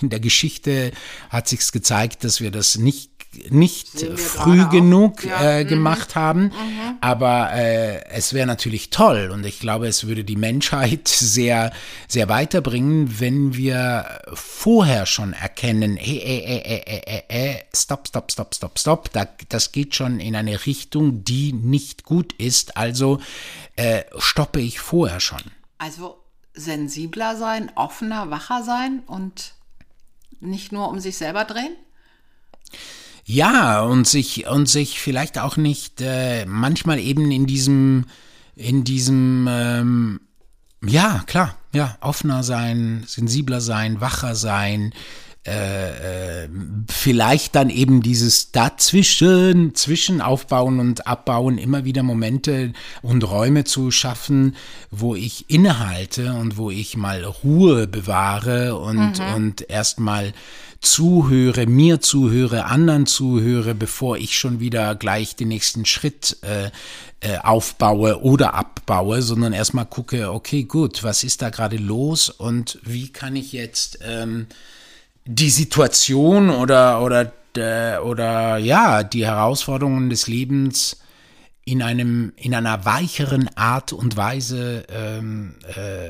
in 0.02 0.10
der 0.10 0.20
Geschichte 0.20 0.92
hat 1.30 1.48
sich's 1.48 1.72
gezeigt, 1.72 2.24
dass 2.24 2.42
wir 2.42 2.52
das 2.52 2.78
nicht 2.78 3.15
nicht 3.50 3.90
früh 4.18 4.68
genug 4.70 5.24
ja. 5.24 5.42
äh, 5.42 5.64
mhm. 5.64 5.68
gemacht 5.68 6.16
haben. 6.16 6.44
Mhm. 6.44 6.98
Aber 7.02 7.54
äh, 7.54 8.06
es 8.10 8.34
wäre 8.34 8.48
natürlich 8.48 8.90
toll 8.90 9.30
und 9.32 9.46
ich 9.46 9.60
glaube, 9.60 9.88
es 9.88 10.08
würde 10.08 10.24
die 10.24 10.36
Menschheit 10.36 11.08
sehr, 11.08 11.72
sehr 12.08 12.30
weiterbringen, 12.30 13.20
wenn 13.20 13.56
wir 13.56 14.06
vorher 14.34 15.06
schon 15.06 15.34
erkennen, 15.34 15.98
hey, 15.98 16.18
äh, 16.18 16.58
äh, 16.58 16.82
äh, 16.86 17.22
äh, 17.28 17.54
äh, 17.54 17.60
stopp, 17.74 18.08
stopp, 18.08 18.32
stopp, 18.32 18.56
stopp, 18.56 18.80
stopp, 18.80 19.12
da, 19.14 19.28
das 19.50 19.72
geht 19.72 19.96
schon 19.96 20.20
in 20.20 20.36
eine 20.36 20.66
Richtung, 20.66 21.24
die 21.24 21.54
nicht 21.54 22.04
gut 22.04 22.34
ist. 22.34 22.78
Also 22.78 23.20
äh, 23.76 24.04
stoppe 24.18 24.60
ich 24.60 24.80
vorher 24.80 25.20
schon. 25.20 25.42
Also 25.78 26.18
sensibler 26.54 27.36
sein, 27.36 27.72
offener, 27.76 28.32
wacher 28.32 28.64
sein 28.64 29.04
und 29.08 29.54
nicht 30.40 30.72
nur 30.72 30.90
um 30.90 31.00
sich 31.00 31.18
selber 31.18 31.46
drehen? 31.46 31.76
Ja, 33.26 33.82
und 33.82 34.08
sich, 34.08 34.48
und 34.48 34.70
sich 34.70 35.00
vielleicht 35.00 35.40
auch 35.40 35.58
nicht 35.58 36.00
äh, 36.00 36.46
manchmal 36.46 37.00
eben 37.00 37.32
in 37.32 37.48
diesem, 37.48 38.06
in 38.56 38.84
diesem, 38.84 39.48
ähm, 39.50 40.20
ja, 40.86 41.24
klar, 41.26 41.56
ja, 41.74 41.98
offener 42.02 42.44
sein, 42.44 43.04
sensibler 43.08 43.62
sein, 43.62 44.00
wacher 44.00 44.36
sein, 44.36 44.94
äh, 45.48 46.44
äh, 46.44 46.50
vielleicht 46.90 47.54
dann 47.54 47.70
eben 47.70 48.02
dieses 48.02 48.52
dazwischen, 48.52 49.76
zwischen 49.76 50.20
Aufbauen 50.20 50.80
und 50.80 51.06
Abbauen 51.06 51.60
immer 51.60 51.86
wieder 51.86 52.02
Momente 52.02 52.74
und 53.04 53.24
Räume 53.24 53.64
zu 53.64 53.92
schaffen, 53.92 54.56
wo 54.90 55.14
ich 55.14 55.48
innehalte 55.48 56.34
und 56.34 56.58
wo 56.58 56.72
ich 56.72 56.98
mal 56.98 57.24
Ruhe 57.24 57.86
bewahre 57.86 58.76
und, 58.76 59.20
mhm. 59.20 59.34
und 59.36 59.70
erstmal 59.70 60.34
zuhöre, 60.86 61.66
mir 61.66 62.00
zuhöre, 62.00 62.66
anderen 62.66 63.06
zuhöre, 63.06 63.76
bevor 63.76 64.18
ich 64.18 64.38
schon 64.38 64.60
wieder 64.60 64.96
gleich 64.96 65.36
den 65.36 65.50
nächsten 65.50 65.86
Schritt 65.86 66.38
äh, 66.42 66.70
äh, 67.20 67.40
aufbaue 67.40 68.22
oder 68.22 68.54
abbaue, 68.54 69.22
sondern 69.22 69.54
erstmal 69.54 69.86
gucke, 69.86 70.32
okay, 70.32 70.64
gut, 70.64 71.04
was 71.04 71.24
ist 71.24 71.42
da 71.42 71.50
gerade 71.50 71.78
los 71.78 72.30
und 72.30 72.80
wie 72.84 73.12
kann 73.12 73.36
ich 73.36 73.52
jetzt 73.52 74.00
ähm, 74.04 74.48
die 75.26 75.50
Situation 75.50 76.50
oder 76.50 77.02
oder 77.02 77.32
äh, 77.58 77.98
oder 77.98 78.58
ja 78.58 79.04
die 79.04 79.26
Herausforderungen 79.26 80.10
des 80.10 80.28
Lebens 80.28 81.00
in 81.64 81.82
einem 81.82 82.34
in 82.36 82.54
einer 82.54 82.86
weicheren 82.86 83.50
Art 83.56 83.92
und 83.92 84.18
Weise 84.18 84.86
ähm, 84.90 85.56
äh, 85.76 86.10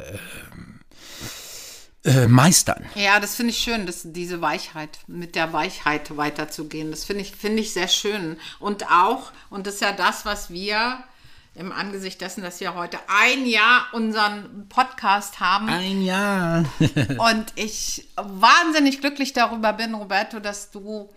äh, 2.06 2.28
meistern. 2.28 2.86
Ja, 2.96 3.20
das 3.20 3.36
finde 3.36 3.52
ich 3.52 3.58
schön, 3.58 3.86
dass 3.86 4.02
diese 4.06 4.42
Weichheit, 4.42 5.00
mit 5.08 5.36
der 5.36 5.54
Weichheit 5.54 6.16
weiterzugehen. 6.16 6.92
Das 6.92 7.04
finde 7.04 7.24
ich, 7.24 7.36
finde 7.36 7.62
ich 7.62 7.74
sehr 7.74 7.88
schön. 7.88 8.38
Und 8.60 8.92
auch, 8.92 9.32
und 9.50 9.68
das 9.68 9.76
ist 9.76 9.82
ja 9.82 9.92
das, 9.92 10.26
was 10.26 10.50
wir 10.50 11.04
im 11.56 11.72
Angesicht 11.72 12.22
dessen, 12.22 12.44
dass 12.44 12.60
wir 12.60 12.76
heute 12.76 13.00
ein 13.08 13.46
Jahr 13.46 13.88
unseren 13.94 14.68
Podcast 14.70 15.40
haben. 15.40 15.70
Ein 15.70 16.04
Jahr. 16.04 16.66
und 16.80 17.46
ich 17.56 18.08
wahnsinnig 18.16 19.00
glücklich 19.00 19.34
darüber 19.34 19.74
bin, 19.74 19.96
Roberto, 19.96 20.40
dass 20.40 20.72
du 20.72 21.10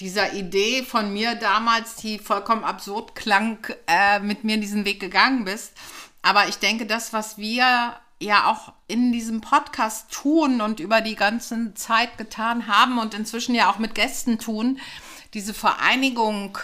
dieser 0.00 0.32
Idee 0.32 0.82
von 0.82 1.12
mir 1.12 1.36
damals, 1.36 1.96
die 1.96 2.18
vollkommen 2.18 2.64
absurd 2.64 3.14
klang, 3.14 3.58
äh, 3.86 4.18
mit 4.18 4.42
mir 4.42 4.58
diesen 4.58 4.84
Weg 4.84 4.98
gegangen 4.98 5.44
bist. 5.44 5.72
Aber 6.22 6.48
ich 6.48 6.56
denke, 6.56 6.86
das, 6.86 7.12
was 7.12 7.38
wir 7.38 7.94
ja 8.20 8.50
auch 8.50 8.72
in 8.86 9.12
diesem 9.12 9.40
Podcast 9.40 10.12
tun 10.12 10.60
und 10.60 10.80
über 10.80 11.00
die 11.00 11.16
ganze 11.16 11.74
Zeit 11.74 12.16
getan 12.18 12.66
haben 12.66 12.98
und 12.98 13.14
inzwischen 13.14 13.54
ja 13.54 13.70
auch 13.70 13.78
mit 13.78 13.94
Gästen 13.94 14.38
tun, 14.38 14.78
diese 15.34 15.54
Vereinigung 15.54 16.58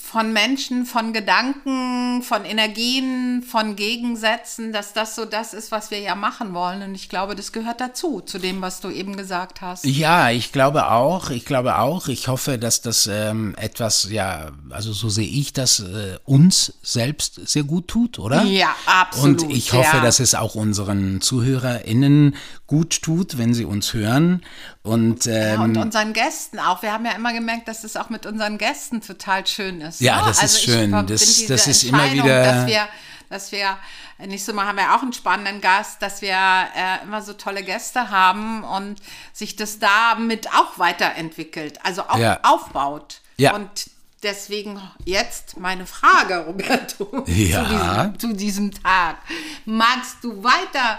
von 0.00 0.32
Menschen, 0.32 0.86
von 0.86 1.12
Gedanken, 1.12 2.22
von 2.22 2.44
Energien, 2.44 3.42
von 3.42 3.74
Gegensätzen, 3.74 4.72
dass 4.72 4.92
das 4.92 5.16
so 5.16 5.24
das 5.24 5.52
ist, 5.54 5.72
was 5.72 5.90
wir 5.90 5.98
ja 5.98 6.14
machen 6.14 6.54
wollen. 6.54 6.82
Und 6.82 6.94
ich 6.94 7.08
glaube, 7.08 7.34
das 7.34 7.52
gehört 7.52 7.80
dazu, 7.80 8.20
zu 8.20 8.38
dem, 8.38 8.62
was 8.62 8.80
du 8.80 8.90
eben 8.90 9.16
gesagt 9.16 9.60
hast. 9.60 9.84
Ja, 9.84 10.30
ich 10.30 10.52
glaube 10.52 10.90
auch. 10.90 11.30
Ich 11.30 11.44
glaube 11.44 11.78
auch. 11.78 12.08
Ich 12.08 12.28
hoffe, 12.28 12.58
dass 12.58 12.80
das 12.80 13.08
ähm, 13.10 13.54
etwas, 13.58 14.08
ja, 14.10 14.50
also 14.70 14.92
so 14.92 15.08
sehe 15.08 15.28
ich 15.28 15.52
das, 15.52 15.80
äh, 15.80 16.18
uns 16.24 16.74
selbst 16.82 17.48
sehr 17.48 17.64
gut 17.64 17.88
tut, 17.88 18.18
oder? 18.18 18.44
Ja, 18.44 18.74
absolut. 18.86 19.42
Und 19.42 19.50
ich 19.50 19.72
hoffe, 19.72 19.96
ja. 19.96 20.02
dass 20.02 20.20
es 20.20 20.34
auch 20.34 20.54
unseren 20.54 21.20
ZuhörerInnen 21.20 22.36
gut 22.66 23.02
tut, 23.02 23.36
wenn 23.36 23.52
sie 23.52 23.64
uns 23.64 23.94
hören. 23.94 24.42
Und, 24.88 25.26
ähm, 25.26 25.32
ja, 25.34 25.60
und 25.60 25.76
unseren 25.76 26.12
Gästen 26.12 26.58
auch. 26.58 26.82
Wir 26.82 26.92
haben 26.92 27.04
ja 27.04 27.12
immer 27.12 27.32
gemerkt, 27.32 27.68
dass 27.68 27.84
es 27.84 27.96
auch 27.96 28.08
mit 28.10 28.26
unseren 28.26 28.58
Gästen 28.58 29.00
total 29.00 29.46
schön 29.46 29.80
ist. 29.80 30.00
Ja, 30.00 30.20
ne? 30.20 30.26
das 30.28 30.36
ist 30.38 30.42
also 30.42 30.58
schön. 30.58 30.94
Ich 31.00 31.06
Das- 31.06 31.20
das, 31.36 31.46
das 31.46 31.66
ist 31.66 31.82
immer 31.84 32.10
wieder- 32.12 32.42
Dass 32.44 32.66
wir, 32.66 32.88
dass 33.28 33.52
wir, 33.52 33.76
nächstes 34.18 34.54
Mal 34.54 34.66
haben 34.66 34.78
wir 34.78 34.94
auch 34.94 35.02
einen 35.02 35.12
spannenden 35.12 35.60
Gast, 35.60 36.00
dass 36.00 36.22
wir 36.22 36.30
äh, 36.32 37.02
immer 37.04 37.20
so 37.22 37.34
tolle 37.34 37.62
Gäste 37.62 38.10
haben 38.10 38.64
und 38.64 39.00
sich 39.32 39.56
das 39.56 39.78
damit 39.78 40.48
auch 40.54 40.78
weiterentwickelt, 40.78 41.78
also 41.84 42.02
auch 42.02 42.16
Ja. 42.18 42.40
aufbaut. 42.42 43.20
Ja. 43.36 43.54
Und 43.54 43.90
deswegen 44.22 44.80
jetzt 45.04 45.58
meine 45.58 45.86
Frage, 45.86 46.38
Roberto, 46.46 47.22
Ja. 47.26 47.64
zu, 47.64 47.68
diesem, 47.68 48.18
zu 48.18 48.32
diesem 48.34 48.70
Tag. 48.82 49.16
Magst 49.66 50.16
du 50.22 50.42
weiter 50.42 50.98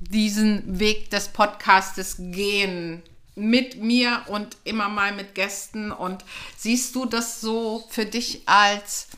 diesen 0.00 0.78
Weg 0.80 1.10
des 1.10 1.28
Podcastes 1.28 2.16
gehen? 2.18 3.02
Mit 3.34 3.76
mir 3.76 4.22
und 4.26 4.56
immer 4.64 4.88
mal 4.88 5.12
mit 5.12 5.34
Gästen. 5.34 5.92
Und 5.92 6.24
siehst 6.56 6.94
du 6.94 7.04
das 7.04 7.40
so 7.40 7.86
für 7.90 8.06
dich 8.06 8.42
als, 8.46 9.08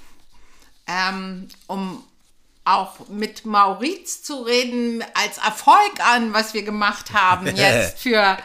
ähm, 0.86 1.48
um 1.66 2.04
auch 2.64 3.08
mit 3.08 3.44
Mauriz 3.44 4.22
zu 4.22 4.42
reden, 4.42 5.04
als 5.14 5.38
Erfolg 5.38 6.00
an, 6.00 6.32
was 6.32 6.54
wir 6.54 6.62
gemacht 6.62 7.12
haben 7.12 7.46
jetzt 7.56 7.98
für, 7.98 8.38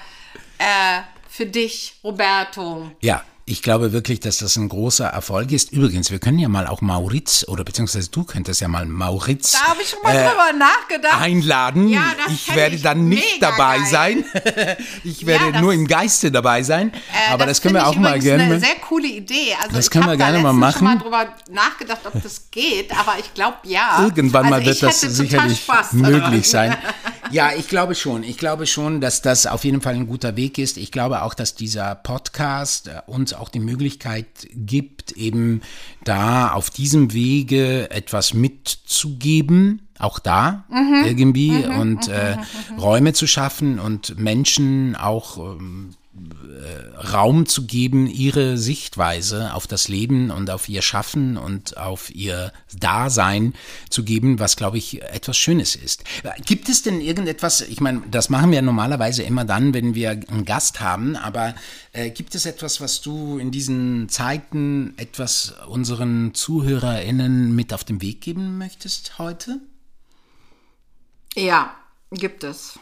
äh, 0.58 1.02
für 1.30 1.46
dich, 1.46 1.96
Roberto? 2.04 2.92
Ja, 3.02 3.24
ich 3.50 3.62
glaube 3.62 3.94
wirklich, 3.94 4.20
dass 4.20 4.40
das 4.40 4.58
ein 4.58 4.68
großer 4.68 5.08
Erfolg 5.08 5.54
ist. 5.54 5.72
Übrigens, 5.72 6.12
wir 6.12 6.20
können 6.20 6.38
ja 6.38 6.50
mal 6.50 6.68
auch 6.68 6.82
Mauritz, 6.82 7.46
oder 7.48 7.64
beziehungsweise 7.64 8.10
du 8.12 8.26
könntest 8.26 8.60
ja 8.60 8.68
mal 8.68 8.86
Mauritz 8.86 9.54
Da 9.54 9.70
habe 9.70 9.82
ich 9.82 9.90
schon 9.90 10.00
mal 10.04 10.14
äh, 10.14 10.28
drüber 10.28 10.52
nachgedacht. 10.60 11.22
einladen. 11.22 11.88
Ja, 11.88 12.02
das 12.26 12.34
ich 12.34 12.54
werde 12.54 12.76
ich 12.76 12.82
dann 12.82 13.08
nicht 13.08 13.42
dabei 13.42 13.78
geil. 13.78 13.86
sein. 13.90 14.26
ich 15.06 15.26
werde 15.26 15.46
Ja, 15.46 15.52
das- 15.54 15.62
nur 15.62 15.72
im 15.74 15.88
Geiste 15.88 16.30
dabei 16.30 16.62
sein. 16.62 16.92
Äh, 16.94 17.32
Aber 17.34 17.46
das, 17.46 17.62
können 17.62 17.76
wir 17.76 17.88
auch 17.88 17.94
ich 17.94 18.00
mal 18.00 18.20
gerne. 18.20 18.44
eine 18.44 18.60
sehr 18.60 18.76
coole 18.82 19.08
Idee. 19.08 19.56
Also 19.64 19.78
Das 19.78 19.86
ich 19.86 19.92
können 19.92 20.08
wir 20.08 20.18
gerne 20.18 20.40
mal 20.40 20.52
letztens 20.54 20.74
schon 20.76 20.84
mal 20.84 20.96
machen. 20.96 21.04
drüber 21.04 21.28
nachgedacht, 21.50 22.02
ob 22.04 22.22
das 22.22 22.52
geht, 22.52 22.92
aber 23.00 23.14
ich 23.18 23.34
glaube 23.34 23.58
ja. 23.64 24.04
Irgendwann 24.04 24.50
mal 24.50 24.56
also 24.58 24.66
wird 24.66 24.76
ich 24.76 24.82
das 24.82 25.00
sicherlich 25.00 25.66
möglich 25.94 26.50
sein. 26.50 26.76
Ja, 27.32 27.52
ich 27.58 27.68
glaube 27.68 27.96
schon. 27.96 28.24
Ich 28.24 28.38
glaube 28.38 28.66
schon, 28.68 29.02
dass 29.02 29.22
das 29.22 29.46
auf 29.48 29.64
jeden 29.64 29.82
Fall 29.82 29.96
ein 29.96 30.08
guter 30.08 30.36
Weg 30.36 30.58
ist. 30.58 30.78
Ich 30.78 30.92
glaube 30.92 31.22
auch, 31.24 31.34
dass 31.34 31.56
dieser 31.56 31.96
Podcast 31.96 32.88
äh, 32.88 33.02
uns 33.08 33.34
auch 33.34 33.50
die 33.50 33.60
Möglichkeit 33.60 34.28
gibt, 34.54 35.12
eben 35.14 35.62
da 36.04 36.52
auf 36.52 36.70
diesem 36.70 37.14
Wege 37.14 37.90
etwas 37.92 38.34
mitzugeben. 38.34 39.82
Auch 40.00 40.20
da 40.20 40.66
Mhm. 40.70 41.06
irgendwie 41.06 41.66
und 41.66 42.08
äh, 42.08 42.38
Räume 42.80 43.14
zu 43.14 43.26
schaffen 43.26 43.80
und 43.80 44.20
Menschen 44.20 44.96
auch 44.96 45.38
ähm, 45.38 45.96
Raum 47.14 47.46
zu 47.46 47.66
geben, 47.66 48.08
ihre 48.08 48.58
Sichtweise 48.58 49.54
auf 49.54 49.68
das 49.68 49.88
Leben 49.88 50.32
und 50.32 50.50
auf 50.50 50.68
ihr 50.68 50.82
Schaffen 50.82 51.38
und 51.38 51.78
auf 51.78 52.14
ihr 52.14 52.52
Dasein 52.78 53.54
zu 53.90 54.04
geben, 54.04 54.40
was, 54.40 54.56
glaube 54.56 54.78
ich, 54.78 55.02
etwas 55.04 55.38
Schönes 55.38 55.76
ist. 55.76 56.04
Gibt 56.46 56.70
es 56.70 56.82
denn 56.82 57.02
irgendetwas, 57.02 57.62
ich 57.62 57.80
meine, 57.82 58.02
das 58.10 58.30
machen 58.30 58.52
wir 58.52 58.62
normalerweise 58.62 59.24
immer 59.24 59.46
dann, 59.46 59.74
wenn 59.74 59.96
wir 59.96 60.12
einen 60.12 60.46
Gast 60.46 60.80
haben, 60.80 61.16
aber 61.16 61.56
äh, 61.94 62.10
gibt 62.10 62.36
es 62.36 62.46
etwas, 62.46 62.82
was 62.82 63.02
du 63.02 63.38
in 63.38 63.52
diesen 63.52 64.10
Zeiten 64.10 64.94
etwas 64.98 65.54
unseren 65.68 66.34
ZuhörerInnen 66.34 67.56
mit 67.56 67.74
auf 67.74 67.84
den 67.84 68.02
Weg 68.02 68.22
geben 68.22 68.58
möchtest 68.58 69.20
heute? 69.20 69.60
Ja, 71.36 71.76
gibt 72.12 72.44
es. 72.44 72.80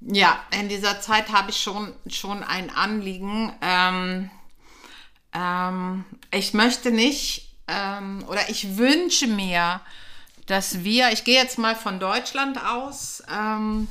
Ja, 0.00 0.42
in 0.58 0.68
dieser 0.68 1.00
Zeit 1.00 1.30
habe 1.30 1.50
ich 1.50 1.62
schon, 1.62 1.92
schon 2.06 2.42
ein 2.42 2.70
Anliegen. 2.70 3.52
Ähm, 3.60 4.30
ähm, 5.34 6.04
ich 6.30 6.54
möchte 6.54 6.90
nicht 6.90 7.54
ähm, 7.68 8.24
oder 8.26 8.48
ich 8.48 8.78
wünsche 8.78 9.26
mir, 9.26 9.80
dass 10.46 10.82
wir, 10.84 11.12
ich 11.12 11.24
gehe 11.24 11.40
jetzt 11.40 11.58
mal 11.58 11.76
von 11.76 12.00
Deutschland 12.00 12.58
aus, 12.64 13.22
ähm, 13.30 13.88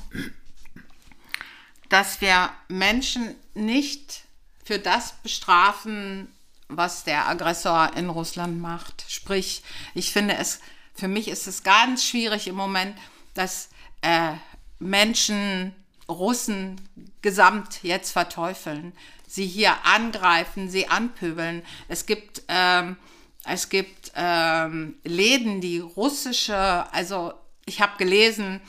dass 1.90 2.22
wir 2.22 2.50
Menschen 2.68 3.36
nicht 3.54 4.22
für 4.66 4.80
das 4.80 5.14
bestrafen, 5.24 6.28
was 6.68 7.04
der 7.04 7.28
Aggressor 7.28 7.92
in 7.96 8.10
Russland 8.10 8.60
macht. 8.60 9.06
Sprich, 9.08 9.64
ich 9.94 10.12
finde 10.12 10.36
es, 10.36 10.60
für 10.94 11.08
mich 11.08 11.28
ist 11.28 11.48
es 11.48 11.64
ganz 11.64 12.04
schwierig 12.04 12.48
im 12.48 12.56
Moment, 12.56 12.98
dass 13.34 13.70
äh, 14.02 14.34
Menschen 14.80 15.74
Russen 16.10 16.82
gesamt 17.22 17.84
jetzt 17.84 18.12
verteufeln, 18.12 18.94
sie 19.28 19.46
hier 19.46 19.74
angreifen, 19.86 20.70
sie 20.70 20.88
anpöbeln. 20.88 21.64
Es 21.88 22.06
gibt, 22.06 22.44
ähm, 22.48 22.98
es 23.46 23.70
gibt 23.70 24.12
ähm, 24.16 24.96
Läden, 25.04 25.62
die 25.62 25.80
russische, 25.80 26.58
also 26.92 27.34
ich 27.66 27.82
habe 27.82 27.98
gelesen, 27.98 28.60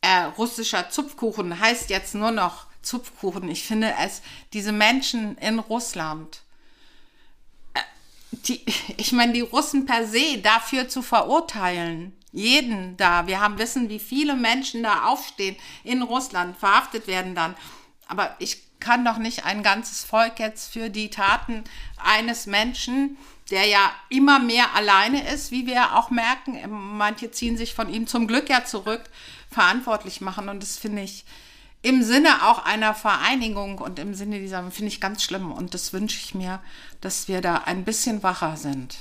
äh, 0.00 0.24
russischer 0.36 0.90
Zupfkuchen 0.90 1.60
heißt 1.60 1.90
jetzt 1.90 2.14
nur 2.14 2.30
noch 2.32 2.66
Zupfkuchen. 2.82 3.48
Ich 3.48 3.64
finde 3.64 3.94
es, 4.02 4.22
diese 4.52 4.72
Menschen 4.72 5.36
in 5.38 5.58
Russland, 5.58 6.40
äh, 7.74 7.80
die, 8.32 8.64
ich 8.96 9.12
meine, 9.12 9.32
die 9.32 9.42
Russen 9.42 9.86
per 9.86 10.06
se 10.06 10.38
dafür 10.38 10.88
zu 10.88 11.02
verurteilen, 11.02 12.16
jeden 12.32 12.96
da. 12.96 13.26
Wir 13.26 13.40
haben 13.40 13.58
wissen, 13.58 13.88
wie 13.88 13.98
viele 13.98 14.34
Menschen 14.34 14.82
da 14.82 15.04
aufstehen 15.04 15.56
in 15.84 16.02
Russland, 16.02 16.56
verhaftet 16.56 17.06
werden 17.06 17.34
dann. 17.34 17.54
Aber 18.08 18.34
ich 18.38 18.62
kann 18.80 19.04
doch 19.04 19.18
nicht 19.18 19.44
ein 19.44 19.62
ganzes 19.62 20.04
Volk 20.04 20.38
jetzt 20.38 20.72
für 20.72 20.88
die 20.88 21.10
Taten 21.10 21.64
eines 21.96 22.46
Menschen, 22.46 23.16
der 23.50 23.66
ja 23.66 23.92
immer 24.08 24.38
mehr 24.38 24.74
alleine 24.74 25.28
ist, 25.28 25.50
wie 25.50 25.66
wir 25.66 25.96
auch 25.96 26.10
merken, 26.10 26.58
manche 26.68 27.30
ziehen 27.30 27.56
sich 27.56 27.74
von 27.74 27.92
ihm 27.92 28.06
zum 28.06 28.26
Glück 28.26 28.48
ja 28.48 28.64
zurück, 28.64 29.02
verantwortlich 29.50 30.20
machen. 30.20 30.48
Und 30.48 30.62
das 30.62 30.78
finde 30.78 31.02
ich 31.02 31.24
im 31.82 32.02
Sinne 32.02 32.46
auch 32.48 32.64
einer 32.64 32.94
Vereinigung 32.94 33.78
und 33.78 33.98
im 33.98 34.14
Sinne 34.14 34.38
dieser, 34.38 34.70
finde 34.70 34.88
ich 34.88 35.00
ganz 35.00 35.22
schlimm. 35.22 35.50
Und 35.50 35.74
das 35.74 35.92
wünsche 35.92 36.18
ich 36.18 36.34
mir, 36.34 36.60
dass 37.00 37.26
wir 37.26 37.40
da 37.40 37.62
ein 37.64 37.84
bisschen 37.84 38.22
wacher 38.22 38.56
sind. 38.56 38.96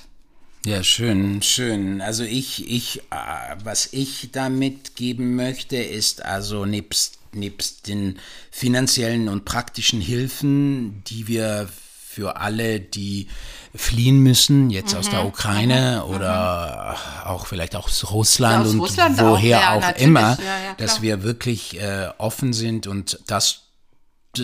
Ja, 0.66 0.84
schön, 0.84 1.42
schön. 1.42 2.02
Also 2.02 2.24
ich, 2.24 2.70
ich, 2.70 3.00
äh, 3.12 3.56
was 3.64 3.94
ich 3.94 4.30
damit 4.32 4.96
geben 4.96 5.36
möchte, 5.36 5.78
ist 5.78 6.26
also 6.26 6.66
nebst, 6.66 7.18
nebst 7.32 7.88
den 7.88 8.20
finanziellen 8.52 9.30
und 9.30 9.46
praktischen 9.46 10.02
Hilfen, 10.02 11.02
die 11.06 11.28
wir 11.28 11.70
für 12.10 12.38
alle, 12.38 12.82
die 12.82 13.28
fliehen 13.74 14.20
müssen, 14.20 14.72
jetzt 14.72 14.96
aus 14.96 15.10
der 15.10 15.26
Ukraine 15.26 16.06
oder 16.06 16.98
auch 17.26 17.46
vielleicht 17.46 17.76
auch 17.76 17.86
aus 17.86 18.12
Russland 18.12 18.66
aus 18.66 18.74
und 18.74 18.80
Russland 18.80 19.20
woher 19.20 19.74
auch, 19.74 19.82
ja, 19.82 19.92
auch 19.94 19.98
immer, 19.98 20.38
Ja, 20.40 20.60
ja, 20.66 20.74
dass 20.78 21.02
wir 21.02 21.24
wirklich 21.24 21.80
äh, 21.80 22.10
offen 22.18 22.52
sind 22.52 22.88
und 22.88 23.20
das, 23.28 23.68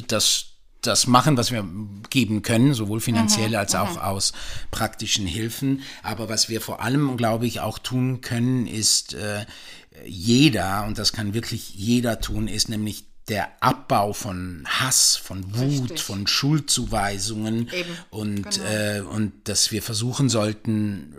das, 0.08 0.46
das 0.88 1.08
machen, 1.08 1.38
was 1.38 1.52
wir 1.52 1.66
geben 2.10 2.42
können, 2.42 2.74
sowohl 2.74 3.00
finanziell 3.00 3.50
Mhm, 3.50 3.56
als 3.56 3.76
auch 3.76 3.98
aus 3.98 4.34
praktischen 4.72 5.28
Hilfen. 5.28 5.82
Aber 6.04 6.30
was 6.30 6.50
wir 6.50 6.62
vor 6.62 6.82
allem, 6.82 7.18
glaube 7.18 7.46
ich, 7.46 7.60
auch 7.60 7.80
tun 7.80 8.22
können, 8.22 8.68
ist 8.68 9.14
äh, 9.14 9.46
jeder, 10.06 10.86
und 10.88 10.98
das 10.98 11.14
kann 11.14 11.34
wirklich 11.34 11.76
jeder 11.76 12.20
tun, 12.20 12.48
ist 12.48 12.70
nämlich 12.70 13.06
der 13.28 13.50
Abbau 13.62 14.14
von 14.14 14.64
Hass, 14.68 15.16
von 15.16 15.56
Wut, 15.56 15.84
Richtig. 15.84 16.02
von 16.02 16.28
Schuldzuweisungen 16.28 17.70
Eben, 17.72 17.90
und, 18.12 18.52
genau. 18.52 18.68
äh, 18.68 19.00
und 19.02 19.34
dass 19.46 19.72
wir 19.72 19.82
versuchen 19.82 20.30
sollten, 20.30 21.16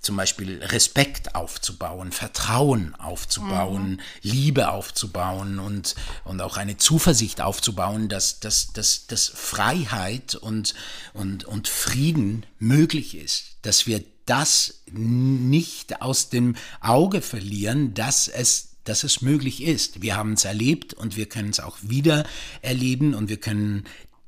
zum 0.00 0.16
Beispiel 0.16 0.62
Respekt 0.62 1.34
aufzubauen, 1.34 2.12
Vertrauen 2.12 2.94
aufzubauen, 2.96 3.92
Mhm. 3.92 4.00
Liebe 4.22 4.68
aufzubauen 4.68 5.58
und, 5.58 5.94
und 6.24 6.40
auch 6.40 6.56
eine 6.56 6.76
Zuversicht 6.76 7.40
aufzubauen, 7.40 8.08
dass, 8.08 8.40
dass, 8.40 8.72
dass, 8.72 9.06
dass 9.06 9.28
Freiheit 9.28 10.34
und, 10.34 10.74
und, 11.14 11.44
und 11.44 11.68
Frieden 11.68 12.44
möglich 12.58 13.16
ist, 13.16 13.56
dass 13.62 13.86
wir 13.86 14.04
das 14.26 14.82
nicht 14.90 16.00
aus 16.00 16.30
dem 16.30 16.56
Auge 16.80 17.20
verlieren, 17.22 17.94
dass 17.94 18.28
es 18.28 18.70
dass 18.84 19.02
es 19.02 19.22
möglich 19.22 19.62
ist. 19.62 20.02
Wir 20.02 20.14
haben 20.14 20.34
es 20.34 20.44
erlebt 20.44 20.92
und 20.92 21.16
wir 21.16 21.26
können 21.26 21.48
es 21.48 21.58
auch 21.58 21.78
wieder 21.80 22.26
erleben 22.60 23.14
und 23.14 23.30
wir 23.30 23.38
können 23.38 23.84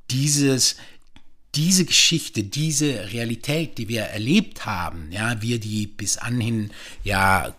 dieses 0.09 0.77
diese 1.57 1.85
Geschichte, 1.85 2.43
diese 2.43 3.11
Realität, 3.11 3.79
die 3.79 3.87
wir 3.87 4.03
erlebt 4.03 4.65
haben, 4.65 5.11
ja, 5.11 5.41
wir 5.41 5.59
die 5.59 5.87
bis 5.87 6.17
anhin 6.17 6.71
ja 7.03 7.53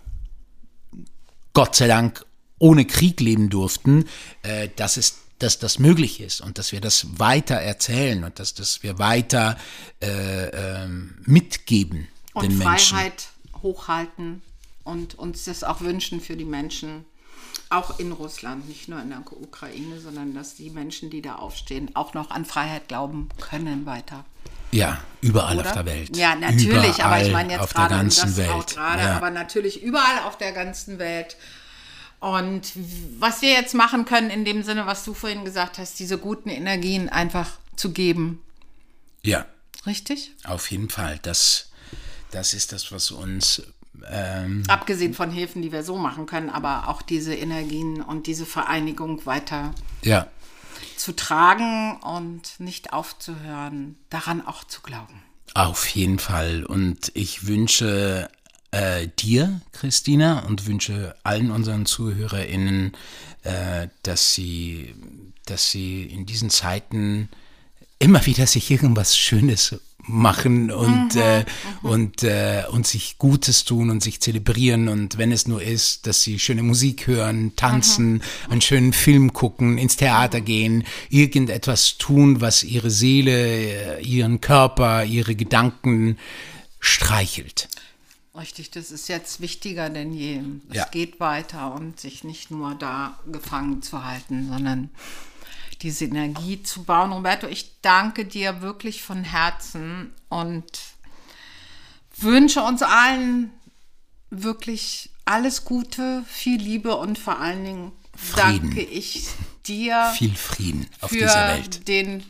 Gott 1.53 1.75
sei 1.75 1.89
Dank 1.89 2.25
ohne 2.59 2.85
Krieg 2.85 3.21
leben 3.21 3.51
durften, 3.51 4.05
äh, 4.43 4.69
dass 4.77 4.97
es 4.97 5.19
dass 5.41 5.61
das 5.61 5.79
möglich 5.79 6.21
ist 6.21 6.41
und 6.41 6.59
dass 6.59 6.73
wir 6.73 6.81
das 6.81 7.19
weiter 7.21 7.55
erzählen 7.55 8.25
und 8.25 8.41
dass, 8.41 8.55
dass 8.55 8.83
wir 8.83 8.99
weiter 8.99 9.57
äh, 10.03 10.47
äh, 10.49 10.89
mitgeben 11.27 12.09
und 12.35 12.43
den 12.45 12.59
Menschen. 12.59 12.97
Freiheit 12.97 13.29
hochhalten 13.63 14.43
und 14.83 15.17
uns 15.17 15.45
das 15.45 15.63
auch 15.63 15.81
wünschen 15.81 16.21
für 16.21 16.37
die 16.37 16.45
Menschen, 16.45 17.05
auch 17.71 17.99
in 17.99 18.12
Russland, 18.12 18.69
nicht 18.69 18.89
nur 18.89 19.01
in 19.01 19.11
der 19.11 19.21
Ukraine, 19.21 20.01
sondern 20.01 20.35
dass 20.35 20.55
die 20.55 20.71
Menschen, 20.71 21.11
die 21.11 21.23
da 21.23 21.37
aufstehen, 21.37 21.91
auch 21.95 22.14
noch 22.14 22.31
an 22.31 22.45
Freiheit 22.45 22.89
glauben 22.89 23.29
können 23.41 23.87
weiter. 23.87 24.25
Ja, 24.71 24.99
überall 25.21 25.59
Oder? 25.59 25.69
auf 25.69 25.73
der 25.73 25.87
Welt. 25.87 26.16
Ja, 26.16 26.35
natürlich, 26.35 26.99
überall 26.99 27.12
aber 27.12 27.27
ich 27.27 27.33
meine 27.33 27.53
jetzt 27.53 27.62
auf 27.62 27.73
der 27.73 27.81
gerade 27.81 27.95
um 27.95 28.01
ganzen 28.01 28.27
das 28.27 28.37
Welt. 28.37 28.51
auch 28.51 28.66
gerade, 28.66 29.03
ja. 29.03 29.16
aber 29.16 29.31
natürlich 29.31 29.83
überall 29.83 30.21
auf 30.27 30.37
der 30.37 30.53
ganzen 30.53 30.99
Welt. 30.99 31.37
Und 32.21 32.73
was 33.19 33.43
wir 33.43 33.51
jetzt 33.51 33.75
machen 33.75 34.05
können, 34.05 34.31
in 34.31 34.45
dem 34.45 34.62
Sinne, 34.62 34.87
was 34.87 35.05
du 35.05 35.14
vorhin 35.14 35.45
gesagt 35.45 35.79
hast, 35.79 35.99
diese 35.99 36.19
guten 36.19 36.49
Energien 36.49 37.09
einfach 37.09 37.51
zu 37.77 37.93
geben. 37.93 38.43
ja, 39.23 39.47
Richtig? 39.87 40.33
auf 40.45 40.71
jeden 40.71 40.91
Fall. 40.91 41.21
Das, 41.23 41.71
das 42.33 42.53
ist 42.53 42.73
das, 42.73 42.91
was 42.93 43.11
uns 43.11 43.62
ähm, 44.11 44.63
Abgesehen 44.69 45.15
von 45.15 45.31
Hilfen, 45.31 45.63
die 45.63 45.73
wir 45.73 45.83
so 45.83 45.97
machen 45.97 46.27
können, 46.27 46.51
aber 46.51 46.89
auch 46.89 47.03
diese 47.03 47.35
Energien 47.35 48.03
und 48.03 48.27
diese 48.27 48.47
Vereinigung 48.47 49.25
weiter 49.27 49.75
ja, 50.03 50.27
zu 50.97 51.15
tragen 51.15 51.97
und 52.01 52.59
nicht 52.59 52.93
aufzuhören, 52.93 53.97
daran 54.11 54.47
auch 54.47 54.65
zu 54.65 54.81
glauben. 54.83 55.23
Auf 55.55 55.87
jeden 55.89 56.19
Fall. 56.19 56.65
Und 56.65 57.11
ich 57.15 57.47
wünsche 57.47 58.29
äh, 58.71 59.09
dir, 59.19 59.61
Christina, 59.73 60.41
und 60.41 60.67
wünsche 60.67 61.15
allen 61.23 61.51
unseren 61.51 61.87
ZuhörerInnen, 61.87 62.93
äh, 63.43 63.89
dass 64.03 64.35
sie, 64.35 64.95
dass 65.47 65.71
sie 65.71 66.03
in 66.05 66.27
diesen 66.27 66.51
Zeiten 66.51 67.29
immer 67.99 68.25
wieder 68.27 68.47
sich 68.47 68.71
irgendwas 68.71 69.17
Schönes 69.17 69.81
machen 70.09 70.71
und, 70.71 71.17
äh, 71.17 71.45
und, 71.83 72.23
äh, 72.23 72.65
und 72.71 72.87
sich 72.87 73.19
Gutes 73.19 73.65
tun 73.65 73.91
und 73.91 74.03
sich 74.03 74.21
zelebrieren 74.21 74.89
und 74.89 75.19
wenn 75.19 75.33
es 75.33 75.47
nur 75.47 75.63
ist, 75.63 76.07
dass 76.07 76.23
sie 76.23 76.39
schöne 76.39 76.63
Musik 76.63 77.07
hören, 77.07 77.53
tanzen, 77.57 78.23
einen 78.49 78.61
schönen 78.61 78.93
Film 78.93 79.33
gucken, 79.33 79.79
ins 79.79 79.97
Theater 79.97 80.41
gehen, 80.41 80.85
irgendetwas 81.11 81.99
tun, 81.99 82.41
was 82.41 82.65
ihre 82.65 82.91
Seele, 82.91 83.99
äh, 83.99 84.03
ihren 84.03 84.41
Körper, 84.41 85.05
ihre 85.05 85.35
Gedanken 85.35 86.19
streichelt. 86.81 87.69
Richtig, 88.37 88.71
das 88.71 88.93
ist 88.93 89.09
jetzt 89.09 89.41
wichtiger 89.41 89.91
denn 89.91 90.13
je. 90.13 90.41
Es 90.71 90.77
Ja. 90.77 90.85
geht 90.87 91.19
weiter 91.19 91.75
und 91.75 91.99
sich 91.99 92.23
nicht 92.23 92.51
nur 92.53 92.75
da 92.77 93.19
gefangen 93.31 93.83
zu 93.83 94.05
halten, 94.05 94.49
sondern 94.49 94.91
diese 95.83 96.05
Energie 96.07 96.62
zu 96.62 96.83
bauen. 96.85 97.12
Roberto, 97.12 97.47
ich 97.47 97.81
danke 97.83 98.24
dir 98.24 98.61
wirklich 98.62 99.03
von 99.03 99.24
Herzen 99.24 100.12
und 100.29 100.64
wünsche 102.16 102.62
uns 102.62 102.83
allen 102.83 103.51
wirklich 104.31 105.11
alles 105.24 105.64
Gute, 105.64 106.24
viel 106.26 106.61
Liebe 106.61 106.97
und 106.97 107.18
vor 107.18 107.39
allen 107.39 107.64
Dingen 107.64 107.93
Frieden. 108.14 108.70
danke 108.70 108.83
ich 108.83 109.29
dir 109.66 110.12
Viel 110.16 110.35
Frieden 110.35 110.87
auf 111.01 111.11
für 111.11 111.18
dieser 111.18 111.49
Welt. 111.49 111.87
den 111.89 112.24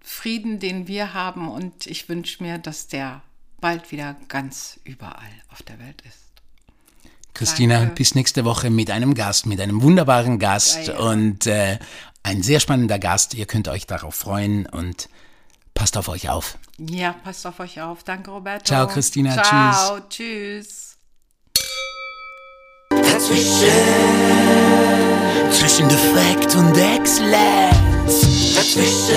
Frieden, 0.00 0.60
den 0.60 0.86
wir 0.88 1.14
haben 1.14 1.48
und 1.48 1.86
ich 1.86 2.08
wünsche 2.08 2.42
mir, 2.42 2.58
dass 2.58 2.86
der 2.86 3.22
bald 3.60 3.90
wieder 3.90 4.16
ganz 4.28 4.78
überall 4.84 5.30
auf 5.48 5.62
der 5.62 5.78
Welt 5.80 6.02
ist. 6.02 6.18
Christina, 7.34 7.80
Danke. 7.80 7.96
bis 7.96 8.14
nächste 8.14 8.44
Woche 8.46 8.70
mit 8.70 8.90
einem 8.90 9.12
Gast, 9.14 9.44
mit 9.46 9.60
einem 9.60 9.82
wunderbaren 9.82 10.38
Gast 10.38 10.86
Ja, 10.86 10.94
ja. 10.94 10.98
und 11.00 11.46
äh, 11.46 11.78
ein 12.26 12.42
sehr 12.42 12.58
spannender 12.58 12.98
Gast. 12.98 13.34
Ihr 13.34 13.46
könnt 13.46 13.68
euch 13.68 13.86
darauf 13.86 14.16
freuen 14.16 14.66
und 14.66 15.08
passt 15.74 15.96
auf 15.96 16.08
euch 16.08 16.28
auf. 16.28 16.58
Ja, 16.76 17.12
passt 17.12 17.46
auf 17.46 17.60
euch 17.60 17.80
auf. 17.80 18.02
Danke, 18.02 18.32
Roberto. 18.32 18.64
Ciao, 18.64 18.88
Christina. 18.88 19.40
Ciao, 19.42 20.00
tschüss. 20.08 20.96
Dazwischen, 22.90 23.68
zwischen 25.52 25.88
Defekt 25.88 26.54
und 26.56 26.76
Exzellenz. 26.76 28.54
Dazwischen, 28.56 29.14